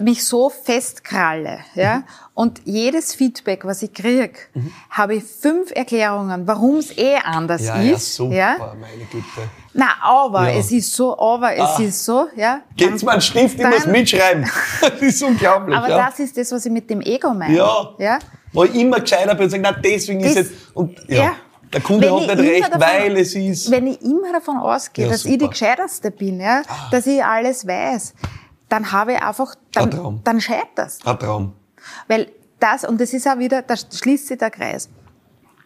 mich 0.00 0.24
so 0.24 0.48
festkralle, 0.48 1.58
ja, 1.74 1.96
mhm. 1.96 2.04
und 2.34 2.60
jedes 2.64 3.14
Feedback, 3.14 3.64
was 3.64 3.82
ich 3.82 3.92
kriege, 3.92 4.34
mhm. 4.54 4.72
habe 4.90 5.16
ich 5.16 5.24
fünf 5.24 5.70
Erklärungen, 5.72 6.46
warum 6.46 6.76
es 6.76 6.96
eh 6.96 7.16
anders 7.16 7.66
ja, 7.66 7.76
ist. 7.76 8.18
Ja, 8.18 8.24
super, 8.24 8.34
ja? 8.34 8.56
meine 8.80 9.04
Güte. 9.10 9.48
Na, 9.74 9.88
aber 10.02 10.50
ja. 10.50 10.58
es 10.58 10.72
ist 10.72 10.92
so, 10.92 11.18
aber 11.18 11.54
es 11.54 11.60
ah. 11.60 11.78
ist 11.80 12.04
so, 12.04 12.28
ja. 12.36 12.62
Geht's 12.76 13.02
mal 13.02 13.12
einen 13.12 13.20
Stift, 13.20 13.58
ich 13.60 13.66
muss 13.66 13.86
mitschreiben. 13.86 14.44
das 14.80 15.00
ist 15.00 15.22
unglaublich. 15.22 15.76
Aber 15.76 15.88
das 15.88 16.18
ist 16.18 16.36
das, 16.36 16.50
was 16.52 16.66
ich 16.66 16.72
mit 16.72 16.88
dem 16.90 17.00
Ego 17.00 17.32
meine. 17.32 17.56
Ja. 17.56 17.94
ja? 17.98 18.18
Wo 18.52 18.64
ich 18.64 18.74
immer 18.74 19.00
gescheiter 19.00 19.34
bin 19.34 19.44
und 19.44 19.50
sage, 19.50 19.62
na, 19.62 19.72
deswegen 19.72 20.22
das, 20.22 20.32
ist 20.32 20.38
es, 20.38 20.50
und, 20.74 20.98
ja. 21.08 21.16
ja. 21.16 21.32
Der 21.72 21.82
Kunde 21.82 22.06
wenn 22.06 22.30
hat 22.30 22.38
nicht 22.38 22.50
recht, 22.50 22.64
davon, 22.64 22.80
weil 22.80 23.16
es 23.18 23.34
ist. 23.34 23.70
Wenn 23.70 23.88
ich 23.88 24.00
immer 24.00 24.32
davon 24.32 24.56
ausgehe, 24.56 25.06
dass 25.06 25.20
super. 25.20 25.34
ich 25.34 25.38
die 25.40 25.48
Gescheiterste 25.48 26.10
bin, 26.10 26.40
ja, 26.40 26.62
ah. 26.66 26.88
dass 26.90 27.06
ich 27.06 27.22
alles 27.22 27.66
weiß, 27.66 28.14
dann 28.68 28.92
habe 28.92 29.14
ich 29.14 29.22
einfach, 29.22 29.54
dann, 29.72 30.20
dann 30.24 30.40
scheiterst. 30.40 31.06
Ein 31.06 31.18
Traum. 31.18 31.52
Weil 32.06 32.30
das, 32.60 32.84
und 32.84 33.00
das 33.00 33.12
ist 33.12 33.26
auch 33.28 33.38
wieder, 33.38 33.62
da 33.62 33.76
schließt 33.76 34.28
sich 34.28 34.38
der 34.38 34.50
Kreis. 34.50 34.88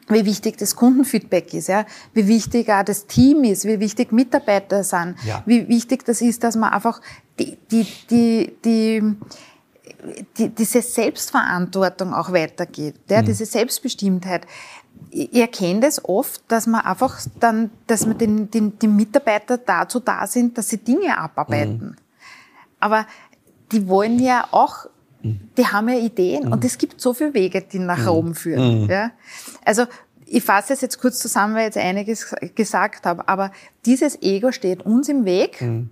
wie 0.09 0.25
wichtig 0.25 0.59
das 0.59 0.77
Kundenfeedback 0.77 1.55
ist, 1.55 1.69
ja, 1.69 1.87
wie 2.13 2.27
wichtig 2.27 2.69
auch 2.71 2.83
das 2.85 3.07
Team 3.07 3.45
ist, 3.45 3.65
wie 3.65 3.81
wichtig 3.81 4.13
Mitarbeiter 4.13 4.85
sind, 4.85 5.17
ja. 5.25 5.43
wie 5.47 5.69
wichtig 5.69 6.05
das 6.05 6.21
ist, 6.21 6.43
dass 6.43 6.57
man 6.57 6.73
einfach 6.73 7.01
die, 7.39 7.57
die, 7.71 7.87
die, 8.11 8.57
die, 8.65 9.17
die 10.37 10.49
diese 10.49 10.83
Selbstverantwortung 10.83 12.13
auch 12.13 12.33
weitergeht, 12.33 12.97
ja, 13.09 13.23
mhm. 13.23 13.27
diese 13.27 13.47
Selbstbestimmtheit. 13.47 14.47
Ich 15.11 15.35
erkenne 15.35 15.81
das 15.81 16.05
oft, 16.05 16.43
dass 16.49 16.67
man 16.67 16.83
einfach 16.83 17.21
dann, 17.41 17.71
dass 17.87 18.07
man 18.07 18.19
den, 18.19 18.51
den, 18.51 18.79
die 18.79 18.89
Mitarbeiter 18.89 19.59
dazu 19.59 20.01
da 20.01 20.27
sind, 20.27 20.59
dass 20.59 20.69
sie 20.69 20.79
Dinge 20.79 21.17
abarbeiten. 21.17 21.89
Mhm. 21.91 22.02
Aber 22.83 23.07
die 23.71 23.89
wollen 23.89 24.19
ja 24.19 24.49
auch 24.51 24.87
die 25.25 25.67
haben 25.67 25.89
ja 25.89 25.99
Ideen 25.99 26.47
mhm. 26.47 26.53
und 26.53 26.65
es 26.65 26.79
gibt 26.79 27.01
so 27.01 27.15
viele 27.15 27.33
Wege, 27.33 27.63
die 27.63 27.79
nach 27.79 28.01
mhm. 28.01 28.09
oben 28.09 28.35
führen. 28.35 28.83
Mhm. 28.83 28.91
Ja? 28.91 29.13
Also 29.65 29.85
ich 30.27 30.43
fasse 30.43 30.73
es 30.73 30.81
jetzt 30.81 31.01
kurz 31.01 31.21
zusammen, 31.21 31.55
weil 31.55 31.69
ich 31.69 31.77
jetzt 31.77 31.79
einiges 31.79 32.35
gesagt 32.55 33.07
habe, 33.07 33.29
aber 33.29 33.53
dieses 33.87 34.21
Ego 34.21 34.51
steht 34.51 34.85
uns 34.85 35.09
im 35.09 35.25
Weg. 35.25 35.61
Mhm 35.63 35.91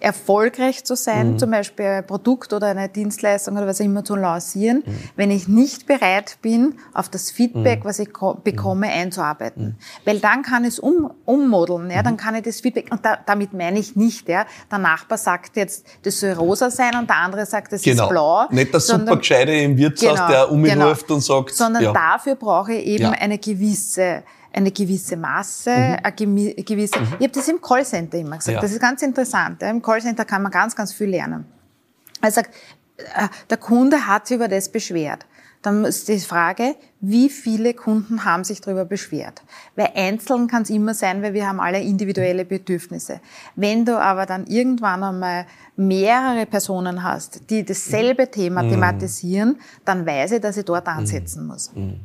erfolgreich 0.00 0.84
zu 0.84 0.96
sein, 0.96 1.32
mhm. 1.32 1.38
zum 1.38 1.50
Beispiel 1.50 1.86
ein 1.86 2.06
Produkt 2.06 2.52
oder 2.52 2.68
eine 2.68 2.88
Dienstleistung 2.88 3.56
oder 3.56 3.66
was 3.66 3.80
immer 3.80 4.04
zu 4.04 4.16
lancieren, 4.16 4.82
mhm. 4.84 4.98
wenn 5.16 5.30
ich 5.30 5.48
nicht 5.48 5.86
bereit 5.86 6.38
bin, 6.42 6.74
auf 6.94 7.08
das 7.08 7.30
Feedback, 7.30 7.80
mhm. 7.80 7.88
was 7.88 7.98
ich 7.98 8.10
bekomme, 8.44 8.86
mhm. 8.86 8.92
einzuarbeiten. 8.92 9.64
Mhm. 9.64 9.74
Weil 10.04 10.20
dann 10.20 10.42
kann 10.42 10.64
ich 10.64 10.74
es 10.74 10.78
um, 10.78 11.10
ummodeln, 11.24 11.90
ja, 11.90 12.02
dann 12.02 12.14
mhm. 12.14 12.18
kann 12.18 12.34
ich 12.34 12.42
das 12.42 12.60
Feedback, 12.60 12.88
und 12.90 13.04
da, 13.04 13.18
damit 13.26 13.52
meine 13.52 13.78
ich 13.78 13.96
nicht, 13.96 14.28
ja, 14.28 14.46
der 14.70 14.78
Nachbar 14.78 15.18
sagt 15.18 15.56
jetzt, 15.56 15.86
das 16.02 16.20
soll 16.20 16.32
rosa 16.32 16.70
sein 16.70 16.94
und 16.98 17.08
der 17.08 17.16
andere 17.16 17.46
sagt, 17.46 17.72
das 17.72 17.82
genau. 17.82 18.04
ist 18.04 18.08
blau. 18.10 18.46
Nicht 18.50 18.72
der 18.72 18.80
sondern, 18.80 19.08
Supergescheide 19.08 19.60
im 19.60 19.76
Wirtshaus, 19.76 20.14
genau, 20.14 20.28
der 20.28 20.50
um 20.50 20.60
mich 20.60 20.72
genau. 20.72 20.90
und 20.90 21.20
sagt, 21.20 21.54
sondern 21.54 21.82
ja. 21.82 21.92
dafür 21.92 22.36
brauche 22.36 22.72
ich 22.72 22.86
eben 22.86 23.04
ja. 23.04 23.10
eine 23.10 23.38
gewisse 23.38 24.22
eine 24.58 24.72
gewisse 24.72 25.16
Masse, 25.16 25.70
mhm. 25.70 25.96
eine 26.02 26.12
gewisse. 26.12 26.98
Mhm. 26.98 27.06
Ich 27.18 27.26
habe 27.26 27.28
das 27.28 27.48
im 27.48 27.60
Callcenter 27.60 28.18
immer 28.18 28.38
gesagt. 28.38 28.56
Ja. 28.56 28.60
Das 28.60 28.72
ist 28.72 28.80
ganz 28.80 29.02
interessant. 29.02 29.62
Im 29.62 29.80
Callcenter 29.80 30.24
kann 30.24 30.42
man 30.42 30.52
ganz, 30.52 30.74
ganz 30.74 30.92
viel 30.92 31.08
lernen. 31.08 31.46
Er 32.20 32.30
sagt, 32.30 32.54
äh, 32.96 33.28
der 33.48 33.56
Kunde 33.56 34.06
hat 34.06 34.26
sich 34.26 34.36
über 34.36 34.48
das 34.48 34.70
beschwert. 34.70 35.26
Dann 35.62 35.84
ist 35.84 36.06
die 36.06 36.20
Frage, 36.20 36.76
wie 37.00 37.28
viele 37.28 37.74
Kunden 37.74 38.24
haben 38.24 38.44
sich 38.44 38.60
darüber 38.60 38.84
beschwert? 38.84 39.42
Weil 39.74 39.90
einzeln 39.94 40.46
kann 40.46 40.62
es 40.62 40.70
immer 40.70 40.94
sein, 40.94 41.20
weil 41.20 41.34
wir 41.34 41.48
haben 41.48 41.58
alle 41.58 41.80
individuelle 41.80 42.44
Bedürfnisse. 42.44 43.20
Wenn 43.56 43.84
du 43.84 43.98
aber 43.98 44.24
dann 44.24 44.46
irgendwann 44.46 45.02
einmal 45.02 45.46
mehrere 45.74 46.46
Personen 46.46 47.02
hast, 47.02 47.50
die 47.50 47.64
dasselbe 47.64 48.30
Thema 48.30 48.62
mhm. 48.62 48.70
thematisieren, 48.70 49.60
dann 49.84 50.06
weiß 50.06 50.32
ich, 50.32 50.40
dass 50.40 50.56
ich 50.56 50.64
dort 50.64 50.86
ansetzen 50.86 51.46
muss. 51.46 51.72
Mhm. 51.74 52.00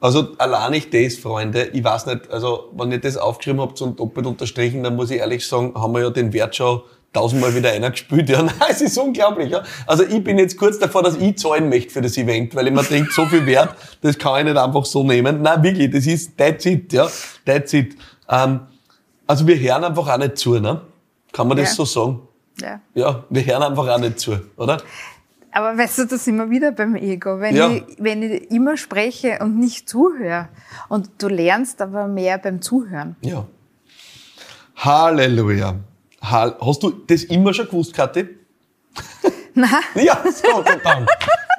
Also 0.00 0.28
allein 0.38 0.72
nicht 0.72 0.92
das, 0.92 1.16
Freunde, 1.16 1.70
ich 1.72 1.82
weiß 1.82 2.06
nicht, 2.06 2.30
also 2.30 2.70
wenn 2.76 2.92
ihr 2.92 3.00
das 3.00 3.16
aufgeschrieben 3.16 3.60
habt 3.60 3.80
und 3.80 3.98
doppelt 3.98 4.26
unterstrichen, 4.26 4.82
dann 4.82 4.94
muss 4.94 5.10
ich 5.10 5.18
ehrlich 5.18 5.46
sagen, 5.46 5.72
haben 5.74 5.94
wir 5.94 6.02
ja 6.02 6.10
den 6.10 6.32
Wert 6.32 6.54
schon 6.54 6.82
tausendmal 7.12 7.54
wieder 7.54 7.70
einer 7.70 7.90
gespielt. 7.90 8.28
Ja, 8.36 8.42
nein, 8.42 8.54
es 8.68 8.82
ist 8.82 8.98
unglaublich. 8.98 9.50
Ja. 9.50 9.62
Also 9.86 10.04
ich 10.04 10.22
bin 10.22 10.38
jetzt 10.38 10.58
kurz 10.58 10.78
davor, 10.78 11.02
dass 11.02 11.16
ich 11.16 11.38
zahlen 11.38 11.68
möchte 11.70 11.90
für 11.90 12.02
das 12.02 12.16
Event, 12.18 12.54
weil 12.54 12.66
ich 12.66 12.74
mir 12.74 12.82
denke, 12.82 13.10
so 13.12 13.24
viel 13.24 13.46
Wert, 13.46 13.74
das 14.02 14.18
kann 14.18 14.38
ich 14.38 14.52
nicht 14.52 14.62
einfach 14.62 14.84
so 14.84 15.02
nehmen. 15.02 15.40
Nein, 15.40 15.62
wirklich, 15.62 15.90
das 15.90 16.06
ist 16.06 16.36
that's 16.36 16.66
it, 16.66 16.92
ja, 16.92 17.08
that's 17.46 17.72
it. 17.72 17.96
Ähm, 18.28 18.60
also 19.26 19.46
wir 19.46 19.58
hören 19.58 19.84
einfach 19.84 20.08
auch 20.08 20.18
nicht 20.18 20.36
zu, 20.36 20.60
ne? 20.60 20.82
Kann 21.32 21.48
man 21.48 21.56
das 21.56 21.70
ja. 21.70 21.74
so 21.74 21.84
sagen? 21.84 22.20
Ja. 22.60 22.80
Ja, 22.94 23.24
wir 23.28 23.46
hören 23.46 23.62
einfach 23.62 23.88
auch 23.88 23.98
nicht 23.98 24.20
zu, 24.20 24.38
oder? 24.56 24.78
Aber 25.56 25.78
weißt 25.78 26.00
du, 26.00 26.04
das 26.04 26.22
sind 26.22 26.36
wir 26.36 26.50
wieder 26.50 26.70
beim 26.70 26.96
Ego. 26.96 27.40
Wenn, 27.40 27.56
ja. 27.56 27.70
ich, 27.70 27.82
wenn 27.96 28.22
ich 28.22 28.50
immer 28.50 28.76
spreche 28.76 29.38
und 29.40 29.58
nicht 29.58 29.88
zuhöre 29.88 30.50
und 30.90 31.08
du 31.16 31.28
lernst 31.28 31.80
aber 31.80 32.08
mehr 32.08 32.36
beim 32.36 32.60
Zuhören. 32.60 33.16
Ja. 33.22 33.46
Halleluja. 34.76 35.76
Hast 36.20 36.82
du 36.82 36.90
das 36.90 37.24
immer 37.24 37.54
schon 37.54 37.64
gewusst, 37.68 37.94
Kathi? 37.94 38.28
Nein. 39.54 39.70
Ja, 39.94 40.22
Gott 40.22 40.66
sei 40.68 40.76
Dank. 40.76 41.08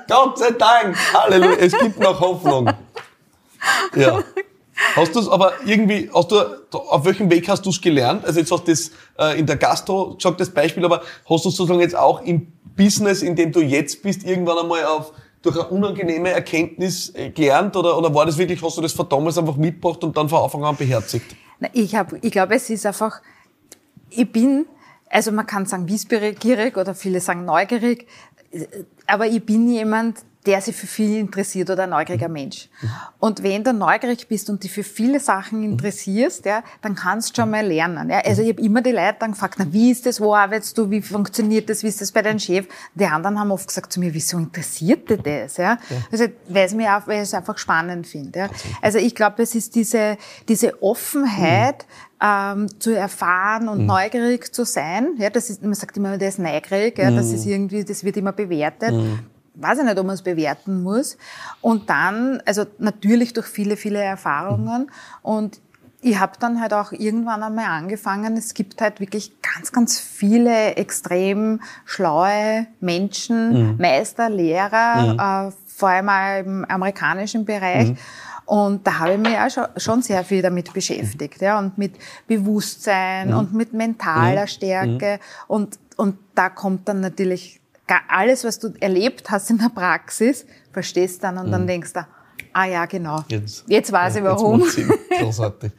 Gott 0.07 0.37
sei 0.37 0.51
Dank. 0.51 0.95
Halleluja. 1.13 1.57
Es 1.57 1.75
gibt 1.75 1.99
noch 1.99 2.19
Hoffnung. 2.19 2.69
Ja. 3.95 4.23
Hast 4.95 5.15
du 5.15 5.21
es 5.21 5.27
aber 5.27 5.53
irgendwie, 5.65 6.07
hast 6.13 6.31
du, 6.31 6.37
auf 6.69 7.03
welchem 7.03 7.31
Weg 7.31 7.49
hast 7.49 7.65
du 7.65 7.71
es 7.71 7.81
gelernt? 7.81 8.23
Also 8.25 8.41
jetzt 8.41 8.51
hast 8.51 8.67
du 8.67 8.71
das 8.71 8.91
äh, 9.17 9.39
in 9.39 9.47
der 9.47 9.57
Gastro 9.57 10.13
gesagt, 10.13 10.39
das 10.39 10.51
Beispiel, 10.51 10.85
aber 10.85 11.01
hast 11.27 11.45
du 11.45 11.49
es 11.49 11.55
sozusagen 11.55 11.79
jetzt 11.79 11.95
auch 11.95 12.21
im 12.21 12.53
Business, 12.77 13.21
in 13.21 13.35
dem 13.35 13.51
du 13.51 13.59
jetzt 13.59 14.01
bist, 14.01 14.23
irgendwann 14.23 14.59
einmal 14.59 14.85
auf, 14.85 15.11
durch 15.41 15.57
eine 15.59 15.67
unangenehme 15.67 16.29
Erkenntnis 16.29 17.13
äh, 17.15 17.29
gelernt 17.29 17.75
oder, 17.75 17.97
oder 17.97 18.13
war 18.13 18.25
das 18.25 18.37
wirklich, 18.37 18.61
hast 18.61 18.77
du 18.77 18.81
das 18.81 18.93
von 18.93 19.09
damals 19.09 19.37
einfach 19.37 19.57
mitgebracht 19.57 20.03
und 20.03 20.15
dann 20.15 20.29
von 20.29 20.43
Anfang 20.43 20.63
an 20.63 20.75
beherzigt? 20.75 21.35
Ich, 21.73 21.95
hab, 21.95 22.13
ich 22.23 22.31
glaube, 22.31 22.55
es 22.55 22.69
ist 22.69 22.85
einfach, 22.85 23.21
ich 24.09 24.31
bin, 24.31 24.65
also 25.09 25.31
man 25.31 25.45
kann 25.45 25.65
sagen 25.65 25.89
wissbegierig 25.89 26.77
oder 26.77 26.93
viele 26.95 27.19
sagen 27.19 27.45
neugierig, 27.45 28.07
aber 29.07 29.27
ich 29.27 29.43
bin 29.43 29.69
jemand, 29.69 30.19
der 30.47 30.61
sich 30.61 30.75
für 30.75 30.87
viel 30.87 31.17
interessiert 31.17 31.69
oder 31.69 31.83
ein 31.83 31.89
neugieriger 31.89 32.29
Mensch. 32.29 32.69
Und 33.19 33.43
wenn 33.43 33.65
du 33.65 33.73
neugierig 33.73 34.27
bist 34.29 34.49
und 34.49 34.63
dich 34.63 34.71
für 34.71 34.83
viele 34.83 35.19
Sachen 35.19 35.61
interessierst, 35.61 36.45
ja, 36.45 36.63
dann 36.81 36.95
kannst 36.95 37.31
du 37.37 37.41
schon 37.41 37.51
mal 37.51 37.65
lernen. 37.65 38.09
Ja. 38.09 38.19
Also 38.19 38.41
ich 38.41 38.49
habe 38.49 38.61
immer 38.61 38.81
die 38.81 38.91
Leute 38.91 39.17
dann 39.19 39.31
gefragt, 39.31 39.55
na, 39.57 39.65
wie 39.71 39.91
ist 39.91 40.05
das, 40.05 40.21
wo 40.21 40.33
arbeitest 40.33 40.77
du, 40.77 40.89
wie 40.89 41.01
funktioniert 41.01 41.69
das, 41.69 41.83
wie 41.83 41.87
ist 41.87 41.99
das 41.99 42.13
bei 42.13 42.21
deinem 42.21 42.39
Chef? 42.39 42.65
Die 42.95 43.05
anderen 43.05 43.37
haben 43.37 43.51
oft 43.51 43.67
gesagt 43.67 43.91
zu 43.91 43.99
mir, 43.99 44.13
wieso 44.13 44.37
interessiert 44.37 45.09
dir 45.09 45.17
das? 45.17 45.57
Ja? 45.57 45.77
Also, 46.11 46.25
weil 46.47 46.65
ich 46.65 47.09
es 47.09 47.33
einfach 47.33 47.57
spannend 47.57 48.07
finde. 48.07 48.39
Ja. 48.39 48.49
Also 48.81 48.99
ich 48.99 49.13
glaube, 49.13 49.43
es 49.43 49.53
ist 49.53 49.75
diese, 49.75 50.17
diese 50.47 50.81
Offenheit, 50.81 51.85
ähm, 52.19 52.67
zu 52.79 52.95
erfahren 52.95 53.67
und 53.67 53.81
mhm. 53.81 53.85
neugierig 53.85 54.51
zu 54.51 54.65
sein. 54.65 55.09
Ja, 55.19 55.29
das 55.29 55.51
ist, 55.51 55.61
man 55.61 55.75
sagt 55.75 55.97
immer, 55.97 56.17
der 56.17 56.29
ist 56.29 56.39
neugierig, 56.39 56.97
ja, 56.97 57.11
das 57.11 57.31
ist 57.31 57.45
irgendwie, 57.45 57.83
das 57.83 58.03
wird 58.03 58.17
immer 58.17 58.31
bewertet. 58.31 58.91
Mhm 58.91 59.19
weiß 59.59 59.79
ich 59.79 59.83
nicht, 59.85 59.97
ob 59.97 60.05
man 60.05 60.15
es 60.15 60.21
bewerten 60.21 60.83
muss. 60.83 61.17
Und 61.61 61.89
dann, 61.89 62.41
also 62.45 62.65
natürlich 62.77 63.33
durch 63.33 63.47
viele, 63.47 63.77
viele 63.77 64.01
Erfahrungen. 64.01 64.91
Und 65.21 65.59
ich 66.01 66.19
habe 66.19 66.33
dann 66.39 66.61
halt 66.61 66.73
auch 66.73 66.91
irgendwann 66.91 67.43
einmal 67.43 67.65
angefangen, 67.65 68.37
es 68.37 68.53
gibt 68.53 68.81
halt 68.81 68.99
wirklich 68.99 69.33
ganz, 69.41 69.71
ganz 69.71 69.99
viele 69.99 70.75
extrem 70.75 71.61
schlaue 71.85 72.67
Menschen, 72.79 73.71
mhm. 73.71 73.77
Meister, 73.77 74.29
Lehrer, 74.29 75.13
mhm. 75.13 75.49
äh, 75.49 75.51
vor 75.65 75.89
allem 75.89 76.09
auch 76.09 76.45
im 76.45 76.65
amerikanischen 76.65 77.45
Bereich. 77.45 77.89
Mhm. 77.89 77.97
Und 78.45 78.87
da 78.87 78.99
habe 78.99 79.13
ich 79.13 79.19
mich 79.19 79.37
auch 79.37 79.67
schon 79.75 80.01
sehr 80.01 80.23
viel 80.23 80.41
damit 80.41 80.71
beschäftigt, 80.71 81.41
ja, 81.41 81.59
und 81.59 81.77
mit 81.77 81.95
Bewusstsein 82.27 83.29
mhm. 83.31 83.37
und 83.37 83.53
mit 83.53 83.73
mentaler 83.73 84.43
mhm. 84.43 84.47
Stärke. 84.47 85.13
Mhm. 85.15 85.43
Und, 85.47 85.79
und 85.97 86.17
da 86.33 86.49
kommt 86.49 86.87
dann 86.87 87.01
natürlich 87.01 87.59
alles, 88.09 88.43
was 88.43 88.59
du 88.59 88.73
erlebt 88.79 89.29
hast 89.29 89.49
in 89.49 89.57
der 89.57 89.69
Praxis, 89.69 90.45
verstehst 90.71 91.23
dann 91.23 91.37
und 91.37 91.47
mhm. 91.47 91.51
dann 91.51 91.67
denkst 91.67 91.93
du, 91.93 92.05
ah 92.53 92.65
ja, 92.65 92.85
genau. 92.85 93.23
Jetzt, 93.27 93.65
jetzt 93.67 93.91
weiß 93.91 94.15
ja, 94.15 94.21
ich 94.21 94.25
warum. 94.25 94.63
Großartig. 95.19 95.71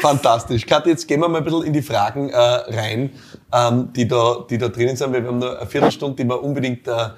Fantastisch. 0.00 0.66
Kathi, 0.66 0.90
jetzt 0.90 1.06
gehen 1.06 1.20
wir 1.20 1.28
mal 1.28 1.38
ein 1.38 1.44
bisschen 1.44 1.64
in 1.64 1.72
die 1.72 1.82
Fragen 1.82 2.30
äh, 2.30 2.36
rein, 2.36 3.10
ähm, 3.52 3.92
die, 3.94 4.08
da, 4.08 4.44
die 4.48 4.56
da 4.56 4.68
drinnen 4.68 4.96
sind, 4.96 5.12
weil 5.12 5.22
wir 5.22 5.28
haben 5.28 5.38
nur 5.38 5.58
eine 5.58 5.68
Viertelstunde, 5.68 6.16
die 6.16 6.28
wir 6.28 6.42
unbedingt, 6.42 6.88
äh, 6.88 7.10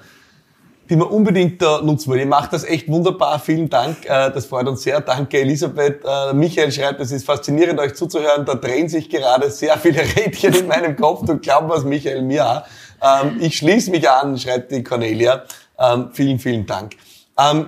die 0.89 0.97
wir 0.97 1.09
unbedingt 1.09 1.61
äh, 1.61 1.65
nutzen 1.81 2.09
wollen. 2.09 2.19
Ihr 2.19 2.25
macht 2.25 2.51
das 2.51 2.65
echt 2.65 2.89
wunderbar. 2.89 3.39
Vielen 3.39 3.69
Dank. 3.69 4.05
Äh, 4.05 4.31
das 4.31 4.45
freut 4.45 4.67
uns 4.67 4.83
sehr. 4.83 4.99
Danke, 4.99 5.39
Elisabeth. 5.39 6.03
Äh, 6.03 6.33
Michael 6.33 6.71
schreibt, 6.71 6.99
es 6.99 7.11
ist 7.11 7.25
faszinierend, 7.25 7.79
euch 7.79 7.95
zuzuhören. 7.95 8.45
Da 8.45 8.55
drehen 8.55 8.89
sich 8.89 9.09
gerade 9.09 9.49
sehr 9.49 9.77
viele 9.77 10.01
Rädchen 10.01 10.53
in 10.53 10.67
meinem 10.67 10.95
Kopf. 10.97 11.25
Du 11.25 11.37
glaubst 11.37 11.69
was, 11.69 11.83
Michael, 11.85 12.23
mir 12.23 12.45
auch. 12.45 12.63
Ähm, 13.05 13.37
ich 13.39 13.57
schließe 13.57 13.91
mich 13.91 14.09
an, 14.09 14.37
schreibt 14.37 14.71
die 14.71 14.83
Cornelia. 14.83 15.43
Ähm, 15.77 16.09
vielen, 16.13 16.39
vielen 16.39 16.65
Dank. 16.65 16.95
Ähm, 17.37 17.67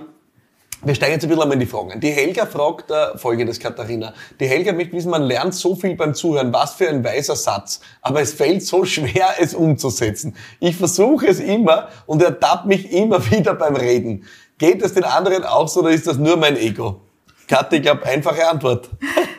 wir 0.82 0.94
steigen 0.94 1.14
jetzt 1.14 1.24
ein 1.24 1.28
bisschen 1.28 1.42
einmal 1.42 1.54
in 1.54 1.60
die 1.60 1.66
Fragen. 1.66 2.00
Die 2.00 2.10
Helga 2.10 2.46
fragt 2.46 2.90
äh, 2.90 3.18
folgendes, 3.18 3.58
Katharina. 3.58 4.14
Die 4.38 4.46
Helga 4.46 4.72
möchte 4.72 4.92
wissen, 4.92 5.10
man 5.10 5.22
lernt 5.22 5.54
so 5.54 5.74
viel 5.74 5.96
beim 5.96 6.14
Zuhören. 6.14 6.52
Was 6.52 6.74
für 6.74 6.88
ein 6.88 7.02
weiser 7.02 7.36
Satz. 7.36 7.80
Aber 8.00 8.20
es 8.20 8.32
fällt 8.32 8.62
so 8.62 8.84
schwer, 8.84 9.28
es 9.38 9.54
umzusetzen. 9.54 10.36
Ich 10.60 10.76
versuche 10.76 11.26
es 11.26 11.40
immer 11.40 11.88
und 12.06 12.22
ertappe 12.22 12.68
mich 12.68 12.92
immer 12.92 13.24
wieder 13.30 13.54
beim 13.54 13.76
Reden. 13.76 14.24
Geht 14.56 14.82
es 14.82 14.94
den 14.94 15.04
anderen 15.04 15.44
auch 15.44 15.68
so 15.68 15.80
oder 15.80 15.90
ist 15.90 16.06
das 16.06 16.16
nur 16.16 16.36
mein 16.36 16.56
Ego? 16.56 17.00
Kathi, 17.48 17.76
ich 17.76 17.82
glaube, 17.82 18.04
einfache 18.04 18.48
Antwort. 18.48 18.88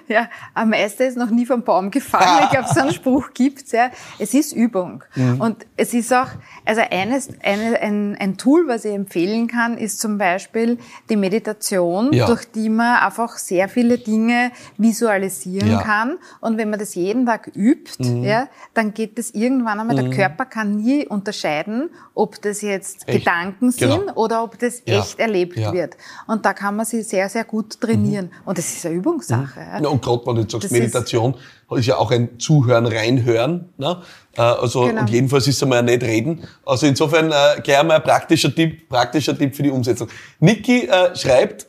Ja, 0.20 0.28
am 0.56 0.72
meisten 0.72 1.04
ist 1.04 1.18
noch 1.18 1.30
nie 1.30 1.46
vom 1.46 1.62
Baum 1.62 1.92
gefallen. 1.92 2.46
Ich 2.46 2.50
glaube, 2.50 2.68
so 2.74 2.80
einen 2.80 2.92
Spruch 2.92 3.30
gibt's. 3.34 3.72
Ja. 3.72 3.92
Es 4.18 4.34
ist 4.34 4.54
Übung. 4.54 5.04
Mhm. 5.16 5.40
Und 5.40 5.68
es 5.78 5.94
ist 5.94 6.12
auch, 6.12 6.30
also 6.66 6.82
eines, 6.90 7.30
eine, 7.44 7.80
ein, 7.80 8.18
ein 8.20 8.38
Tool, 8.38 8.68
was 8.68 8.86
ich 8.86 8.94
empfehlen 8.94 9.48
kann, 9.48 9.78
ist 9.78 10.00
zum 10.00 10.18
Beispiel 10.18 10.80
die 11.10 11.16
Meditation, 11.16 12.12
ja. 12.12 12.26
durch 12.26 12.50
die 12.52 12.70
man 12.70 12.98
einfach 13.04 13.38
sehr 13.38 13.70
viele 13.70 14.00
Dinge 14.00 14.52
visualisieren 14.78 15.72
ja. 15.72 15.82
kann. 15.84 16.18
Und 16.42 16.58
wenn 16.58 16.72
man 16.72 16.80
das 16.80 16.96
jeden 16.96 17.28
Tag 17.28 17.52
übt, 17.56 18.04
mhm. 18.04 18.24
ja, 18.24 18.48
dann 18.74 18.96
geht 18.96 19.20
das 19.20 19.30
irgendwann 19.32 19.80
einmal, 19.80 19.96
mhm. 19.96 20.10
der 20.10 20.18
Körper 20.18 20.46
kann 20.46 20.78
nie 20.78 21.06
unterscheiden, 21.06 21.92
ob 22.16 22.42
das 22.42 22.62
jetzt 22.62 23.08
echt. 23.08 23.20
Gedanken 23.20 23.72
sind 23.72 24.08
genau. 24.08 24.14
oder 24.16 24.44
ob 24.44 24.58
das 24.58 24.82
ja. 24.86 25.00
echt 25.00 25.20
erlebt 25.20 25.56
wird. 25.56 25.98
Und 26.26 26.46
da 26.46 26.54
kann 26.54 26.76
man 26.76 26.86
sich 26.88 27.08
sehr, 27.08 27.30
sehr 27.30 27.44
gut 27.44 27.80
trainieren. 27.80 28.26
Mhm. 28.26 28.48
Und 28.48 28.58
das 28.58 28.70
ist 28.70 28.86
eine 28.86 28.96
Übungssache. 28.96 29.60
Ja, 29.60 29.99
und 30.00 30.06
gerade 30.06 30.26
wenn 30.26 30.36
du 30.36 30.42
jetzt 30.42 30.52
sagst, 30.52 30.66
das 30.66 30.72
Meditation 30.72 31.36
ist, 31.72 31.80
ist, 31.80 31.86
ja 31.88 31.98
auch 31.98 32.12
ein 32.12 32.40
Zuhören, 32.40 32.86
Reinhören. 32.86 33.70
Ne? 33.78 34.02
Äh, 34.38 34.42
also, 34.42 34.86
genau. 34.86 35.02
und 35.02 35.10
jedenfalls 35.10 35.48
ist 35.48 35.58
es 35.58 35.64
einmal 35.64 35.84
nicht 35.84 36.04
reden. 36.04 36.44
Also 36.66 36.88
insofern 36.88 37.32
äh, 37.32 37.62
gleich 37.62 37.80
einmal 37.80 37.98
ein 37.98 38.04
praktischer 38.04 38.54
Tipp, 38.54 38.88
praktischer 38.90 39.38
Tipp 39.38 39.56
für 39.56 39.64
die 39.64 39.70
Umsetzung. 39.70 40.08
Niki 40.40 40.88
äh, 40.88 41.16
schreibt, 41.16 41.68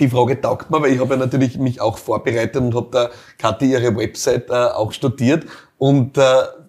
die 0.00 0.08
Frage 0.08 0.40
taugt 0.40 0.70
mir, 0.70 0.80
weil 0.80 0.92
ich 0.92 1.00
habe 1.00 1.14
ja 1.14 1.20
natürlich 1.20 1.58
mich 1.58 1.80
auch 1.80 1.98
vorbereitet 1.98 2.56
und 2.56 2.74
habe 2.74 2.88
da 2.90 3.10
Kathi 3.38 3.72
ihre 3.72 3.96
Website 3.96 4.50
äh, 4.50 4.52
auch 4.52 4.92
studiert. 4.92 5.44
Und 5.78 6.18
äh, 6.18 6.22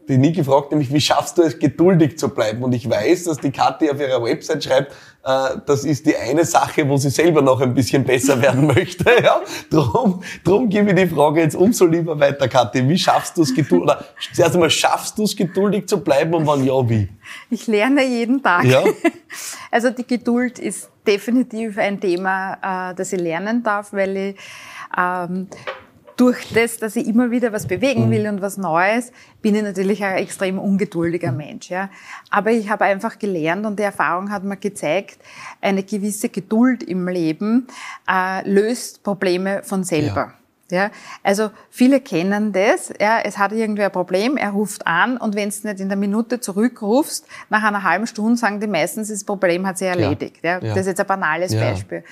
die 0.07 0.17
Niki 0.17 0.43
fragt 0.43 0.71
nämlich, 0.71 0.91
wie 0.91 1.01
schaffst 1.01 1.37
du 1.37 1.43
es, 1.43 1.57
geduldig 1.57 2.17
zu 2.17 2.29
bleiben? 2.29 2.63
Und 2.63 2.73
ich 2.73 2.89
weiß, 2.89 3.25
dass 3.25 3.37
die 3.37 3.51
Kathi 3.51 3.89
auf 3.89 3.99
ihrer 3.99 4.23
Website 4.23 4.63
schreibt, 4.63 4.91
äh, 5.23 5.57
das 5.65 5.85
ist 5.85 6.05
die 6.05 6.15
eine 6.15 6.43
Sache, 6.43 6.87
wo 6.87 6.97
sie 6.97 7.09
selber 7.09 7.41
noch 7.41 7.61
ein 7.61 7.73
bisschen 7.73 8.03
besser 8.03 8.41
werden 8.41 8.67
möchte. 8.75 9.05
Ja? 9.23 9.41
Drum, 9.69 10.21
drum 10.43 10.69
gebe 10.69 10.89
ich 10.89 10.95
die 10.95 11.07
Frage 11.07 11.41
jetzt 11.41 11.55
umso 11.55 11.85
lieber 11.85 12.19
weiter, 12.19 12.47
Kathi. 12.47 12.87
Wie 12.87 12.97
schaffst 12.97 13.37
du 13.37 13.43
es 13.43 13.53
geduldig, 13.53 13.83
oder 13.83 14.05
zuerst 14.33 14.53
einmal 14.53 14.69
schaffst 14.69 15.17
du 15.17 15.23
es 15.23 15.35
geduldig 15.35 15.87
zu 15.87 16.03
bleiben 16.03 16.33
und 16.33 16.45
wann 16.45 16.63
ja, 16.65 16.89
wie? 16.89 17.09
Ich 17.49 17.67
lerne 17.67 18.05
jeden 18.05 18.41
Tag. 18.41 18.65
Ja? 18.65 18.83
Also 19.71 19.89
die 19.89 20.05
Geduld 20.05 20.59
ist 20.59 20.91
definitiv 21.07 21.79
ein 21.79 21.99
Thema, 21.99 22.91
äh, 22.91 22.93
das 22.93 23.11
ich 23.11 23.19
lernen 23.19 23.63
darf, 23.63 23.91
weil 23.91 24.15
ich 24.15 24.35
ähm, 24.95 25.47
durch 26.17 26.53
das, 26.53 26.77
dass 26.77 26.95
ich 26.95 27.07
immer 27.07 27.31
wieder 27.31 27.51
was 27.53 27.67
bewegen 27.67 28.07
mhm. 28.07 28.11
will 28.11 28.27
und 28.27 28.41
was 28.41 28.57
Neues, 28.57 29.11
bin 29.41 29.55
ich 29.55 29.63
natürlich 29.63 30.03
ein 30.03 30.17
extrem 30.17 30.59
ungeduldiger. 30.59 31.31
Mensch. 31.31 31.69
Ja. 31.69 31.89
Aber 32.29 32.51
ich 32.51 32.69
habe 32.69 32.85
einfach 32.85 33.19
gelernt 33.19 33.65
und 33.65 33.79
die 33.79 33.83
Erfahrung 33.83 34.31
hat 34.31 34.43
mir 34.43 34.57
gezeigt, 34.57 35.17
eine 35.61 35.83
gewisse 35.83 36.29
Geduld 36.29 36.83
im 36.83 37.07
Leben 37.07 37.67
äh, 38.09 38.47
löst 38.47 39.03
Probleme 39.03 39.63
von 39.63 39.83
selber. 39.83 40.15
Ja. 40.15 40.42
Ja, 40.71 40.91
also 41.21 41.51
viele 41.69 41.99
kennen 41.99 42.53
das. 42.53 42.91
Ja, 42.99 43.19
es 43.19 43.37
hat 43.37 43.51
irgendwie 43.51 43.83
ein 43.83 43.91
Problem, 43.91 44.37
er 44.37 44.51
ruft 44.51 44.87
an 44.87 45.17
und 45.17 45.35
wenn 45.35 45.49
du 45.49 45.67
nicht 45.67 45.79
in 45.79 45.89
der 45.89 45.97
Minute 45.97 46.39
zurückrufst, 46.39 47.27
nach 47.49 47.63
einer 47.63 47.83
halben 47.83 48.07
Stunde 48.07 48.37
sagen 48.37 48.59
die 48.59 48.67
meistens, 48.67 49.09
das 49.09 49.23
Problem 49.23 49.67
hat 49.67 49.77
sich 49.77 49.87
erledigt. 49.87 50.39
Ja. 50.41 50.59
ja. 50.59 50.69
Das 50.69 50.79
ist 50.79 50.87
jetzt 50.87 51.01
ein 51.01 51.07
banales 51.07 51.53
Beispiel. 51.53 52.03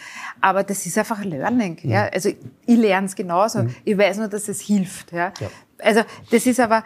Aber 0.41 0.63
das 0.63 0.85
ist 0.85 0.97
einfach 0.97 1.23
Learning. 1.23 1.79
Mhm. 1.81 1.89
Ja. 1.91 2.09
Also 2.13 2.29
ich 2.29 2.77
lerne 2.77 3.07
es 3.07 3.15
genauso. 3.15 3.63
Mhm. 3.63 3.75
Ich 3.85 3.97
weiß 3.97 4.17
nur, 4.17 4.27
dass 4.27 4.47
es 4.47 4.61
hilft. 4.61 5.11
Ja. 5.13 5.31
Also 5.79 6.01
das 6.29 6.45
ist 6.45 6.59
aber, 6.59 6.83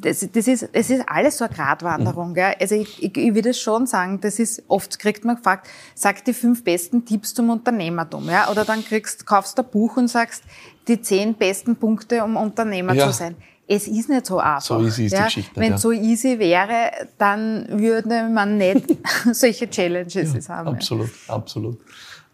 das, 0.00 0.26
das 0.32 0.46
ist, 0.46 0.68
es 0.72 0.90
ist 0.90 1.04
alles 1.08 1.38
so 1.38 1.44
eine 1.44 1.54
Gratwanderung. 1.54 2.30
Mhm. 2.30 2.34
Gell? 2.34 2.54
Also 2.60 2.74
ich, 2.74 3.02
ich, 3.02 3.16
ich 3.16 3.34
würde 3.34 3.54
schon 3.54 3.86
sagen, 3.86 4.20
das 4.20 4.38
ist, 4.38 4.62
oft 4.68 4.98
kriegt 4.98 5.24
man 5.24 5.36
gefragt, 5.36 5.68
sag 5.94 6.24
die 6.24 6.34
fünf 6.34 6.64
besten 6.64 7.04
Tipps 7.04 7.34
zum 7.34 7.50
Unternehmertum. 7.50 8.28
Ja? 8.28 8.50
Oder 8.50 8.64
dann 8.64 8.84
kriegst, 8.84 9.26
kaufst 9.26 9.58
du 9.58 9.62
ein 9.62 9.70
Buch 9.70 9.96
und 9.96 10.08
sagst, 10.08 10.42
die 10.86 11.00
zehn 11.00 11.34
besten 11.34 11.76
Punkte, 11.76 12.22
um 12.22 12.36
Unternehmer 12.36 12.94
ja. 12.94 13.06
zu 13.06 13.12
sein. 13.12 13.36
Es 13.66 13.86
ist 13.86 14.08
nicht 14.08 14.24
so 14.24 14.38
einfach. 14.38 14.62
So 14.62 14.80
easy 14.80 15.06
ist 15.06 15.12
ja? 15.12 15.18
die 15.18 15.24
Geschichte. 15.24 15.60
Wenn 15.60 15.72
ja. 15.72 15.78
so 15.78 15.92
easy 15.92 16.38
wäre, 16.38 16.90
dann 17.18 17.66
würde 17.68 18.28
man 18.28 18.56
nicht 18.56 18.96
solche 19.32 19.68
Challenges 19.68 20.48
haben. 20.48 20.68
Absolut, 20.68 21.10
absolut. 21.28 21.78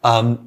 Ähm, 0.02 0.38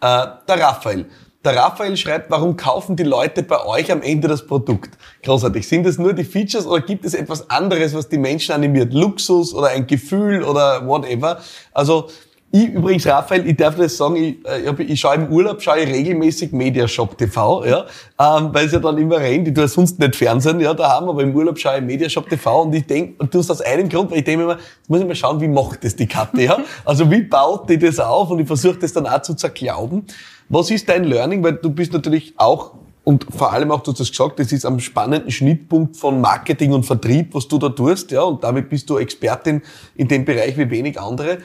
äh, 0.00 0.26
der 0.46 0.60
Raphael. 0.60 1.06
Der 1.44 1.56
Raphael 1.56 1.94
schreibt, 1.96 2.30
warum 2.30 2.56
kaufen 2.56 2.96
die 2.96 3.02
Leute 3.02 3.42
bei 3.42 3.62
euch 3.66 3.92
am 3.92 4.00
Ende 4.00 4.28
das 4.28 4.46
Produkt? 4.46 4.96
Großartig. 5.22 5.68
Sind 5.68 5.86
es 5.86 5.98
nur 5.98 6.14
die 6.14 6.24
Features 6.24 6.66
oder 6.66 6.80
gibt 6.80 7.04
es 7.04 7.12
etwas 7.12 7.50
anderes, 7.50 7.94
was 7.94 8.08
die 8.08 8.16
Menschen 8.16 8.54
animiert? 8.54 8.94
Luxus 8.94 9.52
oder 9.52 9.68
ein 9.68 9.86
Gefühl 9.86 10.42
oder 10.42 10.86
whatever? 10.86 11.40
Also, 11.74 12.08
ich 12.50 12.68
übrigens, 12.68 13.04
Raphael, 13.06 13.46
ich 13.48 13.56
darf 13.56 13.74
das 13.74 13.96
sagen, 13.96 14.14
ich, 14.14 14.36
äh, 14.46 14.70
ich, 14.70 14.90
ich 14.90 15.00
schaue 15.00 15.16
im 15.16 15.28
Urlaub, 15.28 15.60
schaue 15.60 15.80
ich 15.80 15.92
regelmäßig 15.92 16.52
Mediashop 16.52 17.18
TV, 17.18 17.64
ja, 17.66 17.84
ähm, 18.20 18.50
weil 18.52 18.66
es 18.66 18.72
ja 18.72 18.78
dann 18.78 18.96
immer 18.96 19.16
rennt, 19.16 19.48
ich 19.48 19.54
tue 19.54 19.66
sonst 19.66 19.98
nicht 19.98 20.14
Fernsehen, 20.14 20.60
ja, 20.60 20.72
da 20.72 20.88
haben 20.88 21.08
aber 21.08 21.22
im 21.24 21.34
Urlaub 21.34 21.58
schaue 21.58 21.78
ich 21.78 21.82
Mediashop 21.82 22.30
TV 22.30 22.62
und 22.62 22.72
ich 22.72 22.86
denke, 22.86 23.14
und 23.18 23.34
du 23.34 23.40
hast 23.40 23.50
aus 23.50 23.60
einem 23.60 23.88
Grund, 23.88 24.12
weil 24.12 24.18
ich 24.18 24.24
denke 24.24 24.44
immer, 24.44 24.52
jetzt 24.52 24.88
muss 24.88 25.00
ich 25.00 25.06
mal 25.06 25.16
schauen, 25.16 25.40
wie 25.40 25.48
macht 25.48 25.82
das 25.82 25.96
die 25.96 26.06
Karte, 26.06 26.42
ja? 26.42 26.58
Also 26.84 27.10
wie 27.10 27.22
baut 27.22 27.68
die 27.68 27.76
das 27.76 27.98
auf 27.98 28.30
und 28.30 28.38
ich 28.38 28.46
versuche 28.46 28.78
das 28.78 28.92
dann 28.92 29.08
auch 29.08 29.20
zu 29.22 29.34
zerglauben. 29.34 30.06
Was 30.48 30.70
ist 30.70 30.88
dein 30.88 31.04
Learning? 31.04 31.42
Weil 31.42 31.54
du 31.54 31.70
bist 31.70 31.92
natürlich 31.92 32.34
auch 32.36 32.74
und 33.04 33.26
vor 33.36 33.52
allem 33.52 33.70
auch, 33.70 33.82
du 33.82 33.92
hast 33.92 34.00
das 34.00 34.10
gesagt, 34.10 34.38
das 34.38 34.50
ist 34.50 34.64
am 34.64 34.80
spannenden 34.80 35.30
Schnittpunkt 35.30 35.96
von 35.96 36.20
Marketing 36.22 36.72
und 36.72 36.84
Vertrieb, 36.84 37.34
was 37.34 37.46
du 37.46 37.58
da 37.58 37.68
tust, 37.68 38.10
ja, 38.10 38.22
und 38.22 38.42
damit 38.42 38.70
bist 38.70 38.88
du 38.88 38.96
Expertin 38.96 39.60
in 39.94 40.08
dem 40.08 40.24
Bereich 40.24 40.56
wie 40.56 40.70
wenig 40.70 40.98
andere. 40.98 41.38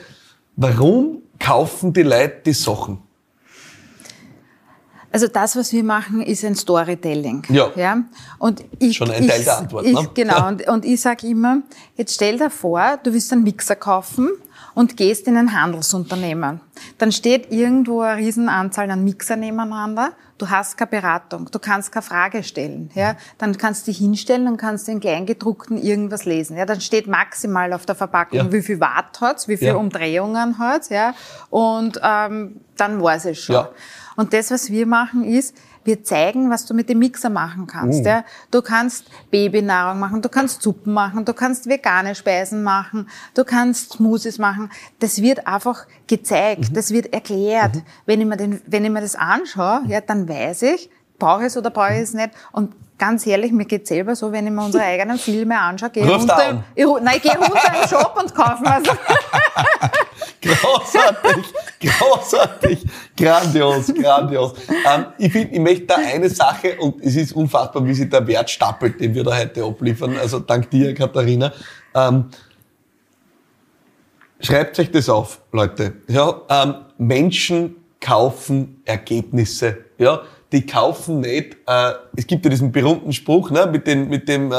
Warum 0.56 1.18
kaufen 1.38 1.92
die 1.92 2.02
Leute 2.02 2.40
die 2.46 2.54
Sachen? 2.54 2.98
Also 5.12 5.26
das, 5.26 5.56
was 5.56 5.72
wir 5.72 5.82
machen, 5.82 6.22
ist 6.22 6.44
ein 6.44 6.54
Storytelling. 6.54 7.42
Ja. 7.50 7.70
ja? 7.74 8.04
Und 8.38 8.64
ich, 8.78 8.96
Schon 8.96 9.10
ein 9.10 9.26
Teil 9.26 9.40
ich, 9.40 9.44
der 9.44 9.58
Antwort. 9.58 9.84
Ich, 9.84 9.92
ne? 9.92 10.08
Genau. 10.14 10.48
Und, 10.48 10.66
und 10.68 10.84
ich 10.84 11.00
sage 11.00 11.26
immer, 11.26 11.62
jetzt 11.96 12.14
stell 12.14 12.38
dir 12.38 12.48
vor, 12.48 12.98
du 13.02 13.12
willst 13.12 13.32
einen 13.32 13.42
Mixer 13.42 13.74
kaufen 13.74 14.30
und 14.74 14.96
gehst 14.96 15.26
in 15.26 15.36
ein 15.36 15.52
Handelsunternehmen. 15.52 16.60
Dann 16.98 17.12
steht 17.12 17.50
irgendwo 17.52 18.00
eine 18.00 18.20
Riesenanzahl 18.20 18.90
an 18.90 19.04
Mixer 19.04 19.36
nebeneinander. 19.36 20.12
Du 20.38 20.48
hast 20.48 20.78
keine 20.78 20.90
Beratung, 20.90 21.50
du 21.50 21.58
kannst 21.58 21.92
keine 21.92 22.02
Frage 22.02 22.42
stellen. 22.42 22.90
Ja? 22.94 23.16
Dann 23.38 23.58
kannst 23.58 23.86
du 23.86 23.90
dich 23.90 23.98
hinstellen 23.98 24.46
und 24.48 24.56
kannst 24.56 24.88
in 24.88 25.00
Kleingedruckten 25.00 25.76
irgendwas 25.76 26.24
lesen. 26.24 26.56
Ja? 26.56 26.64
Dann 26.64 26.80
steht 26.80 27.06
maximal 27.06 27.72
auf 27.72 27.84
der 27.84 27.94
Verpackung, 27.94 28.38
ja. 28.38 28.52
wie 28.52 28.62
viel 28.62 28.80
Watt 28.80 29.20
hat's, 29.20 29.48
wie 29.48 29.56
viele 29.56 29.72
ja. 29.72 29.76
Umdrehungen 29.76 30.58
hat's. 30.58 30.88
Ja? 30.88 31.14
Und 31.50 32.00
ähm, 32.02 32.60
dann 32.76 33.02
weiß 33.02 33.26
es 33.26 33.38
schon. 33.38 33.56
Ja. 33.56 33.68
Und 34.16 34.32
das, 34.32 34.50
was 34.50 34.70
wir 34.70 34.86
machen, 34.86 35.24
ist, 35.24 35.54
wir 35.84 36.04
zeigen, 36.04 36.50
was 36.50 36.66
du 36.66 36.74
mit 36.74 36.88
dem 36.88 36.98
Mixer 36.98 37.30
machen 37.30 37.66
kannst. 37.66 38.00
Oh. 38.00 38.08
Ja. 38.08 38.24
Du 38.50 38.62
kannst 38.62 39.06
Babynahrung 39.30 39.98
machen, 39.98 40.22
du 40.22 40.28
kannst 40.28 40.62
Suppen 40.62 40.92
machen, 40.92 41.24
du 41.24 41.32
kannst 41.32 41.68
vegane 41.68 42.14
Speisen 42.14 42.62
machen, 42.62 43.08
du 43.34 43.44
kannst 43.44 43.94
Smoothies 43.94 44.38
machen. 44.38 44.70
Das 44.98 45.22
wird 45.22 45.46
einfach 45.46 45.86
gezeigt, 46.06 46.70
mhm. 46.70 46.74
das 46.74 46.90
wird 46.90 47.12
erklärt. 47.12 47.76
Mhm. 47.76 47.82
Wenn, 48.06 48.20
ich 48.20 48.26
mir 48.26 48.36
den, 48.36 48.60
wenn 48.66 48.84
ich 48.84 48.90
mir 48.90 49.00
das 49.00 49.16
anschaue, 49.16 49.82
ja, 49.86 50.00
dann 50.00 50.28
weiß 50.28 50.62
ich, 50.62 50.90
brauche 51.18 51.42
ich 51.42 51.46
es 51.48 51.56
oder 51.56 51.70
brauche 51.70 51.94
ich 51.94 52.00
es 52.00 52.14
nicht. 52.14 52.30
Und 52.52 52.74
ganz 53.00 53.26
ehrlich, 53.26 53.50
mir 53.50 53.64
geht's 53.64 53.88
selber 53.88 54.14
so, 54.14 54.30
wenn 54.30 54.46
ich 54.46 54.52
mir 54.52 54.64
unsere 54.64 54.84
eigenen 54.92 55.18
Filme 55.18 55.58
anschaue, 55.58 55.90
gehe 55.90 56.06
runter, 56.06 56.62
ich, 56.74 56.84
nein, 56.84 57.16
ich 57.16 57.22
gehe 57.22 57.36
runter 57.36 57.72
im 57.82 57.88
Shop 57.88 58.16
und 58.20 58.34
kaufe 58.34 58.62
mir 58.62 58.74
also. 58.74 58.92
großartig, 60.42 61.44
großartig, 61.80 62.86
grandios, 63.16 63.92
grandios. 63.94 64.52
Ähm, 64.68 65.06
ich, 65.18 65.32
find, 65.32 65.52
ich 65.52 65.58
möchte 65.58 65.86
da 65.86 65.96
eine 65.96 66.28
Sache, 66.28 66.76
und 66.78 67.02
es 67.02 67.16
ist 67.16 67.32
unfassbar, 67.32 67.84
wie 67.86 67.94
sich 67.94 68.08
der 68.08 68.26
Wert 68.26 68.50
stapelt, 68.50 69.00
den 69.00 69.14
wir 69.14 69.24
da 69.24 69.36
heute 69.36 69.64
abliefern, 69.64 70.16
also 70.18 70.38
dank 70.38 70.70
dir, 70.70 70.94
Katharina. 70.94 71.52
Ähm, 71.94 72.26
schreibt 74.40 74.78
euch 74.78 74.90
das 74.90 75.08
auf, 75.08 75.40
Leute. 75.52 75.94
Ja, 76.06 76.42
ähm, 76.48 76.74
Menschen 76.98 77.76
kaufen 77.98 78.82
Ergebnisse. 78.84 79.84
Ja, 79.98 80.22
die 80.52 80.66
kaufen 80.66 81.20
nicht, 81.20 81.56
äh, 81.66 81.92
es 82.16 82.26
gibt 82.26 82.44
ja 82.44 82.50
diesen 82.50 82.72
berühmten 82.72 83.12
Spruch, 83.12 83.50
ne, 83.50 83.68
mit, 83.70 83.86
dem, 83.86 84.08
mit 84.08 84.28
dem, 84.28 84.50
äh, 84.50 84.54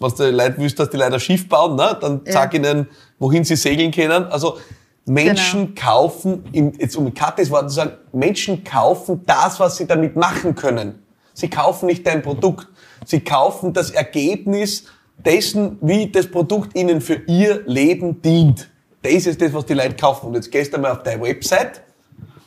was 0.00 0.14
die 0.14 0.24
Leute 0.24 0.58
wüsst, 0.58 0.78
dass 0.78 0.88
die 0.90 0.96
Leute 0.96 1.14
ein 1.14 1.20
Schiff 1.20 1.48
bauen, 1.48 1.76
ne, 1.76 1.96
dann 2.00 2.22
ja. 2.24 2.32
sag 2.32 2.54
ihnen, 2.54 2.88
wohin 3.18 3.44
sie 3.44 3.56
segeln 3.56 3.90
können. 3.90 4.24
Also 4.24 4.58
Menschen 5.04 5.74
genau. 5.74 5.80
kaufen, 5.80 6.44
im, 6.52 6.72
jetzt 6.78 6.96
um 6.96 7.12
Kattes 7.12 7.50
Wort 7.50 7.68
zu 7.70 7.76
sagen, 7.76 7.92
Menschen 8.12 8.64
kaufen 8.64 9.22
das, 9.26 9.60
was 9.60 9.76
sie 9.76 9.86
damit 9.86 10.16
machen 10.16 10.54
können. 10.54 11.02
Sie 11.34 11.48
kaufen 11.48 11.86
nicht 11.86 12.06
dein 12.06 12.22
Produkt. 12.22 12.68
Sie 13.04 13.20
kaufen 13.20 13.72
das 13.72 13.90
Ergebnis 13.90 14.84
dessen, 15.24 15.78
wie 15.80 16.10
das 16.10 16.30
Produkt 16.30 16.76
ihnen 16.76 17.00
für 17.00 17.14
ihr 17.26 17.62
Leben 17.66 18.22
dient. 18.22 18.68
Das 19.02 19.12
ist 19.12 19.40
das, 19.40 19.52
was 19.52 19.66
die 19.66 19.74
Leute 19.74 19.96
kaufen. 19.96 20.26
Und 20.28 20.34
jetzt 20.34 20.50
gehst 20.50 20.72
du 20.72 20.78
mal 20.78 20.92
auf 20.92 21.02
deine 21.02 21.22
Website 21.22 21.82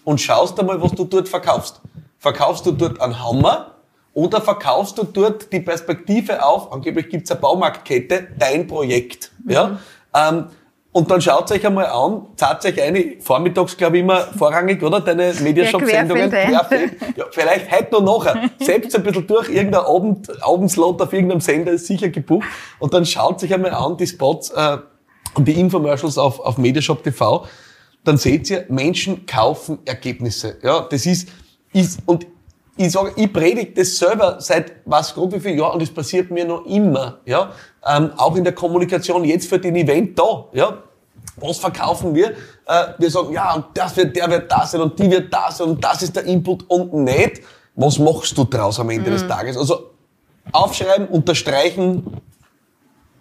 und 0.04 0.22
schaust 0.22 0.60
einmal, 0.60 0.82
was 0.82 0.94
du 0.94 1.04
dort 1.04 1.28
verkaufst. 1.28 1.82
Verkaufst 2.26 2.66
du 2.66 2.72
dort 2.72 3.00
einen 3.02 3.24
Hammer 3.24 3.76
oder 4.16 4.42
verkaufst 4.42 4.98
du 4.98 5.04
dort 5.04 5.54
die 5.54 5.60
Perspektive 5.60 6.44
auf, 6.44 6.74
angeblich 6.74 7.08
gibt's 7.10 7.30
eine 7.30 7.40
Baumarktkette, 7.40 8.30
dein 8.40 8.66
Projekt. 8.66 9.32
Mhm. 9.44 9.52
Ja? 9.52 9.80
Ähm, 10.16 10.48
Und 10.92 11.12
dann 11.12 11.22
schaut 11.22 11.52
euch 11.52 11.64
einmal 11.64 11.86
an, 11.86 12.26
zahlt 12.36 12.66
euch 12.66 12.82
eine, 12.82 13.18
vormittags 13.20 13.78
glaube 13.78 13.98
ich 13.98 14.04
immer 14.04 14.22
vorrangig, 14.22 14.82
oder? 14.82 15.02
Deine 15.02 15.34
Mediashop-Sendungen. 15.40 16.32
Ja, 16.32 17.26
vielleicht 17.30 17.72
heute 17.72 18.02
noch 18.02 18.26
nachher. 18.26 18.50
Selbst 18.60 18.96
ein 18.96 19.04
bisschen 19.04 19.28
durch, 19.28 19.50
irgendein 19.50 19.82
Abend, 19.82 20.32
Abendslot 20.42 21.00
auf 21.04 21.14
irgendeinem 21.14 21.42
Sender 21.42 21.74
ist 21.74 21.86
sicher 21.86 22.10
gebucht. 22.10 22.48
Und 22.80 22.96
dann 22.96 23.06
schaut 23.06 23.40
sich 23.40 23.54
einmal 23.54 23.76
an, 23.76 23.98
die 23.98 24.08
Spots 24.08 24.50
äh, 24.50 24.78
und 25.36 25.48
die 25.48 25.60
Infomercials 25.60 26.18
auf, 26.18 26.40
auf 26.40 26.58
Mediashop 26.58 27.04
TV. 27.04 27.46
Dann 28.04 28.18
seht 28.18 28.50
ihr, 28.50 28.66
Menschen 28.70 29.28
kaufen 29.28 29.78
Ergebnisse. 29.86 30.58
Ja, 30.64 30.88
das 30.90 31.06
ist, 31.06 31.28
ist 31.76 32.00
und 32.06 32.26
ich 32.78 32.92
sage, 32.92 33.14
ich 33.16 33.32
predige 33.32 33.72
das 33.72 33.98
selber 33.98 34.38
seit 34.40 34.74
was 34.86 35.14
Gott 35.14 35.34
wie 35.34 35.40
viel 35.40 35.58
Jahren 35.58 35.76
und 35.76 35.82
es 35.82 35.94
passiert 35.94 36.30
mir 36.30 36.46
noch 36.46 36.66
immer. 36.66 37.20
Ja, 37.26 37.52
ähm, 37.88 38.12
auch 38.18 38.36
in 38.36 38.44
der 38.44 38.54
Kommunikation 38.54 39.24
jetzt 39.24 39.48
für 39.48 39.60
den 39.60 39.76
Event 39.76 40.18
da. 40.20 40.46
Ja, 40.52 40.84
was 41.38 41.58
verkaufen 41.58 42.14
wir? 42.14 42.32
Äh, 42.66 42.88
wir 42.98 43.10
sagen, 43.10 43.32
ja, 43.32 43.54
und 43.54 43.66
das 43.74 43.96
wird, 43.96 44.16
der 44.16 44.30
wird 44.30 44.52
da 44.52 44.66
sein 44.66 44.82
und 44.82 45.00
die 45.00 45.10
wird 45.10 45.34
da 45.34 45.52
sein 45.52 45.70
und 45.70 45.84
das 45.84 46.02
ist 46.02 46.16
der 46.16 46.26
Input 46.26 46.70
und 46.70 46.94
nicht. 46.94 47.42
Was 47.76 48.00
machst 48.00 48.38
du 48.38 48.44
draus 48.44 48.80
am 48.80 48.90
Ende 48.90 49.10
mhm. 49.10 49.14
des 49.14 49.28
Tages? 49.28 49.58
Also 49.58 49.92
aufschreiben, 50.52 51.08
unterstreichen, 51.08 52.22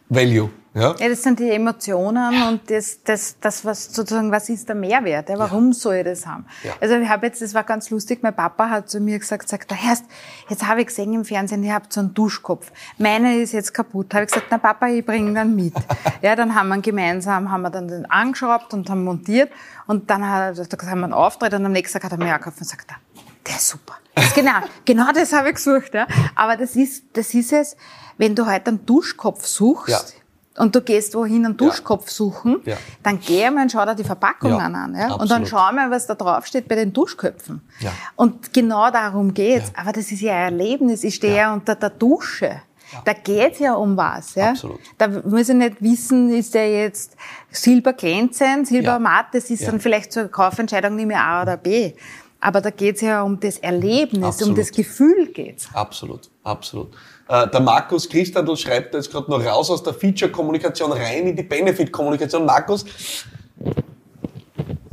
Value. 0.08 0.50
Ja? 0.74 0.92
ja, 0.98 1.08
das 1.08 1.22
sind 1.22 1.38
die 1.38 1.50
Emotionen 1.50 2.34
ja. 2.34 2.48
und 2.48 2.68
das, 2.68 2.98
das, 3.04 3.38
das, 3.38 3.64
was 3.64 3.94
sozusagen, 3.94 4.32
was 4.32 4.48
ist 4.48 4.68
der 4.68 4.74
Mehrwert? 4.74 5.28
Ja? 5.28 5.38
Warum 5.38 5.68
ja. 5.68 5.72
soll 5.72 5.94
ich 5.96 6.04
das 6.04 6.26
haben? 6.26 6.46
Ja. 6.64 6.72
Also 6.80 6.96
ich 6.96 7.08
habe 7.08 7.26
jetzt, 7.26 7.40
das 7.40 7.54
war 7.54 7.62
ganz 7.62 7.90
lustig, 7.90 8.24
mein 8.24 8.34
Papa 8.34 8.68
hat 8.68 8.90
zu 8.90 8.98
mir 8.98 9.20
gesagt, 9.20 9.48
sagt, 9.48 9.70
da 9.70 9.76
Herrst, 9.76 10.04
jetzt 10.48 10.66
habe 10.66 10.80
ich 10.80 10.88
gesehen 10.88 11.14
im 11.14 11.24
Fernsehen, 11.24 11.62
ihr 11.62 11.74
habt 11.74 11.92
so 11.92 12.00
einen 12.00 12.12
Duschkopf. 12.12 12.72
Meine 12.98 13.36
ist 13.36 13.52
jetzt 13.52 13.72
kaputt. 13.72 14.12
Habe 14.14 14.24
ich 14.24 14.32
gesagt, 14.32 14.48
na 14.50 14.58
Papa, 14.58 14.88
ich 14.88 15.06
bringe 15.06 15.32
dann 15.32 15.54
mit. 15.54 15.74
ja, 16.22 16.34
dann 16.34 16.56
haben 16.56 16.68
wir 16.68 16.78
gemeinsam, 16.78 17.52
haben 17.52 17.62
wir 17.62 17.70
dann 17.70 17.86
den 17.86 18.10
angeschraubt 18.10 18.74
und 18.74 18.90
haben 18.90 19.04
montiert 19.04 19.52
und 19.86 20.10
dann 20.10 20.28
hat, 20.28 20.58
da 20.58 20.86
haben 20.88 20.98
wir 20.98 21.04
einen 21.04 21.12
Auftritt 21.12 21.54
und 21.54 21.64
am 21.64 21.72
nächsten 21.72 22.00
Tag 22.00 22.10
hat 22.10 22.18
er 22.18 22.24
mir 22.24 22.36
gekauft 22.36 22.58
und 22.58 22.66
sagt, 22.66 22.90
der 23.46 23.54
ist 23.54 23.68
super. 23.68 23.94
Das 24.14 24.34
genau, 24.34 24.58
genau 24.84 25.12
das 25.12 25.32
habe 25.32 25.50
ich 25.50 25.54
gesucht. 25.54 25.94
Ja. 25.94 26.08
Aber 26.34 26.56
das 26.56 26.74
ist, 26.74 27.04
das 27.12 27.32
ist 27.32 27.52
es, 27.52 27.76
wenn 28.18 28.34
du 28.34 28.46
heute 28.46 28.68
einen 28.68 28.86
Duschkopf 28.86 29.46
suchst, 29.46 29.88
ja 29.88 30.00
und 30.58 30.74
du 30.74 30.80
gehst 30.80 31.14
wohin 31.14 31.44
einen 31.44 31.56
Duschkopf 31.56 32.10
suchen, 32.10 32.60
ja. 32.64 32.76
dann 33.02 33.18
geh 33.20 33.50
mal 33.50 33.62
und 33.62 33.72
schau 33.72 33.84
dir 33.84 33.94
die 33.94 34.04
Verpackungen 34.04 34.58
ja, 34.58 34.64
an. 34.64 34.94
Ja? 34.96 35.14
Und 35.14 35.30
dann 35.30 35.46
schau 35.46 35.72
mal, 35.72 35.90
was 35.90 36.06
da 36.06 36.14
drauf 36.14 36.46
steht 36.46 36.68
bei 36.68 36.76
den 36.76 36.92
Duschköpfen. 36.92 37.60
Ja. 37.80 37.92
Und 38.16 38.52
genau 38.52 38.90
darum 38.90 39.34
geht's. 39.34 39.72
Ja. 39.74 39.82
Aber 39.82 39.92
das 39.92 40.12
ist 40.12 40.20
ja 40.20 40.32
ein 40.32 40.58
Erlebnis. 40.58 41.02
Ich 41.02 41.16
stehe 41.16 41.36
ja 41.36 41.52
unter 41.52 41.74
der 41.74 41.90
Dusche. 41.90 42.62
Da 43.04 43.12
geht's 43.12 43.58
ja 43.58 43.74
um 43.74 43.96
was. 43.96 44.36
Ja? 44.36 44.50
Absolut. 44.50 44.78
Da 44.98 45.08
muss 45.08 45.48
ich 45.48 45.56
nicht 45.56 45.82
wissen, 45.82 46.32
ist 46.32 46.54
der 46.54 46.70
jetzt 46.70 47.16
silberglänzend, 47.50 48.68
silbermatt, 48.68 49.26
das 49.32 49.50
ist 49.50 49.66
dann 49.66 49.80
vielleicht 49.80 50.12
zur 50.12 50.28
Kaufentscheidung 50.28 50.94
nicht 50.94 51.06
mehr 51.06 51.20
A 51.20 51.42
oder 51.42 51.56
B. 51.56 51.94
Aber 52.38 52.60
da 52.60 52.70
geht's 52.70 53.00
ja 53.00 53.22
um 53.22 53.40
das 53.40 53.58
Erlebnis, 53.58 54.22
Absolut. 54.22 54.50
um 54.50 54.56
das 54.56 54.70
Gefühl 54.70 55.32
geht's. 55.32 55.68
Absolut, 55.72 56.30
absolut. 56.44 56.94
Äh, 57.28 57.48
der 57.48 57.60
Markus 57.60 58.08
Christandl 58.08 58.56
schreibt 58.56 58.94
da 58.94 58.98
jetzt 58.98 59.10
gerade 59.10 59.30
noch 59.30 59.44
raus 59.44 59.70
aus 59.70 59.82
der 59.82 59.94
Feature-Kommunikation 59.94 60.92
rein 60.92 61.26
in 61.26 61.36
die 61.36 61.42
Benefit-Kommunikation. 61.42 62.44
Markus, 62.44 62.84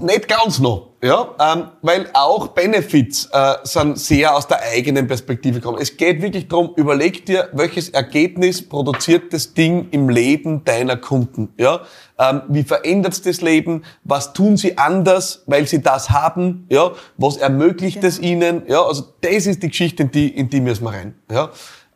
nicht 0.02 0.28
ganz 0.28 0.60
noch, 0.60 0.90
ja, 1.04 1.36
ähm, 1.40 1.68
weil 1.82 2.10
auch 2.14 2.50
Benefits 2.50 3.30
äh, 3.32 3.56
sind 3.64 4.00
sehr 4.00 4.36
aus 4.36 4.48
der 4.48 4.62
eigenen 4.62 5.08
Perspektive 5.08 5.60
gekommen. 5.60 5.78
Es 5.80 5.96
geht 5.96 6.22
wirklich 6.22 6.48
darum, 6.48 6.72
überleg 6.76 7.26
dir, 7.26 7.50
welches 7.54 7.90
Ergebnis 7.90 8.68
produziert 8.68 9.32
das 9.32 9.54
Ding 9.54 9.90
im 9.92 10.10
Leben 10.10 10.64
deiner 10.64 10.98
Kunden, 10.98 11.54
ja. 11.58 11.82
Ähm, 12.18 12.44
wie 12.50 12.64
verändert 12.64 13.26
das 13.26 13.42
Leben? 13.42 13.84
Was 14.04 14.34
tun 14.34 14.58
sie 14.58 14.78
anders, 14.78 15.44
weil 15.48 15.68
sie 15.68 15.82
das 15.82 16.10
haben, 16.10 16.66
ja? 16.70 16.92
Was 17.18 17.38
ermöglicht 17.38 18.04
es 18.04 18.20
ihnen, 18.20 18.64
ja? 18.68 18.82
Also 18.82 19.06
das 19.22 19.46
ist 19.46 19.64
die 19.64 19.70
Geschichte, 19.70 20.04
in 20.04 20.12
die, 20.12 20.30
in 20.30 20.50
die 20.50 20.62
müssen 20.62 20.84
wir 20.84 20.92
rein, 20.92 21.16
ja. 21.32 21.52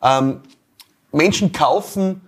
Ähm, 0.06 0.40
Menschen 1.12 1.52
kaufen 1.52 2.20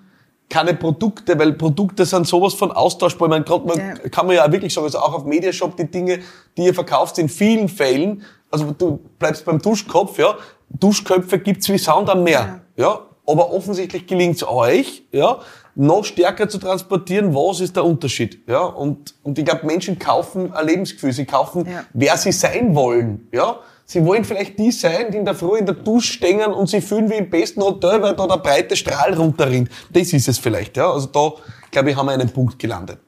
keine 0.48 0.74
Produkte, 0.74 1.38
weil 1.38 1.52
Produkte 1.52 2.06
sind 2.06 2.26
sowas 2.26 2.54
von 2.54 2.72
austauschbar. 2.72 3.28
Man, 3.28 3.44
kann, 3.44 3.66
man 3.66 3.78
ja. 3.78 3.94
kann 4.08 4.26
man 4.26 4.36
ja 4.36 4.50
wirklich 4.50 4.72
sagen, 4.72 4.86
also 4.86 4.98
auch 4.98 5.12
auf 5.12 5.24
Mediashop 5.24 5.76
die 5.76 5.90
Dinge, 5.90 6.20
die 6.56 6.64
ihr 6.64 6.74
verkauft, 6.74 7.18
in 7.18 7.28
vielen 7.28 7.68
Fällen, 7.68 8.22
also 8.50 8.72
du 8.72 8.98
bleibst 9.18 9.44
beim 9.44 9.58
Duschkopf, 9.58 10.18
ja, 10.18 10.36
Duschköpfe 10.70 11.38
gibt's 11.38 11.68
wie 11.68 11.78
Sound 11.78 12.08
am 12.08 12.24
Meer, 12.24 12.60
ja, 12.76 12.84
ja. 12.84 13.00
Aber 13.26 13.52
offensichtlich 13.52 14.06
gelingt's 14.06 14.42
euch, 14.42 15.02
ja, 15.12 15.40
noch 15.74 16.02
stärker 16.04 16.48
zu 16.48 16.56
transportieren, 16.56 17.34
was 17.34 17.60
ist 17.60 17.76
der 17.76 17.84
Unterschied, 17.84 18.40
ja, 18.48 18.62
und, 18.62 19.14
und 19.22 19.38
ich 19.38 19.44
glaube, 19.44 19.66
Menschen 19.66 19.98
kaufen 19.98 20.54
ein 20.54 20.66
Lebensgefühl, 20.66 21.12
sie 21.12 21.26
kaufen, 21.26 21.66
ja. 21.66 21.84
wer 21.92 22.16
sie 22.16 22.32
sein 22.32 22.74
wollen, 22.74 23.28
ja, 23.32 23.58
Sie 23.90 24.04
wollen 24.04 24.22
vielleicht 24.22 24.58
die 24.58 24.70
sein, 24.70 25.10
die 25.10 25.16
in 25.16 25.24
der 25.24 25.34
Früh 25.34 25.56
in 25.56 25.64
der 25.64 25.74
Dusche 25.74 26.12
stehen 26.12 26.52
und 26.52 26.68
sie 26.68 26.82
fühlen 26.82 27.08
wie 27.08 27.14
im 27.14 27.30
besten 27.30 27.62
Hotel, 27.62 28.02
weil 28.02 28.14
da 28.14 28.26
der 28.26 28.36
breite 28.36 28.76
Strahl 28.76 29.14
runterrinnt. 29.14 29.70
Das 29.90 30.12
ist 30.12 30.28
es 30.28 30.38
vielleicht, 30.38 30.76
ja. 30.76 30.92
Also 30.92 31.06
da, 31.06 31.32
glaube 31.70 31.90
ich, 31.90 31.96
haben 31.96 32.04
wir 32.04 32.12
einen 32.12 32.28
Punkt 32.28 32.58
gelandet. 32.58 32.98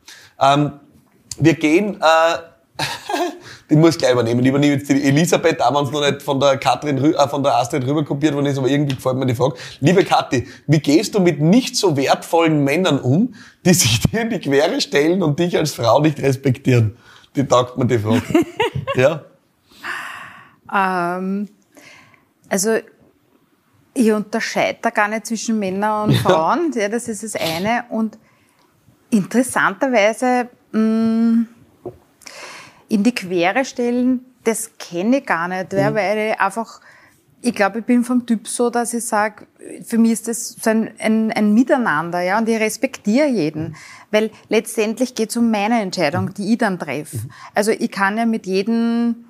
Ähm, 0.40 0.72
wir 1.38 1.52
gehen, 1.52 2.00
äh, 2.00 2.82
den 3.68 3.78
muss 3.78 3.90
ich 3.90 3.98
gleich 3.98 4.12
übernehmen. 4.12 4.40
Ich 4.40 4.46
übernehme 4.46 4.76
jetzt 4.76 4.88
die 4.88 5.04
Elisabeth, 5.04 5.60
auch 5.60 5.74
wenn 5.74 5.84
es 5.84 5.90
noch 5.90 6.00
nicht 6.00 6.22
von 6.22 6.40
der 6.40 6.56
Katrin, 6.56 6.96
äh, 6.96 7.28
von 7.28 7.42
der 7.42 7.56
Astrid 7.56 7.86
rüber 7.86 8.02
kopiert 8.02 8.32
worden 8.32 8.46
ist, 8.46 8.56
aber 8.56 8.68
irgendwie 8.68 8.94
gefällt 8.94 9.16
mir 9.16 9.26
die 9.26 9.34
Frage. 9.34 9.56
Liebe 9.80 10.02
Kathi, 10.02 10.48
wie 10.66 10.78
gehst 10.78 11.14
du 11.14 11.20
mit 11.20 11.42
nicht 11.42 11.76
so 11.76 11.94
wertvollen 11.94 12.64
Männern 12.64 13.00
um, 13.00 13.34
die 13.66 13.74
sich 13.74 14.00
dir 14.10 14.22
in 14.22 14.30
die 14.30 14.38
Quere 14.38 14.80
stellen 14.80 15.22
und 15.22 15.38
dich 15.38 15.58
als 15.58 15.74
Frau 15.74 16.00
nicht 16.00 16.22
respektieren? 16.22 16.96
Die 17.36 17.44
taugt 17.44 17.76
mir 17.76 17.84
die 17.84 17.98
Frage. 17.98 18.22
ja? 18.96 19.24
Ähm, 20.72 21.48
also 22.48 22.78
ich 23.94 24.12
unterscheide 24.12 24.78
da 24.82 24.90
gar 24.90 25.08
nicht 25.08 25.26
zwischen 25.26 25.58
Männern 25.58 26.10
und 26.10 26.16
Frauen, 26.16 26.72
ja. 26.74 26.88
das 26.88 27.08
ist 27.08 27.22
das 27.22 27.36
eine. 27.36 27.84
Und 27.90 28.18
interessanterweise 29.10 30.48
mh, 30.72 30.80
mm, 30.80 31.48
in 32.88 33.02
die 33.02 33.14
Quere 33.14 33.64
stellen, 33.64 34.24
das 34.44 34.72
kenne 34.78 35.18
ich 35.18 35.26
gar 35.26 35.48
nicht, 35.48 35.72
mhm. 35.72 35.94
weil 35.94 36.30
ich 36.30 36.40
einfach, 36.40 36.80
ich 37.42 37.54
glaube, 37.54 37.80
ich 37.80 37.84
bin 37.84 38.04
vom 38.04 38.26
Typ 38.26 38.48
so, 38.48 38.70
dass 38.70 38.94
ich 38.94 39.04
sage, 39.04 39.46
für 39.84 39.98
mich 39.98 40.12
ist 40.12 40.28
das 40.28 40.56
so 40.60 40.70
ein, 40.70 40.90
ein, 40.98 41.30
ein 41.32 41.54
Miteinander, 41.54 42.20
ja, 42.20 42.38
und 42.38 42.48
ich 42.48 42.58
respektiere 42.58 43.28
jeden, 43.28 43.76
weil 44.10 44.30
letztendlich 44.48 45.14
geht 45.14 45.30
es 45.30 45.36
um 45.36 45.50
meine 45.50 45.80
Entscheidung, 45.80 46.34
die 46.34 46.52
ich 46.52 46.58
dann 46.58 46.78
treffe. 46.78 47.16
Mhm. 47.16 47.30
Also 47.54 47.70
ich 47.70 47.90
kann 47.90 48.16
ja 48.16 48.26
mit 48.26 48.46
jedem 48.46 49.24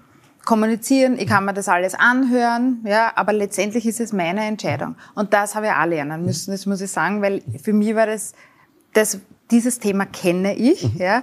kommunizieren, 0.45 1.19
ich 1.19 1.27
kann 1.27 1.45
mir 1.45 1.55
das 1.55 1.69
alles 1.69 1.95
anhören, 1.95 2.85
ja, 2.85 3.13
aber 3.15 3.33
letztendlich 3.33 3.87
ist 3.87 4.01
es 4.01 4.13
meine 4.13 4.45
Entscheidung. 4.45 4.97
Und 5.15 5.33
das 5.33 5.55
habe 5.55 5.67
ich 5.67 5.73
auch 5.73 5.87
lernen 5.87 6.25
müssen, 6.25 6.51
das 6.51 6.67
muss 6.67 6.81
ich 6.81 6.91
sagen, 6.91 7.23
weil 7.23 7.43
für 7.63 7.73
mich 7.73 7.95
war 7.95 8.07
das, 8.07 8.33
das 8.93 9.21
dieses 9.51 9.79
Thema 9.79 10.07
kenne 10.07 10.55
ich, 10.57 10.95
mhm. 10.95 11.01
ja, 11.01 11.23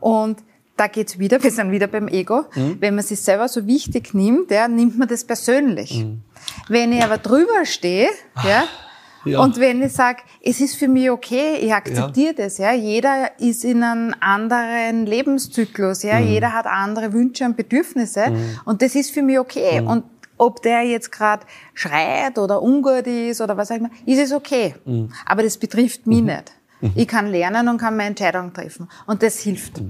und 0.00 0.42
da 0.76 0.86
geht's 0.86 1.18
wieder, 1.18 1.40
wir 1.42 1.50
sind 1.50 1.70
wieder 1.70 1.86
beim 1.86 2.08
Ego. 2.08 2.44
Mhm. 2.54 2.76
Wenn 2.80 2.94
man 2.94 3.04
sich 3.04 3.20
selber 3.20 3.48
so 3.48 3.66
wichtig 3.66 4.14
nimmt, 4.14 4.50
ja, 4.50 4.68
nimmt 4.68 4.98
man 4.98 5.08
das 5.08 5.24
persönlich. 5.24 6.04
Mhm. 6.04 6.22
Wenn 6.68 6.92
ich 6.92 7.02
aber 7.02 7.18
drüber 7.18 7.64
stehe, 7.64 8.08
ja, 8.42 8.64
ja. 9.24 9.40
Und 9.40 9.58
wenn 9.58 9.82
ich 9.82 9.92
sage, 9.92 10.22
es 10.42 10.60
ist 10.60 10.76
für 10.76 10.88
mich 10.88 11.10
okay, 11.10 11.56
ich 11.60 11.72
akzeptiere 11.72 12.34
ja. 12.36 12.44
das, 12.44 12.58
ja. 12.58 12.72
Jeder 12.72 13.30
ist 13.38 13.64
in 13.64 13.82
einem 13.82 14.14
anderen 14.20 15.06
Lebenszyklus, 15.06 16.02
ja. 16.02 16.20
Mhm. 16.20 16.26
Jeder 16.28 16.52
hat 16.52 16.66
andere 16.66 17.12
Wünsche 17.12 17.44
und 17.44 17.56
Bedürfnisse. 17.56 18.30
Mhm. 18.30 18.60
Und 18.64 18.82
das 18.82 18.94
ist 18.94 19.10
für 19.10 19.22
mich 19.22 19.38
okay. 19.38 19.80
Mhm. 19.80 19.86
Und 19.86 20.04
ob 20.36 20.62
der 20.62 20.82
jetzt 20.82 21.12
gerade 21.12 21.46
schreit 21.74 22.38
oder 22.38 22.62
ungut 22.62 23.06
ist 23.06 23.40
oder 23.40 23.56
was 23.56 23.70
auch 23.70 23.76
immer, 23.76 23.90
ist 24.06 24.18
es 24.18 24.32
okay. 24.32 24.74
Mhm. 24.84 25.10
Aber 25.26 25.42
das 25.42 25.56
betrifft 25.58 26.06
mich 26.06 26.20
mhm. 26.20 26.26
nicht. 26.26 26.52
Mhm. 26.80 26.92
Ich 26.94 27.08
kann 27.08 27.26
lernen 27.26 27.68
und 27.68 27.78
kann 27.78 27.96
meine 27.96 28.10
Entscheidung 28.10 28.52
treffen. 28.52 28.88
Und 29.06 29.22
das 29.22 29.40
hilft. 29.40 29.80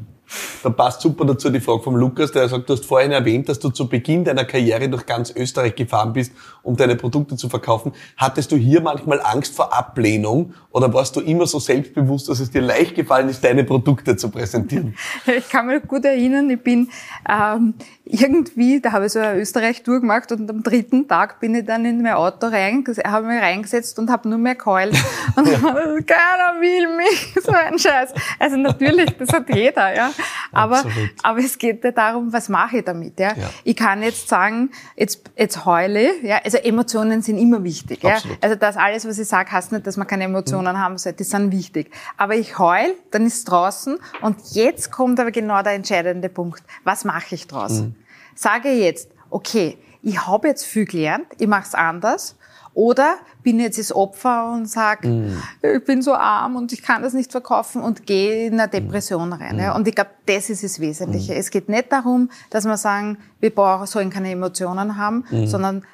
Da 0.62 0.70
passt 0.70 1.02
super 1.02 1.24
dazu 1.24 1.50
die 1.50 1.60
Frage 1.60 1.82
vom 1.82 1.96
Lukas, 1.96 2.32
der 2.32 2.48
sagt, 2.48 2.68
du 2.68 2.72
hast 2.72 2.86
vorhin 2.86 3.12
erwähnt, 3.12 3.48
dass 3.48 3.58
du 3.58 3.70
zu 3.70 3.88
Beginn 3.88 4.24
deiner 4.24 4.44
Karriere 4.44 4.88
durch 4.88 5.06
ganz 5.06 5.30
Österreich 5.34 5.74
gefahren 5.74 6.12
bist, 6.12 6.32
um 6.62 6.76
deine 6.76 6.96
Produkte 6.96 7.36
zu 7.36 7.48
verkaufen. 7.48 7.92
Hattest 8.16 8.50
du 8.50 8.56
hier 8.56 8.80
manchmal 8.80 9.20
Angst 9.22 9.54
vor 9.54 9.76
Ablehnung 9.76 10.54
oder 10.70 10.92
warst 10.92 11.16
du 11.16 11.20
immer 11.20 11.46
so 11.46 11.58
selbstbewusst, 11.58 12.28
dass 12.28 12.40
es 12.40 12.50
dir 12.50 12.62
leicht 12.62 12.94
gefallen 12.94 13.28
ist, 13.28 13.44
deine 13.44 13.64
Produkte 13.64 14.16
zu 14.16 14.30
präsentieren? 14.30 14.94
Ich 15.26 15.48
kann 15.48 15.66
mich 15.66 15.82
gut 15.86 16.04
erinnern, 16.04 16.48
ich 16.50 16.62
bin 16.62 16.88
ähm, 17.28 17.74
irgendwie, 18.06 18.80
da 18.82 18.92
habe 18.92 19.06
ich 19.06 19.12
so 19.12 19.18
eine 19.18 19.40
Österreich-Tour 19.40 20.00
gemacht 20.00 20.30
und 20.30 20.48
am 20.50 20.62
dritten 20.62 21.08
Tag 21.08 21.40
bin 21.40 21.54
ich 21.54 21.64
dann 21.64 21.86
in 21.86 22.02
mein 22.02 22.12
Auto 22.12 22.48
rein, 22.48 22.84
habe 23.02 23.26
mich 23.26 23.40
reingesetzt 23.40 23.98
und 23.98 24.10
habe 24.10 24.28
nur 24.28 24.36
mehr 24.36 24.56
geheult. 24.56 24.94
Und 25.36 25.48
ja. 25.48 25.58
keiner 25.58 26.60
will 26.60 26.96
mich, 26.96 27.34
so 27.42 27.50
ein 27.50 27.78
Scheiß. 27.78 28.12
Also 28.38 28.56
natürlich, 28.56 29.16
das 29.16 29.30
hat 29.32 29.48
jeder, 29.52 29.94
ja. 29.96 30.12
Aber, 30.52 30.84
aber 31.22 31.38
es 31.40 31.58
geht 31.58 31.82
ja 31.82 31.90
darum, 31.90 32.32
was 32.32 32.48
mache 32.48 32.78
ich 32.78 32.84
damit? 32.84 33.18
Ja? 33.18 33.32
ja? 33.34 33.50
Ich 33.64 33.74
kann 33.74 34.02
jetzt 34.02 34.28
sagen, 34.28 34.70
jetzt, 34.96 35.30
jetzt 35.36 35.64
heule. 35.64 36.22
Ja? 36.22 36.40
Also 36.44 36.58
Emotionen 36.58 37.22
sind 37.22 37.38
immer 37.38 37.64
wichtig. 37.64 38.02
Ja? 38.02 38.18
Also 38.40 38.54
das 38.54 38.76
alles, 38.76 39.08
was 39.08 39.18
ich 39.18 39.26
sage, 39.26 39.50
heißt 39.50 39.72
nicht, 39.72 39.86
dass 39.86 39.96
man 39.96 40.06
keine 40.06 40.24
Emotionen 40.24 40.76
mhm. 40.76 40.80
haben 40.80 40.98
sollte. 40.98 41.18
Die 41.18 41.24
sind 41.24 41.50
wichtig. 41.50 41.90
Aber 42.16 42.36
ich 42.36 42.58
heul, 42.58 42.94
dann 43.10 43.26
ist 43.26 43.38
es 43.38 43.44
draußen 43.44 43.98
und 44.20 44.36
jetzt 44.52 44.92
kommt 44.92 45.18
aber 45.18 45.32
genau 45.32 45.62
der 45.62 45.72
entscheidende 45.72 46.28
Punkt. 46.28 46.62
Was 46.84 47.04
mache 47.04 47.34
ich 47.34 47.48
draus? 47.48 47.80
Mhm. 47.80 47.94
Sage 48.34 48.70
jetzt, 48.70 49.10
okay, 49.30 49.78
ich 50.02 50.26
habe 50.26 50.48
jetzt 50.48 50.64
viel 50.64 50.84
gelernt, 50.84 51.26
ich 51.38 51.46
mache 51.46 51.64
es 51.64 51.74
anders 51.74 52.36
oder 52.74 53.16
bin 53.42 53.60
jetzt 53.60 53.78
das 53.78 53.94
Opfer 53.94 54.52
und 54.52 54.66
sage, 54.66 55.08
mm. 55.08 55.42
ich 55.62 55.84
bin 55.84 56.02
so 56.02 56.14
arm 56.14 56.56
und 56.56 56.72
ich 56.72 56.82
kann 56.82 57.02
das 57.02 57.14
nicht 57.14 57.30
verkaufen 57.30 57.82
und 57.82 58.06
gehe 58.06 58.48
in 58.48 58.58
eine 58.58 58.68
Depression 58.68 59.32
rein. 59.32 59.56
Mm. 59.56 59.60
Ja. 59.60 59.76
Und 59.76 59.86
ich 59.86 59.94
glaube, 59.94 60.10
das 60.26 60.50
ist 60.50 60.64
das 60.64 60.80
Wesentliche. 60.80 61.34
Mm. 61.34 61.36
Es 61.36 61.50
geht 61.50 61.68
nicht 61.68 61.92
darum, 61.92 62.30
dass 62.50 62.64
wir 62.64 62.76
sagen, 62.76 63.18
wir 63.40 63.54
brauchen, 63.54 63.86
sollen 63.86 64.10
keine 64.10 64.30
Emotionen 64.30 64.96
haben, 64.96 65.24
mm. 65.30 65.46
sondern 65.46 65.84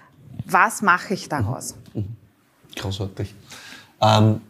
was 0.46 0.80
mache 0.80 1.14
ich 1.14 1.28
daraus? 1.28 1.74
Großartig. 2.76 3.34
Ähm, 4.00 4.40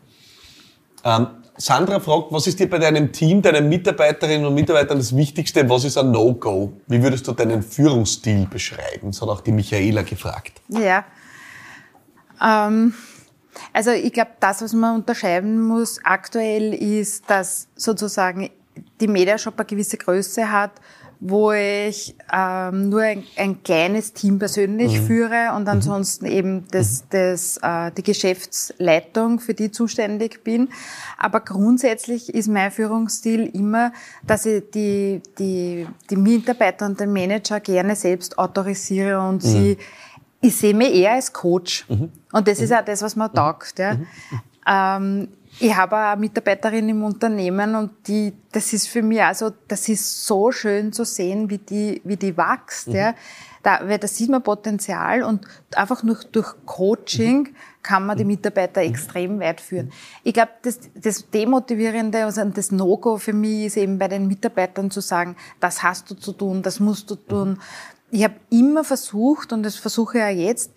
ähm, 1.04 1.26
Sandra 1.60 2.00
fragt, 2.00 2.32
was 2.32 2.46
ist 2.46 2.58
dir 2.58 2.70
bei 2.70 2.78
deinem 2.78 3.12
Team, 3.12 3.42
deinen 3.42 3.68
Mitarbeiterinnen 3.68 4.46
und 4.46 4.54
Mitarbeitern 4.54 4.96
das 4.96 5.14
Wichtigste? 5.14 5.68
Was 5.68 5.84
ist 5.84 5.98
ein 5.98 6.10
No-Go? 6.10 6.72
Wie 6.86 7.02
würdest 7.02 7.28
du 7.28 7.32
deinen 7.32 7.62
Führungsstil 7.62 8.46
beschreiben? 8.46 9.08
Das 9.10 9.20
hat 9.20 9.28
auch 9.28 9.42
die 9.42 9.52
Michaela 9.52 10.00
gefragt. 10.00 10.62
Ja, 10.68 11.04
ähm, 12.42 12.94
also 13.72 13.90
ich 13.90 14.12
glaube, 14.12 14.30
das, 14.40 14.62
was 14.62 14.72
man 14.72 14.96
unterscheiden 14.96 15.60
muss 15.60 16.00
aktuell, 16.02 16.72
ist, 16.72 17.28
dass 17.28 17.68
sozusagen 17.76 18.48
die 19.00 19.08
Mediashop 19.08 19.58
eine 19.58 19.66
gewisse 19.66 19.98
Größe 19.98 20.50
hat, 20.50 20.72
wo 21.20 21.52
ich 21.52 22.16
ähm, 22.32 22.88
nur 22.88 23.02
ein, 23.02 23.24
ein 23.36 23.62
kleines 23.62 24.14
Team 24.14 24.38
persönlich 24.38 24.98
mhm. 24.98 25.06
führe 25.06 25.52
und 25.54 25.62
mhm. 25.64 25.68
ansonsten 25.68 26.24
mhm. 26.24 26.32
eben 26.32 26.64
das, 26.70 27.04
das, 27.10 27.58
äh, 27.62 27.90
die 27.92 28.02
Geschäftsleitung, 28.02 29.38
für 29.38 29.52
die 29.52 29.70
zuständig 29.70 30.42
bin. 30.42 30.70
Aber 31.18 31.40
grundsätzlich 31.40 32.32
ist 32.34 32.48
mein 32.48 32.70
Führungsstil 32.70 33.50
immer, 33.52 33.92
dass 34.26 34.46
ich 34.46 34.64
die, 34.74 35.22
die, 35.38 35.86
die 36.08 36.16
Mitarbeiter 36.16 36.86
und 36.86 36.98
den 36.98 37.12
Manager 37.12 37.60
gerne 37.60 37.96
selbst 37.96 38.38
autorisiere 38.38 39.20
und 39.20 39.44
mhm. 39.44 39.48
sie 39.48 39.78
ich 40.42 40.56
sehe 40.56 40.72
mich 40.72 40.94
eher 40.94 41.12
als 41.12 41.32
Coach. 41.34 41.84
Mhm. 41.88 42.10
Und 42.32 42.48
das 42.48 42.60
ist 42.60 42.72
auch 42.72 42.82
das, 42.82 43.02
was 43.02 43.14
man 43.14 43.30
taugt. 43.30 43.78
Ja. 43.78 43.94
Mhm. 43.94 44.06
Ähm, 44.66 45.28
ich 45.60 45.76
habe 45.76 45.96
eine 45.96 46.20
Mitarbeiterin 46.20 46.88
im 46.88 47.04
Unternehmen 47.04 47.74
und 47.74 47.90
die, 48.06 48.32
das 48.52 48.72
ist 48.72 48.88
für 48.88 49.02
mich 49.02 49.22
also, 49.22 49.50
das 49.68 49.88
ist 49.88 50.26
so 50.26 50.50
schön 50.50 50.92
zu 50.92 51.04
sehen, 51.04 51.50
wie 51.50 51.58
die, 51.58 52.00
wie 52.04 52.16
die 52.16 52.36
wächst, 52.36 52.88
mhm. 52.88 52.94
ja. 52.94 53.14
Da, 53.62 53.80
weil 53.84 53.98
da 53.98 54.08
sieht 54.08 54.30
man 54.30 54.42
Potenzial 54.42 55.22
und 55.22 55.46
einfach 55.76 56.02
nur 56.02 56.16
durch 56.32 56.54
Coaching 56.64 57.40
mhm. 57.40 57.54
kann 57.82 58.06
man 58.06 58.16
die 58.16 58.24
Mitarbeiter 58.24 58.80
extrem 58.80 59.38
weit 59.38 59.60
führen. 59.60 59.92
Ich 60.24 60.32
glaube, 60.32 60.52
das, 60.62 60.80
das 60.94 61.28
Demotivierende 61.28 62.24
also 62.24 62.42
das 62.42 62.72
No-Go 62.72 63.18
für 63.18 63.34
mich 63.34 63.66
ist 63.66 63.76
eben 63.76 63.98
bei 63.98 64.08
den 64.08 64.28
Mitarbeitern 64.28 64.90
zu 64.90 65.02
sagen, 65.02 65.36
das 65.60 65.82
hast 65.82 66.10
du 66.10 66.14
zu 66.14 66.32
tun, 66.32 66.62
das 66.62 66.80
musst 66.80 67.10
du 67.10 67.16
tun 67.16 67.58
ich 68.10 68.24
habe 68.24 68.34
immer 68.50 68.84
versucht, 68.84 69.52
und 69.52 69.62
das 69.62 69.76
versuche 69.76 70.18
ich 70.18 70.24
auch 70.24 70.28
jetzt, 70.28 70.72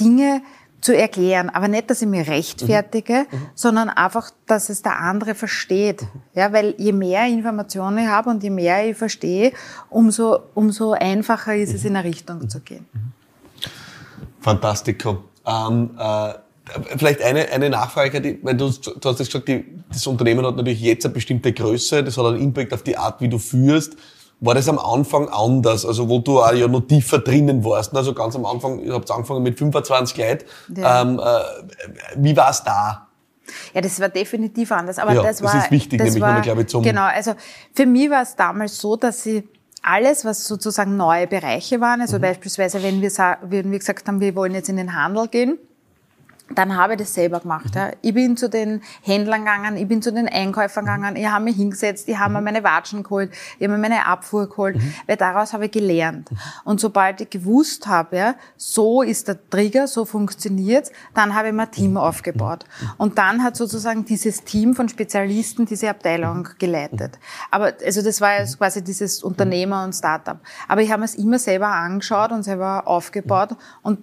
Dinge 0.00 0.42
zu 0.80 0.96
erklären, 0.96 1.50
aber 1.50 1.68
nicht, 1.68 1.90
dass 1.90 2.02
ich 2.02 2.08
mich 2.08 2.28
rechtfertige, 2.28 3.26
mhm. 3.30 3.38
mhm. 3.38 3.46
sondern 3.54 3.88
einfach, 3.88 4.30
dass 4.46 4.68
es 4.68 4.82
der 4.82 4.98
andere 4.98 5.34
versteht. 5.34 6.02
Mhm. 6.02 6.08
Ja, 6.34 6.52
weil 6.52 6.74
je 6.78 6.92
mehr 6.92 7.26
Informationen 7.26 7.98
ich 7.98 8.06
habe 8.06 8.30
und 8.30 8.42
je 8.42 8.50
mehr 8.50 8.88
ich 8.88 8.96
verstehe, 8.96 9.52
umso, 9.90 10.38
umso 10.54 10.92
einfacher 10.92 11.56
ist 11.56 11.74
es, 11.74 11.84
in 11.84 11.96
eine 11.96 12.08
Richtung 12.08 12.38
mhm. 12.38 12.48
zu 12.48 12.60
gehen. 12.60 12.86
Fantastico. 14.40 15.24
Ähm, 15.44 15.90
äh, 15.98 16.34
vielleicht 16.96 17.22
eine, 17.22 17.48
eine 17.48 17.70
Nachfrage, 17.70 18.20
die, 18.20 18.38
weil 18.42 18.56
du, 18.56 18.70
du 18.70 19.08
hast 19.08 19.18
gesagt, 19.18 19.48
die, 19.48 19.64
das 19.90 20.06
Unternehmen 20.06 20.46
hat 20.46 20.56
natürlich 20.56 20.80
jetzt 20.80 21.04
eine 21.04 21.14
bestimmte 21.14 21.52
Größe, 21.52 22.04
das 22.04 22.16
hat 22.16 22.26
einen 22.26 22.40
Impact 22.40 22.72
auf 22.72 22.82
die 22.82 22.96
Art, 22.96 23.20
wie 23.20 23.28
du 23.28 23.38
führst. 23.38 23.96
War 24.40 24.54
das 24.54 24.68
am 24.68 24.78
Anfang 24.78 25.28
anders, 25.28 25.84
also 25.84 26.08
wo 26.08 26.20
du 26.20 26.40
auch 26.40 26.52
ja 26.52 26.68
noch 26.68 26.82
tiefer 26.82 27.18
drinnen 27.18 27.64
warst? 27.64 27.94
Also 27.96 28.14
ganz 28.14 28.36
am 28.36 28.46
Anfang, 28.46 28.78
ihr 28.78 28.94
habt 28.94 29.10
angefangen 29.10 29.42
mit 29.42 29.58
25 29.58 30.16
Leuten. 30.16 30.44
Ja. 30.76 31.02
Ähm, 31.02 31.18
äh, 31.18 31.40
wie 32.16 32.36
war 32.36 32.50
es 32.50 32.62
da? 32.62 33.08
Ja, 33.74 33.80
das 33.80 33.98
war 34.00 34.08
definitiv 34.08 34.70
anders. 34.70 34.98
Aber 34.98 35.12
ja, 35.12 35.22
das, 35.22 35.42
war, 35.42 35.52
das 35.52 35.64
ist 35.64 35.70
wichtig, 35.70 35.98
das 35.98 36.08
nämlich 36.08 36.22
war, 36.22 36.40
glaube 36.40 36.62
ich, 36.62 36.68
zum... 36.68 36.82
Genau, 36.82 37.04
also 37.04 37.34
für 37.74 37.86
mich 37.86 38.10
war 38.10 38.22
es 38.22 38.36
damals 38.36 38.78
so, 38.78 38.96
dass 38.96 39.22
sie 39.22 39.48
alles, 39.82 40.24
was 40.24 40.44
sozusagen 40.44 40.96
neue 40.96 41.26
Bereiche 41.26 41.80
waren, 41.80 42.00
also 42.00 42.18
mhm. 42.18 42.22
beispielsweise, 42.22 42.82
wenn 42.82 43.00
wir, 43.00 43.10
wenn 43.42 43.72
wir 43.72 43.78
gesagt 43.78 44.06
haben, 44.06 44.20
wir 44.20 44.34
wollen 44.34 44.54
jetzt 44.54 44.68
in 44.68 44.76
den 44.76 44.94
Handel 44.94 45.28
gehen, 45.28 45.58
dann 46.54 46.76
habe 46.76 46.94
ich 46.94 47.00
das 47.00 47.14
selber 47.14 47.40
gemacht. 47.40 47.74
Ja. 47.74 47.90
Ich 48.02 48.14
bin 48.14 48.36
zu 48.36 48.48
den 48.48 48.82
Händlern 49.02 49.40
gegangen, 49.40 49.76
ich 49.76 49.86
bin 49.86 50.02
zu 50.02 50.12
den 50.12 50.28
Einkäufern 50.28 50.84
gegangen, 50.84 51.16
ich 51.16 51.26
habe 51.26 51.44
mich 51.44 51.56
hingesetzt, 51.56 52.08
ich 52.08 52.18
habe 52.18 52.32
mir 52.34 52.40
meine 52.40 52.64
Watschen 52.64 53.02
geholt, 53.02 53.30
ich 53.58 53.64
habe 53.64 53.76
mir 53.76 53.88
meine 53.88 54.06
Abfuhr 54.06 54.48
geholt, 54.48 54.76
mhm. 54.76 54.94
weil 55.06 55.16
daraus 55.16 55.52
habe 55.52 55.66
ich 55.66 55.70
gelernt. 55.70 56.30
Und 56.64 56.80
sobald 56.80 57.20
ich 57.20 57.30
gewusst 57.30 57.86
habe, 57.86 58.16
ja, 58.16 58.34
so 58.56 59.02
ist 59.02 59.28
der 59.28 59.38
Trigger, 59.50 59.86
so 59.86 60.04
funktioniert's, 60.04 60.90
dann 61.14 61.34
habe 61.34 61.48
ich 61.48 61.54
mir 61.54 61.62
ein 61.62 61.70
Team 61.70 61.96
aufgebaut. 61.96 62.64
Und 62.96 63.18
dann 63.18 63.42
hat 63.42 63.56
sozusagen 63.56 64.04
dieses 64.04 64.44
Team 64.44 64.74
von 64.74 64.88
Spezialisten 64.88 65.66
diese 65.66 65.90
Abteilung 65.90 66.48
geleitet. 66.58 67.18
Aber 67.50 67.72
also 67.84 68.02
das 68.02 68.20
war 68.20 68.38
jetzt 68.38 68.58
quasi 68.58 68.82
dieses 68.82 69.22
Unternehmer 69.22 69.84
und 69.84 69.92
Startup. 69.94 70.38
Aber 70.66 70.80
ich 70.80 70.90
habe 70.90 71.04
es 71.04 71.14
immer 71.14 71.38
selber 71.38 71.68
angeschaut 71.68 72.32
und 72.32 72.42
selber 72.42 72.86
aufgebaut 72.86 73.50
und 73.82 73.98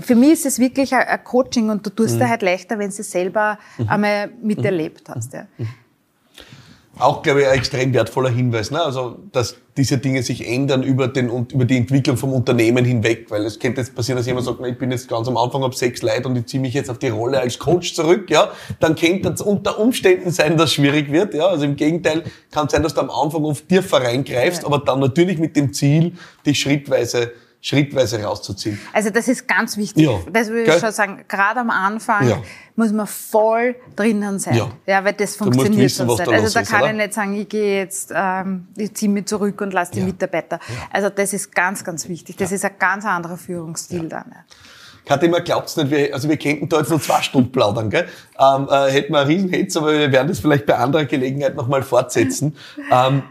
für 0.00 0.14
mich 0.14 0.32
ist 0.32 0.46
es 0.46 0.58
wirklich 0.58 0.94
ein 0.94 1.24
Coaching 1.24 1.70
und 1.70 1.84
du 1.84 1.90
tust 1.90 2.14
mhm. 2.14 2.20
dir 2.20 2.28
halt 2.28 2.42
leichter, 2.42 2.78
wenn 2.78 2.90
du 2.90 2.96
es 2.96 3.10
selber 3.10 3.58
mhm. 3.78 3.88
einmal 3.88 4.30
miterlebt 4.42 5.08
hast. 5.08 5.32
Ja. 5.32 5.46
Mhm. 5.58 5.68
Auch, 6.96 7.22
glaube 7.22 7.40
ich, 7.40 7.48
ein 7.48 7.54
extrem 7.54 7.92
wertvoller 7.92 8.30
Hinweis, 8.30 8.70
ne? 8.70 8.80
also 8.80 9.18
dass 9.32 9.56
diese 9.76 9.98
Dinge 9.98 10.22
sich 10.22 10.48
ändern 10.48 10.84
über, 10.84 11.08
den, 11.08 11.28
über 11.52 11.64
die 11.64 11.76
Entwicklung 11.76 12.16
vom 12.16 12.32
Unternehmen 12.32 12.84
hinweg, 12.84 13.26
weil 13.30 13.44
es 13.44 13.58
könnte 13.58 13.80
jetzt 13.80 13.96
passieren, 13.96 14.16
dass 14.16 14.26
jemand 14.26 14.46
sagt, 14.46 14.58
na, 14.60 14.68
ich 14.68 14.78
bin 14.78 14.92
jetzt 14.92 15.08
ganz 15.08 15.26
am 15.26 15.36
Anfang, 15.36 15.64
habe 15.64 15.74
sechs 15.74 16.02
Leute 16.02 16.28
und 16.28 16.36
ich 16.36 16.46
ziehe 16.46 16.60
mich 16.60 16.72
jetzt 16.72 16.88
auf 16.90 16.98
die 16.98 17.08
Rolle 17.08 17.40
als 17.40 17.58
Coach 17.58 17.94
zurück, 17.94 18.30
ja, 18.30 18.52
dann 18.78 18.94
könnte 18.94 19.30
es 19.30 19.40
unter 19.40 19.80
Umständen 19.80 20.30
sein, 20.30 20.56
dass 20.56 20.70
es 20.70 20.74
schwierig 20.74 21.10
wird, 21.10 21.34
ja, 21.34 21.46
also 21.46 21.64
im 21.64 21.74
Gegenteil 21.74 22.22
kann 22.52 22.66
es 22.66 22.72
sein, 22.72 22.84
dass 22.84 22.94
du 22.94 23.00
am 23.00 23.10
Anfang 23.10 23.44
auf 23.44 23.62
tiefer 23.62 24.00
reingreifst, 24.00 24.62
ja. 24.62 24.68
aber 24.68 24.78
dann 24.78 25.00
natürlich 25.00 25.38
mit 25.38 25.56
dem 25.56 25.72
Ziel, 25.72 26.12
dich 26.46 26.60
schrittweise 26.60 27.32
schrittweise 27.64 28.22
rauszuziehen. 28.22 28.78
Also 28.92 29.08
das 29.08 29.26
ist 29.26 29.48
ganz 29.48 29.78
wichtig. 29.78 30.04
Ja. 30.04 30.20
Das 30.30 30.50
würde 30.50 30.70
ich 30.70 30.80
schon 30.80 30.92
sagen. 30.92 31.24
Gerade 31.26 31.60
am 31.60 31.70
Anfang 31.70 32.28
ja. 32.28 32.42
muss 32.76 32.92
man 32.92 33.06
voll 33.06 33.74
drinnen 33.96 34.38
sein. 34.38 34.54
Ja, 34.54 34.70
ja 34.86 35.02
weil 35.02 35.14
das 35.14 35.36
funktioniert 35.36 35.84
wissen, 35.84 36.06
sonst 36.06 36.20
nicht. 36.20 36.28
Also 36.28 36.52
da 36.52 36.62
kann 36.62 36.82
ist, 36.82 36.90
ich 36.90 36.96
nicht 36.96 37.14
sagen, 37.14 37.34
ich 37.34 37.48
gehe 37.48 37.78
jetzt, 37.78 38.12
ähm, 38.14 38.68
ich 38.76 38.92
ziehe 38.92 39.10
mich 39.10 39.24
zurück 39.24 39.62
und 39.62 39.72
lasse 39.72 39.92
die 39.92 40.02
Mitarbeiter. 40.02 40.60
Also 40.92 41.08
das 41.08 41.32
ist 41.32 41.54
ganz, 41.54 41.82
ganz 41.82 42.06
wichtig. 42.06 42.36
Das 42.36 42.52
ist 42.52 42.66
ein 42.66 42.72
ganz 42.78 43.06
anderer 43.06 43.38
Führungsstil 43.38 44.10
dann. 44.10 44.26
Ja. 44.30 44.44
Kathi, 45.06 45.28
man 45.28 45.44
glaubt's 45.44 45.76
nicht, 45.76 45.90
wir, 45.90 46.14
also 46.14 46.28
wir 46.28 46.38
könnten 46.38 46.68
da 46.68 46.78
jetzt 46.78 46.90
noch 46.90 47.00
zwei 47.00 47.20
Stunden 47.22 47.52
plaudern, 47.52 47.90
gell? 47.90 48.08
Ähm, 48.38 48.68
äh, 48.70 48.90
hätten 48.90 49.12
wir 49.12 49.20
einen 49.20 49.30
Riesenhetz, 49.30 49.76
aber 49.76 49.92
wir 49.92 50.12
werden 50.12 50.28
das 50.28 50.40
vielleicht 50.40 50.64
bei 50.64 50.76
anderer 50.76 51.04
Gelegenheit 51.04 51.56
nochmal 51.56 51.82
fortsetzen. 51.82 52.56
ähm, 52.90 53.22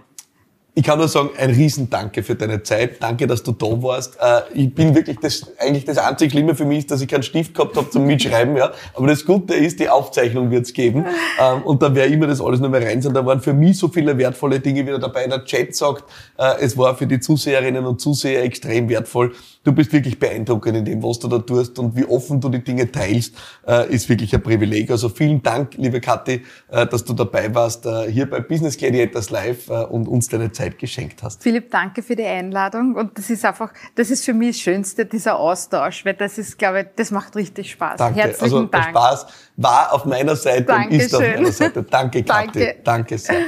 ich 0.75 0.83
kann 0.83 0.97
nur 0.97 1.07
sagen, 1.07 1.29
ein 1.37 1.51
Riesendanke 1.51 2.23
für 2.23 2.33
deine 2.33 2.63
Zeit. 2.63 3.01
Danke, 3.01 3.27
dass 3.27 3.43
du 3.43 3.51
da 3.51 3.67
warst. 3.83 4.17
Äh, 4.19 4.41
ich 4.55 4.73
bin 4.73 4.95
wirklich 4.95 5.19
das, 5.19 5.45
eigentlich 5.59 5.85
das 5.85 5.99
einzig 5.99 6.31
Schlimme 6.31 6.55
für 6.55 6.65
mich 6.65 6.79
ist, 6.79 6.91
dass 6.91 7.01
ich 7.01 7.07
keinen 7.07 7.21
Stift 7.21 7.53
gehabt 7.53 7.77
habe 7.77 7.89
zum 7.91 8.07
Mitschreiben, 8.07 8.57
ja. 8.57 8.71
Aber 8.95 9.05
das 9.05 9.23
Gute 9.23 9.53
ist, 9.53 9.79
die 9.79 9.87
Aufzeichnung 9.87 10.49
wird's 10.49 10.73
geben. 10.73 11.05
Ähm, 11.39 11.61
und 11.63 11.83
da 11.83 11.93
werde 11.93 12.11
immer 12.11 12.25
das 12.25 12.41
alles 12.41 12.59
nochmal 12.59 12.83
rein 12.83 13.01
sein. 13.03 13.13
Da 13.13 13.23
waren 13.23 13.39
für 13.39 13.53
mich 13.53 13.77
so 13.77 13.87
viele 13.87 14.17
wertvolle 14.17 14.59
Dinge 14.59 14.85
wieder 14.85 14.97
dabei. 14.97 15.27
Der 15.27 15.45
Chat 15.45 15.75
sagt, 15.75 16.05
äh, 16.39 16.55
es 16.59 16.75
war 16.75 16.95
für 16.97 17.05
die 17.05 17.19
Zuseherinnen 17.19 17.85
und 17.85 18.01
Zuseher 18.01 18.43
extrem 18.43 18.89
wertvoll 18.89 19.33
du 19.63 19.71
bist 19.71 19.93
wirklich 19.93 20.19
beeindruckend 20.19 20.75
in 20.75 20.83
dem, 20.83 21.03
was 21.03 21.19
du 21.19 21.29
da 21.29 21.39
tust 21.39 21.79
und 21.79 21.95
wie 21.95 22.03
offen 22.03 22.41
du 22.41 22.49
die 22.49 22.61
Dinge 22.61 22.91
teilst, 22.91 23.33
äh, 23.65 23.89
ist 23.93 24.09
wirklich 24.09 24.35
ein 24.35 24.43
Privileg. 24.43 24.91
Also 24.91 25.07
vielen 25.07 25.41
Dank, 25.41 25.75
liebe 25.77 26.01
Kathi, 26.01 26.41
dass 26.69 27.05
du 27.05 27.13
dabei 27.13 27.53
warst, 27.55 27.87
hier 28.09 28.29
bei 28.29 28.39
Business 28.41 28.77
Gladiators 28.77 29.29
Live 29.29 29.69
und 29.69 30.07
uns 30.07 30.27
deine 30.27 30.51
Zeit 30.51 30.62
geschenkt 30.71 31.23
hast. 31.23 31.43
Philipp, 31.43 31.71
danke 31.71 32.01
für 32.01 32.15
die 32.15 32.25
Einladung 32.25 32.95
und 32.95 33.17
das 33.17 33.29
ist 33.29 33.45
einfach, 33.45 33.73
das 33.95 34.09
ist 34.09 34.25
für 34.25 34.33
mich 34.33 34.57
das 34.57 34.63
Schönste, 34.63 35.05
dieser 35.05 35.37
Austausch, 35.37 36.05
weil 36.05 36.13
das 36.13 36.37
ist, 36.37 36.57
glaube 36.57 36.81
ich, 36.81 36.87
das 36.95 37.11
macht 37.11 37.35
richtig 37.35 37.71
Spaß. 37.71 37.97
Danke. 37.97 38.19
Herzlichen 38.19 38.43
also, 38.43 38.63
Dank. 38.65 38.89
Spaß 38.89 39.25
war 39.57 39.93
auf 39.93 40.05
meiner 40.05 40.35
Seite 40.35 40.63
Dankeschön. 40.63 40.99
und 40.99 41.05
ist 41.05 41.15
auf 41.15 41.21
meiner 41.21 41.51
Seite. 41.51 41.83
Danke, 41.83 42.23
Kathi. 42.23 42.59
Danke. 42.59 42.75
Danke 42.83 43.17
sehr. 43.17 43.41